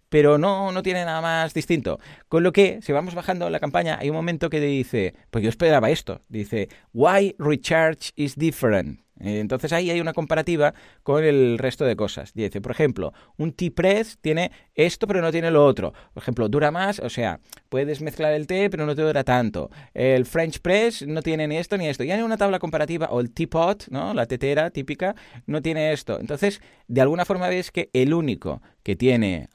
pero 0.10 0.38
no, 0.38 0.72
no 0.72 0.82
tiene 0.82 1.04
nada 1.04 1.20
más 1.20 1.54
distinto. 1.54 2.00
Con 2.30 2.44
lo 2.44 2.54
que, 2.54 2.80
si 2.82 2.94
vamos 2.94 3.16
bajando 3.16 3.50
la 3.50 3.60
campaña, 3.60 3.98
hay 4.00 4.10
un 4.10 4.16
momento 4.16 4.50
que 4.50 4.62
dice, 4.62 5.14
pues 5.30 5.44
yo 5.44 5.50
esperaba 5.50 5.90
esto, 5.90 6.22
dice, 6.30 6.70
why 6.94 7.36
recharge 7.38 8.12
is 8.16 8.36
different. 8.38 9.05
Entonces 9.20 9.72
ahí 9.74 9.90
hay 9.90 10.02
una 10.02 10.14
comparativa 10.14 10.74
con 11.04 11.24
el 11.24 11.58
resto 11.58 11.86
de 11.86 11.96
cosas. 11.96 12.34
Dice, 12.34 12.62
por 12.62 12.72
ejemplo, 12.72 13.14
un 13.38 13.54
T-Press 13.54 14.18
tiene 14.22 14.52
esto 14.74 15.08
pero 15.08 15.22
no 15.22 15.32
tiene 15.32 15.52
lo 15.52 15.66
otro. 15.66 15.94
Por 16.14 16.22
ejemplo, 16.22 16.50
dura 16.50 16.72
más, 16.72 17.00
o 17.00 17.10
sea, 17.10 17.40
puedes 17.70 18.02
mezclar 18.02 18.34
el 18.34 18.48
té 18.48 18.70
pero 18.70 18.86
no 18.86 18.96
te 18.96 19.02
dura 19.02 19.24
tanto. 19.24 19.70
El 19.94 20.26
French 20.26 20.60
Press 20.60 21.06
no 21.08 21.22
tiene 21.22 21.48
ni 21.48 21.58
esto 21.58 21.78
ni 21.78 21.88
esto. 21.88 22.04
Ya 22.04 22.18
en 22.18 22.24
una 22.24 22.38
tabla 22.38 22.60
comparativa, 22.60 23.08
o 23.12 23.22
el 23.22 23.32
Teapot, 23.32 23.88
¿no? 23.90 24.14
la 24.14 24.26
tetera 24.26 24.70
típica, 24.70 25.16
no 25.46 25.62
tiene 25.62 25.94
esto. 25.94 26.20
Entonces, 26.20 26.62
de 26.88 27.02
alguna 27.02 27.26
forma 27.26 27.48
ves 27.48 27.72
que 27.72 27.90
el 27.94 28.14
único 28.14 28.62
que 28.86 28.96
tiene 28.96 29.50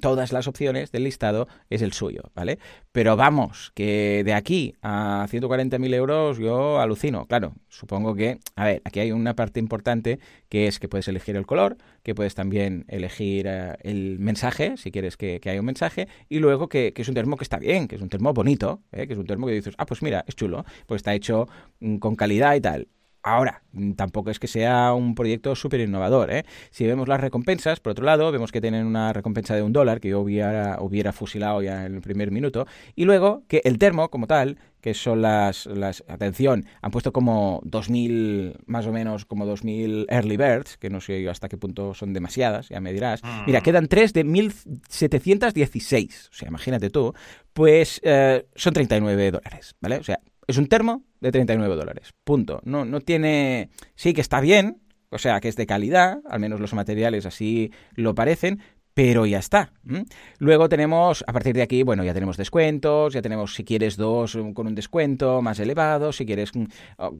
todas 0.00 0.32
las 0.32 0.48
opciones 0.48 0.90
del 0.90 1.04
listado 1.04 1.46
es 1.70 1.80
el 1.80 1.92
suyo, 1.92 2.32
¿vale? 2.34 2.58
Pero 2.90 3.14
vamos, 3.14 3.70
que 3.72 4.24
de 4.24 4.34
aquí 4.34 4.74
a 4.82 5.28
140.000 5.30 5.94
euros 5.94 6.38
yo 6.38 6.80
alucino. 6.80 7.26
Claro, 7.26 7.52
supongo 7.68 8.16
que, 8.16 8.40
a 8.56 8.64
ver, 8.64 8.82
aquí 8.84 8.98
hay 8.98 9.12
una 9.12 9.36
parte 9.36 9.60
importante 9.60 10.18
que 10.48 10.66
es 10.66 10.80
que 10.80 10.88
puedes 10.88 11.06
elegir 11.06 11.36
el 11.36 11.46
color, 11.46 11.76
que 12.02 12.16
puedes 12.16 12.34
también 12.34 12.84
elegir 12.88 13.46
eh, 13.46 13.76
el 13.82 14.18
mensaje, 14.18 14.76
si 14.76 14.90
quieres 14.90 15.16
que, 15.16 15.40
haya 15.44 15.60
un 15.60 15.66
mensaje, 15.66 16.08
y 16.28 16.40
luego 16.40 16.68
que, 16.68 16.92
es 16.96 17.08
un 17.08 17.14
termo 17.14 17.36
que 17.36 17.44
está 17.44 17.60
bien, 17.60 17.86
que 17.86 17.94
es 17.94 18.02
un 18.02 18.08
termo 18.08 18.34
bonito, 18.34 18.82
¿eh? 18.90 19.06
que 19.06 19.12
es 19.12 19.18
un 19.20 19.26
termo 19.26 19.46
que 19.46 19.52
dices, 19.52 19.74
ah, 19.78 19.86
pues 19.86 20.02
mira, 20.02 20.24
es 20.26 20.34
chulo, 20.34 20.64
pues 20.86 20.98
está 20.98 21.14
hecho 21.14 21.46
mm, 21.78 21.98
con 21.98 22.16
calidad 22.16 22.56
y 22.56 22.60
tal. 22.60 22.88
Ahora, 23.22 23.62
mm, 23.72 23.92
tampoco 23.92 24.30
es 24.30 24.38
que 24.38 24.46
sea 24.46 24.92
un 24.94 25.14
proyecto 25.14 25.54
súper 25.54 25.80
innovador. 25.80 26.32
¿eh? 26.32 26.44
Si 26.70 26.86
vemos 26.86 27.08
las 27.08 27.20
recompensas, 27.20 27.80
por 27.80 27.92
otro 27.92 28.04
lado, 28.04 28.30
vemos 28.32 28.52
que 28.52 28.60
tienen 28.60 28.86
una 28.86 29.12
recompensa 29.12 29.54
de 29.54 29.62
un 29.62 29.72
dólar, 29.72 30.00
que 30.00 30.08
yo 30.08 30.20
hubiera, 30.20 30.78
hubiera 30.80 31.12
fusilado 31.12 31.62
ya 31.62 31.86
en 31.86 31.96
el 31.96 32.00
primer 32.00 32.30
minuto, 32.30 32.66
y 32.94 33.04
luego 33.04 33.42
que 33.48 33.60
el 33.64 33.78
termo, 33.78 34.08
como 34.08 34.26
tal, 34.26 34.58
que 34.80 34.94
son 34.94 35.22
las, 35.22 35.66
las 35.66 36.04
atención, 36.08 36.64
han 36.80 36.90
puesto 36.90 37.12
como 37.12 37.60
2.000, 37.64 38.56
más 38.66 38.86
o 38.86 38.92
menos 38.92 39.24
como 39.24 39.46
2.000 39.46 40.06
early 40.08 40.36
birds, 40.36 40.76
que 40.76 40.88
no 40.88 41.00
sé 41.00 41.28
hasta 41.28 41.48
qué 41.48 41.56
punto 41.56 41.94
son 41.94 42.12
demasiadas, 42.12 42.68
ya 42.68 42.80
me 42.80 42.92
dirás. 42.92 43.22
Mm. 43.24 43.46
Mira, 43.46 43.60
quedan 43.60 43.88
3 43.88 44.12
de 44.12 44.24
1.716, 44.24 46.28
o 46.30 46.32
sea, 46.32 46.48
imagínate 46.48 46.90
tú, 46.90 47.12
pues 47.52 48.00
eh, 48.04 48.46
son 48.54 48.74
39 48.74 49.32
dólares, 49.32 49.74
¿vale? 49.80 49.96
O 49.96 50.04
sea, 50.04 50.20
es 50.48 50.56
un 50.56 50.66
termo 50.66 51.04
de 51.20 51.30
39 51.30 51.76
dólares. 51.76 52.14
Punto. 52.24 52.60
No, 52.64 52.84
no 52.84 53.00
tiene. 53.00 53.70
Sí 53.94 54.14
que 54.14 54.20
está 54.20 54.40
bien, 54.40 54.80
o 55.10 55.18
sea, 55.18 55.40
que 55.40 55.48
es 55.48 55.56
de 55.56 55.66
calidad, 55.66 56.18
al 56.28 56.40
menos 56.40 56.58
los 56.58 56.74
materiales 56.74 57.26
así 57.26 57.70
lo 57.94 58.14
parecen, 58.14 58.60
pero 58.94 59.26
ya 59.26 59.38
está. 59.38 59.72
Luego 60.38 60.68
tenemos, 60.68 61.22
a 61.26 61.32
partir 61.32 61.54
de 61.54 61.62
aquí, 61.62 61.84
bueno, 61.84 62.02
ya 62.02 62.14
tenemos 62.14 62.36
descuentos, 62.36 63.12
ya 63.12 63.22
tenemos 63.22 63.54
si 63.54 63.62
quieres 63.62 63.96
dos 63.96 64.36
con 64.54 64.66
un 64.66 64.74
descuento 64.74 65.40
más 65.40 65.60
elevado, 65.60 66.12
si 66.12 66.26
quieres, 66.26 66.50
mm, 66.52 66.64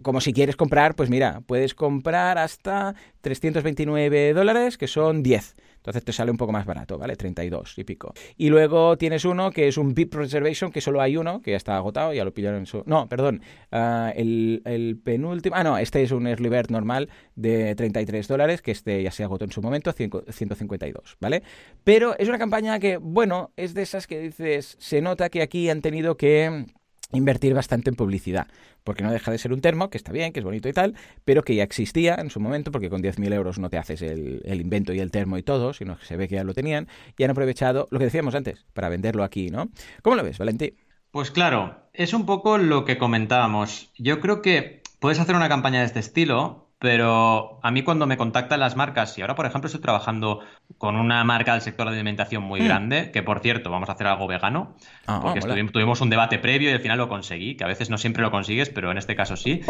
como 0.03 0.21
si 0.21 0.33
quieres 0.33 0.57
comprar, 0.57 0.97
pues 0.97 1.09
mira, 1.09 1.41
puedes 1.47 1.77
comprar 1.77 2.37
hasta 2.37 2.97
329 3.21 4.33
dólares, 4.33 4.77
que 4.77 4.89
son 4.89 5.23
10. 5.23 5.55
Entonces 5.89 6.05
te 6.05 6.13
sale 6.13 6.31
un 6.31 6.37
poco 6.37 6.53
más 6.53 6.67
barato, 6.67 6.99
¿vale? 6.99 7.17
32 7.17 7.79
y 7.79 7.85
pico. 7.85 8.13
Y 8.37 8.51
luego 8.51 8.99
tienes 8.99 9.25
uno 9.25 9.51
que 9.51 9.69
es 9.69 9.79
un 9.79 9.95
VIP 9.95 10.17
Reservation, 10.17 10.71
que 10.71 10.83
solo 10.83 11.01
hay 11.01 11.17
uno, 11.17 11.41
que 11.41 11.53
ya 11.53 11.57
está 11.57 11.77
agotado, 11.77 12.13
ya 12.13 12.27
lo 12.27 12.35
pillaron 12.35 12.61
en 12.61 12.67
su... 12.67 12.83
No, 12.85 13.09
perdón, 13.09 13.41
ah, 13.73 14.13
el, 14.15 15.01
penúltimo... 15.03 15.57
Ah, 15.57 15.65
no, 15.65 15.79
este 15.79 16.03
es 16.03 16.11
un 16.13 16.27
Early 16.27 16.51
Bird 16.51 16.71
normal 16.71 17.09
de 17.37 17.75
33 17.75 18.29
dólares, 18.29 18.61
que 18.61 18.73
este 18.73 19.03
ya 19.03 19.11
se 19.11 19.25
agotó 19.25 19.47
en 19.47 19.51
su 19.51 19.63
momento, 19.63 19.91
152, 19.93 21.17
¿vale? 21.21 21.43
Pero 21.85 22.19
es 22.19 22.29
una 22.29 22.39
campaña 22.39 22.79
que, 22.79 22.99
bueno, 22.99 23.53
es 23.57 23.73
de 23.73 23.81
esas 23.81 24.07
que 24.07 24.21
dices, 24.21 24.77
se 24.79 25.01
nota 25.01 25.31
que 25.31 25.41
aquí 25.41 25.71
han 25.71 25.81
tenido 25.81 26.19
que 26.19 26.67
invertir 27.13 27.55
bastante 27.55 27.91
en 27.91 27.97
publicidad, 27.97 28.49
porque 28.85 29.03
no 29.03 29.11
deja 29.11 29.31
de 29.31 29.39
ser 29.39 29.53
un 29.53 29.61
termo, 29.61 29.89
que 29.91 29.97
está 29.97 30.13
bien, 30.13 30.33
que 30.33 30.41
es 30.41 30.45
bonito 30.45 30.69
y 30.69 30.73
tal, 30.73 30.95
pero 31.25 31.43
que 31.43 31.55
ya 31.55 31.63
existía 31.63 32.17
en 32.17 32.31
su 32.31 32.41
momento, 32.41 32.71
porque 32.71 32.91
con 32.91 33.03
10.000 33.03 33.33
euros 33.33 33.59
no 33.59 33.71
te 33.71 33.79
haces 33.79 34.03
el, 34.03 34.43
el, 34.45 34.61
invento 34.61 34.93
y 34.93 35.01
el 35.01 35.11
termo 35.11 35.39
y 35.39 35.43
todo, 35.43 35.73
sino 35.73 35.99
que 35.99 36.05
se 36.05 36.17
ve 36.17 36.29
que 36.29 36.35
ya 36.35 36.45
lo 36.45 36.55
tenían, 36.55 36.87
y 37.17 37.25
han 37.25 37.31
aprovechado 37.31 37.89
lo 37.91 37.99
que 37.99 38.07
decíamos 38.07 38.35
antes, 38.35 38.67
para 38.75 38.89
venderlo 38.89 39.25
aquí, 39.25 39.49
¿no? 39.49 39.69
¿Cómo 40.03 40.17
lo 40.17 40.23
ves, 40.23 40.39
Valentín? 40.39 40.75
Pues 41.11 41.31
claro, 41.31 41.89
es 41.95 42.13
un 42.13 42.27
poco 42.27 42.59
lo 42.59 42.85
que 42.85 42.99
comentábamos. 42.99 43.91
Yo 43.97 44.21
creo 44.21 44.43
que 44.43 44.83
puedes 45.01 45.19
hacer 45.19 45.35
una 45.35 45.49
campaña 45.49 45.81
de 45.81 45.87
este 45.87 46.01
estilo, 46.01 46.68
pero 46.79 47.59
a 47.63 47.71
mí 47.71 47.83
cuando 47.83 48.07
me 48.07 48.17
contactan 48.17 48.61
las 48.61 48.77
marcas, 48.77 49.17
y 49.19 49.23
ahora 49.23 49.35
por 49.35 49.47
ejemplo 49.47 49.67
estoy 49.67 49.81
trabajando 49.81 50.41
con 50.79 50.97
una 50.97 51.25
marca 51.25 51.53
del 51.53 51.63
sector 51.63 51.89
de 51.89 51.95
alimentación 51.95 52.43
muy 52.45 52.61
mm. 52.61 52.65
grande, 52.65 53.11
que 53.11 53.23
por 53.23 53.41
cierto 53.41 53.71
vamos 53.71 53.89
a 53.89 53.93
hacer 53.93 54.07
algo 54.07 54.29
vegano, 54.29 54.75
ah, 55.07 55.21
porque 55.23 55.41
tuvimos 55.73 56.01
un 56.01 56.11
debate 56.11 56.39
previo 56.39 56.71
y 56.71 56.73
al 56.73 56.81
final 56.81 56.99
lo 56.99 57.09
conseguí, 57.09 57.57
que 57.57 57.65
a 57.65 57.67
veces 57.69 57.91
no 57.91 57.99
siempre 57.99 58.23
lo 58.23 58.31
consigues, 58.31 58.71
pero 58.71 58.91
en 58.93 58.99
este 58.99 59.17
caso 59.17 59.37
sí. 59.37 59.63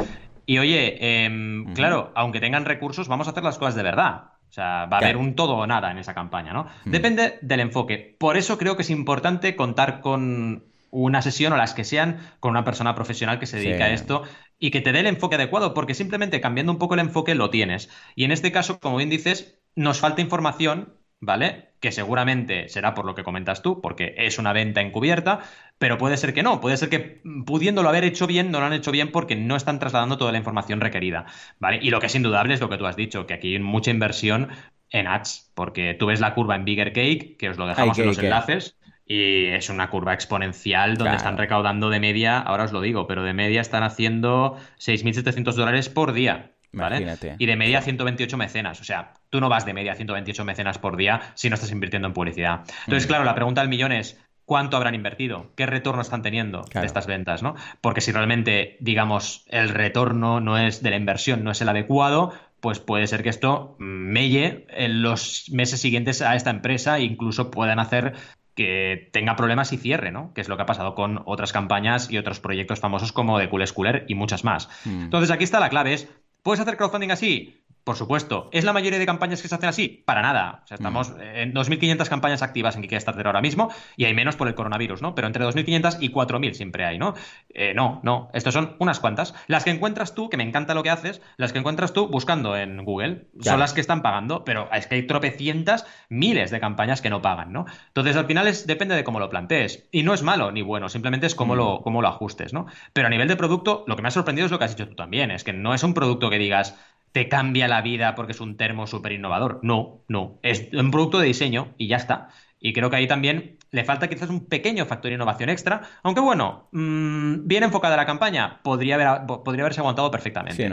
Y 0.45 0.59
oye, 0.59 1.25
em, 1.25 1.73
claro, 1.75 2.13
aunque 2.15 2.41
tengan 2.41 2.65
recursos, 2.65 3.09
vamos 3.09 3.27
a 3.27 3.31
hacer 3.31 3.43
las 3.43 3.59
cosas 3.59 3.75
de 3.75 3.83
verdad. 3.83 4.25
O 4.49 4.53
sea, 4.53 4.87
va 4.87 4.97
a 4.97 5.01
haber 5.01 5.19
un 5.19 5.35
todo 5.35 5.57
o 5.57 5.67
nada 5.67 5.91
en 5.91 5.99
esa 5.99 6.15
campaña, 6.15 6.53
¿no? 6.53 6.67
Mm. 6.85 6.91
Depende 6.91 7.39
del 7.43 7.61
enfoque. 7.61 8.17
Por 8.19 8.37
eso 8.37 8.57
creo 8.57 8.77
que 8.77 8.83
es 8.83 8.91
importante 8.91 9.55
contar 9.57 10.01
con 10.01 10.65
una 10.91 11.23
sesión 11.23 11.53
o 11.53 11.57
las 11.57 11.75
que 11.75 11.85
sean 11.85 12.19
con 12.41 12.51
una 12.51 12.65
persona 12.65 12.95
profesional 12.95 13.39
que 13.39 13.47
se 13.47 13.59
dedica 13.59 13.85
a 13.85 13.93
esto 13.93 14.23
y 14.59 14.71
que 14.71 14.81
te 14.81 14.93
dé 14.93 15.01
el 15.01 15.07
enfoque 15.07 15.37
adecuado, 15.37 15.75
porque 15.75 15.95
simplemente 15.95 16.41
cambiando 16.41 16.73
un 16.73 16.79
poco 16.79 16.95
el 16.95 17.01
enfoque 17.01 17.35
lo 17.35 17.51
tienes. 17.51 17.91
Y 18.15 18.25
en 18.25 18.33
este 18.33 18.53
caso, 18.53 18.81
como 18.81 18.97
bien 18.97 19.11
dices, 19.11 19.59
nos 19.75 20.01
falta 20.01 20.21
información, 20.21 20.95
¿vale? 21.21 21.71
Que 21.81 21.93
seguramente 21.93 22.69
será 22.69 22.95
por 22.95 23.05
lo 23.05 23.15
que 23.15 23.23
comentas 23.23 23.63
tú, 23.63 23.81
porque 23.81 24.15
es 24.19 24.39
una 24.39 24.53
venta 24.53 24.81
encubierta, 24.81 25.41
pero 25.79 25.99
puede 25.99 26.17
ser 26.17 26.35
que 26.35 26.43
no, 26.43 26.61
puede 26.61 26.77
ser 26.77 26.89
que 26.89 27.21
pudiéndolo 27.47 27.89
haber 27.89 28.05
hecho 28.05 28.27
bien, 28.27 28.51
no 28.51 28.61
lo 28.61 28.67
han 28.67 28.73
hecho 28.73 28.91
bien 28.91 29.13
porque 29.13 29.37
no 29.37 29.57
están 29.57 29.79
trasladando 29.79 30.19
toda 30.19 30.33
la 30.33 30.39
información 30.39 30.81
requerida, 30.81 31.27
¿vale? 31.61 31.79
Y 31.83 31.91
lo 31.91 32.01
que 32.01 32.07
es 32.07 32.15
indudable 32.15 32.55
es 32.55 32.61
lo 32.61 32.69
que 32.69 32.79
tú 32.79 32.87
has 32.87 32.97
dicho, 32.97 33.27
que 33.27 33.35
aquí 33.35 33.55
hay 33.55 33.61
mucha 33.61 33.91
inversión 33.91 34.49
en 34.91 35.07
ads, 35.07 35.53
porque 35.55 35.95
tú 35.95 36.07
ves 36.07 36.21
la 36.21 36.35
curva 36.35 36.57
en 36.57 36.65
Bigger 36.65 36.93
Cake, 36.93 37.37
que 37.37 37.51
os 37.51 37.59
lo 37.59 37.67
dejamos 37.67 37.99
en 37.99 38.07
los 38.07 38.19
enlaces. 38.19 38.78
Y 39.09 39.47
es 39.47 39.71
una 39.71 39.89
curva 39.89 40.13
exponencial 40.13 40.99
donde 40.99 41.17
están 41.17 41.39
recaudando 41.39 41.89
de 41.89 41.99
media, 41.99 42.39
ahora 42.39 42.65
os 42.65 42.73
lo 42.73 42.83
digo, 42.83 43.07
pero 43.07 43.23
de 43.23 43.33
media 43.33 43.63
están 43.63 43.83
haciendo 43.83 44.59
6.700 44.79 45.55
dólares 45.55 45.89
por 45.89 46.13
día. 46.13 46.53
¿vale? 46.73 47.17
Y 47.39 47.47
de 47.47 47.57
media 47.57 47.81
128 47.81 48.37
mecenas. 48.37 48.81
O 48.81 48.85
sea, 48.85 49.15
tú 49.31 49.41
no 49.41 49.49
vas 49.49 49.65
de 49.65 49.73
media 49.73 49.95
128 49.95 50.45
mecenas 50.45 50.79
por 50.79 50.99
día 50.99 51.33
si 51.35 51.49
no 51.49 51.55
estás 51.55 51.73
invirtiendo 51.73 52.09
en 52.09 52.15
publicidad. 52.15 52.61
Entonces, 52.81 53.07
mm. 53.07 53.09
claro, 53.09 53.25
la 53.25 53.35
pregunta 53.35 53.63
del 53.63 53.71
millón 53.71 53.93
es, 53.93 54.21
cuánto 54.49 54.79
habrán 54.79 54.95
invertido, 54.95 55.53
qué 55.57 55.67
retorno 55.67 56.01
están 56.01 56.23
teniendo 56.23 56.65
de 56.73 56.87
estas 56.87 57.07
ventas, 57.07 57.43
¿no? 57.43 57.55
Porque 57.83 58.01
si 58.01 58.13
realmente, 58.13 58.79
digamos, 58.81 59.45
el 59.49 59.69
retorno 59.69 60.41
no 60.41 60.57
es 60.57 60.83
de 60.83 60.89
la 60.89 60.97
inversión, 60.97 61.45
no 61.45 61.51
es 61.51 61.61
el 61.61 61.69
adecuado, 61.69 62.33
pues 62.61 62.81
puede 62.81 63.07
ser 63.07 63.23
que 63.23 63.29
esto 63.29 63.77
melle 63.79 64.67
en 64.71 65.03
los 65.03 65.51
meses 65.53 65.81
siguientes 65.81 66.23
a 66.23 66.35
esta 66.35 66.49
empresa 66.49 66.97
e 66.97 67.03
incluso 67.03 67.51
puedan 67.51 67.79
hacer 67.79 68.15
que 68.59 69.09
tenga 69.13 69.37
problemas 69.37 69.73
y 69.73 69.77
cierre, 69.77 70.11
¿no? 70.11 70.35
Que 70.35 70.41
es 70.41 70.49
lo 70.49 70.57
que 70.57 70.65
ha 70.65 70.67
pasado 70.67 70.97
con 70.97 71.23
otras 71.27 71.53
campañas 71.53 72.11
y 72.11 72.19
otros 72.19 72.41
proyectos 72.41 72.81
famosos 72.81 73.13
como 73.13 73.39
de 73.39 73.49
Cool 73.49 73.65
Schooler 73.65 74.05
y 74.09 74.17
muchas 74.17 74.43
más. 74.43 74.69
Hmm. 74.85 75.05
Entonces 75.05 75.31
aquí 75.31 75.45
está 75.45 75.61
la 75.61 75.69
clave, 75.69 75.95
es, 75.95 76.09
¿puedes 76.43 76.59
hacer 76.59 76.77
crowdfunding 76.77 77.13
así? 77.13 77.63
Por 77.89 77.97
supuesto. 77.97 78.51
¿Es 78.53 78.65
la 78.65 78.75
mayoría 78.75 78.99
de 78.99 79.07
campañas 79.07 79.41
que 79.41 79.49
se 79.49 79.55
hacen 79.55 79.71
así? 79.71 80.03
Para 80.05 80.21
nada. 80.21 80.61
O 80.63 80.67
sea, 80.67 80.75
estamos 80.75 81.09
mm. 81.09 81.21
en 81.23 81.55
2.500 81.55 82.07
campañas 82.11 82.43
activas 82.43 82.77
en 82.77 82.83
Kickstarter 82.83 83.27
ahora 83.27 83.41
mismo 83.41 83.73
y 83.97 84.05
hay 84.05 84.13
menos 84.13 84.37
por 84.37 84.47
el 84.47 84.55
coronavirus, 84.55 85.01
¿no? 85.01 85.15
Pero 85.15 85.27
entre 85.27 85.43
2.500 85.43 85.97
y 86.01 86.11
4.000 86.13 86.53
siempre 86.53 86.85
hay, 86.85 86.99
¿no? 86.99 87.15
Eh, 87.49 87.73
no, 87.73 88.01
no. 88.03 88.29
Estos 88.35 88.53
son 88.53 88.77
unas 88.79 89.01
cuantas. 89.01 89.35
Las 89.47 89.65
que 89.65 89.71
encuentras 89.71 90.15
tú, 90.15 90.29
que 90.29 90.37
me 90.37 90.43
encanta 90.43 90.75
lo 90.75 90.83
que 90.83 90.91
haces, 90.91 91.23
las 91.39 91.55
que 91.55 91.61
encuentras 91.61 91.95
tú 91.95 92.09
buscando 92.09 92.59
en 92.59 92.85
Google, 92.85 93.29
son 93.41 93.59
las 93.59 93.73
que 93.73 93.81
están 93.81 94.03
pagando, 94.03 94.45
pero 94.45 94.69
es 94.71 94.87
que 94.87 94.97
hay 94.97 95.07
tropecientas, 95.07 95.87
miles 96.11 96.51
de 96.51 96.61
campañas 96.61 97.01
que 97.01 97.09
no 97.09 97.23
pagan, 97.23 97.55
¿no? 97.55 97.65
Entonces, 97.87 98.17
al 98.17 98.27
final 98.27 98.49
es, 98.49 98.67
depende 98.67 98.97
de 98.97 99.05
cómo 99.05 99.19
lo 99.19 99.31
plantees. 99.31 99.89
Y 99.93 100.03
no 100.03 100.13
es 100.13 100.23
malo 100.23 100.53
ni 100.53 100.61
bueno, 100.61 100.91
simplemente 100.91 101.27
es 101.27 101.35
cómo, 101.35 101.57
lo, 101.57 101.79
mm. 101.79 101.83
cómo 101.85 102.03
lo 102.03 102.09
ajustes, 102.09 102.53
¿no? 102.53 102.67
Pero 102.93 103.07
a 103.07 103.11
nivel 103.11 103.29
de 103.29 103.37
producto, 103.37 103.85
lo 103.87 103.97
que 103.97 104.03
me 104.03 104.09
ha 104.09 104.11
sorprendido 104.11 104.45
es 104.45 104.53
lo 104.53 104.59
que 104.59 104.67
has 104.67 104.77
dicho 104.77 104.91
tú 104.91 104.95
también, 104.95 105.31
es 105.31 105.43
que 105.43 105.55
no 105.55 105.73
es 105.73 105.83
un 105.83 105.95
producto 105.95 106.29
que 106.29 106.37
digas 106.37 106.77
te 107.13 107.29
cambia 107.29 107.69
la 107.69 107.83
vida 107.83 108.15
porque 108.15 108.33
es 108.33 108.41
un 108.41 108.57
termo 108.57 108.87
súper 108.87 109.13
innovador. 109.13 109.61
No, 109.63 110.05
no. 110.09 110.39
Es 110.43 110.69
un 110.73 110.91
producto 110.91 111.19
de 111.19 111.27
diseño 111.27 111.75
y 111.79 111.89
ya 111.89 111.97
está. 111.97 112.29
Y 112.61 112.73
creo 112.73 112.91
que 112.91 112.97
ahí 112.97 113.07
también 113.07 113.59
le 113.71 113.85
falta 113.85 114.09
quizás 114.09 114.31
un 114.31 114.47
pequeño 114.47 114.87
factor 114.87 115.11
de 115.11 115.17
innovación 115.17 115.51
extra, 115.51 115.83
aunque 116.03 116.21
bueno, 116.21 116.69
mm, 116.73 117.47
bien 117.47 117.65
enfocada 117.65 117.97
la 117.97 118.07
campaña, 118.07 118.61
podría, 118.63 118.95
haber, 118.95 119.27
podría 119.27 119.65
haberse 119.65 119.81
aguantado 119.81 120.11
perfectamente. 120.11 120.71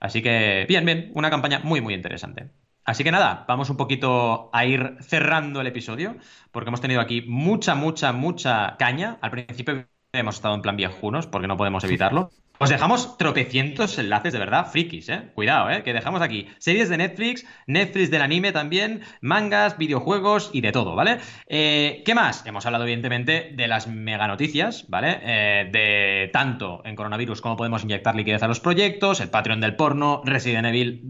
Así 0.00 0.22
que, 0.22 0.66
bien, 0.68 0.84
bien, 0.84 1.10
una 1.14 1.30
campaña 1.30 1.60
muy, 1.62 1.80
muy 1.80 1.94
interesante. 1.94 2.50
Así 2.84 3.02
que 3.02 3.10
nada, 3.10 3.44
vamos 3.48 3.68
un 3.68 3.76
poquito 3.76 4.48
a 4.52 4.64
ir 4.64 4.96
cerrando 5.00 5.60
el 5.60 5.66
episodio, 5.66 6.16
porque 6.52 6.68
hemos 6.68 6.80
tenido 6.80 7.00
aquí 7.00 7.22
mucha, 7.26 7.74
mucha, 7.74 8.12
mucha 8.12 8.76
caña. 8.78 9.18
Al 9.20 9.32
principio 9.32 9.86
hemos 10.12 10.36
estado 10.36 10.54
en 10.54 10.62
plan 10.62 10.76
viejunos, 10.76 11.26
porque 11.26 11.48
no 11.48 11.56
podemos 11.56 11.82
evitarlo. 11.84 12.30
Os 12.58 12.70
dejamos 12.70 13.18
tropecientos 13.18 13.98
enlaces 13.98 14.32
de 14.32 14.38
verdad, 14.38 14.66
frikis, 14.70 15.08
¿eh? 15.10 15.30
Cuidado, 15.34 15.70
¿eh? 15.70 15.82
Que 15.82 15.92
dejamos 15.92 16.22
aquí 16.22 16.48
series 16.58 16.88
de 16.88 16.96
Netflix, 16.96 17.46
Netflix 17.66 18.10
del 18.10 18.22
anime 18.22 18.52
también, 18.52 19.02
mangas, 19.20 19.76
videojuegos 19.76 20.50
y 20.52 20.62
de 20.62 20.72
todo, 20.72 20.94
¿vale? 20.94 21.18
Eh, 21.48 22.02
¿Qué 22.06 22.14
más? 22.14 22.46
Hemos 22.46 22.64
hablado 22.64 22.84
evidentemente 22.84 23.52
de 23.54 23.68
las 23.68 23.86
mega 23.86 24.26
noticias, 24.26 24.86
¿vale? 24.88 25.18
Eh, 25.22 25.68
de 25.70 26.30
tanto 26.32 26.80
en 26.84 26.96
coronavirus 26.96 27.42
cómo 27.42 27.56
podemos 27.56 27.84
inyectar 27.84 28.14
liquidez 28.14 28.42
a 28.42 28.48
los 28.48 28.60
proyectos, 28.60 29.20
el 29.20 29.28
Patreon 29.28 29.60
del 29.60 29.76
porno, 29.76 30.22
Resident 30.24 30.66
Evil 30.66 31.02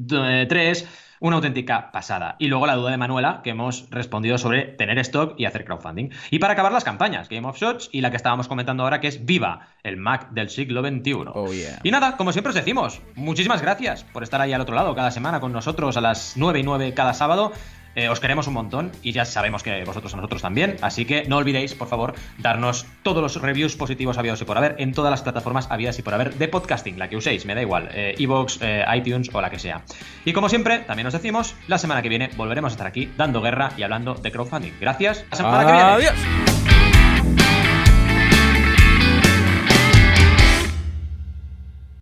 3 0.49 0.89
una 1.21 1.37
auténtica 1.37 1.91
pasada. 1.93 2.37
Y 2.39 2.49
luego 2.49 2.67
la 2.67 2.75
duda 2.75 2.91
de 2.91 2.97
Manuela, 2.97 3.41
que 3.43 3.51
hemos 3.51 3.89
respondido 3.91 4.39
sobre 4.39 4.63
tener 4.63 4.99
stock 4.99 5.35
y 5.39 5.45
hacer 5.45 5.65
crowdfunding. 5.65 6.11
Y 6.31 6.39
para 6.39 6.53
acabar 6.53 6.73
las 6.73 6.85
campañas, 6.85 7.29
Game 7.29 7.47
of 7.47 7.59
Shots 7.59 7.89
y 7.93 8.01
la 8.01 8.11
que 8.11 8.17
estábamos 8.17 8.49
comentando 8.49 8.83
ahora, 8.83 9.01
que 9.01 9.09
es 9.09 9.25
Viva, 9.25 9.69
el 9.83 9.97
Mac 9.97 10.31
del 10.31 10.49
siglo 10.49 10.83
XXI. 10.83 11.79
Y 11.83 11.91
nada, 11.91 12.17
como 12.17 12.33
siempre 12.33 12.51
os 12.51 12.57
decimos, 12.57 13.01
muchísimas 13.15 13.63
gracias 13.63 14.05
por 14.05 14.23
estar 14.23 14.41
ahí 14.41 14.53
al 14.53 14.61
otro 14.61 14.75
lado 14.75 14.95
cada 14.95 15.11
semana 15.11 15.41
con 15.41 15.53
nosotros 15.53 15.97
a 15.97 16.01
las 16.01 16.35
9 16.37 16.61
y 16.61 16.63
9 16.63 16.95
cada 16.95 17.15
sábado. 17.15 17.53
Eh, 17.97 18.09
os 18.09 18.21
queremos 18.21 18.47
un 18.47 18.55
montón 18.55 18.93
y 19.03 19.13
ya 19.13 19.25
sabemos 19.25 19.63
que 19.63 19.83
vosotros 19.85 20.13
a 20.13 20.17
nosotros 20.17 20.43
también. 20.43 20.77
Así 20.83 21.05
que 21.07 21.25
no 21.27 21.39
olvidéis, 21.39 21.75
por 21.75 21.89
favor, 21.89 22.15
darnos 22.39 22.87
todos 23.03 23.23
los 23.23 23.41
reviews 23.41 23.75
positivos 23.75 24.19
habidos 24.19 24.41
y 24.43 24.45
por 24.45 24.59
haber 24.59 24.77
en 24.79 24.93
todas 24.93 25.11
las 25.11 25.23
plataformas 25.23 25.71
habidas 25.71 25.99
y 25.99 26.03
por 26.03 26.15
haber 26.15 26.35
de 26.35 26.49
podcasting, 26.49 26.99
la 26.99 27.09
que 27.09 27.17
uséis, 27.17 27.47
me 27.47 27.55
da 27.55 27.63
igual, 27.63 27.89
eh, 27.93 28.15
Evox, 28.19 28.59
eh, 28.61 28.85
iTunes 28.95 29.31
o 29.33 29.41
la 29.41 29.51
que 29.51 29.59
sea. 29.59 29.83
Y 30.25 30.33
como 30.33 30.49
siempre, 30.49 30.81
también 30.81 31.07
os 31.07 31.15
decimos, 31.15 31.55
la 31.69 31.79
semana 31.79 32.03
que 32.03 32.11
viene 32.11 32.31
volveremos 32.37 32.73
a 32.73 32.75
estar 32.75 32.87
aquí 32.87 33.11
dando 33.17 33.41
guerra 33.41 33.71
y 33.77 33.83
hablando 33.83 34.15
de 34.15 34.31
crowdfunding. 34.31 34.75
Gracias. 34.79 35.25
La 35.31 35.37
semana 35.37 35.65
que 35.65 35.73
viene. 35.73 35.83
Adiós. 35.83 36.66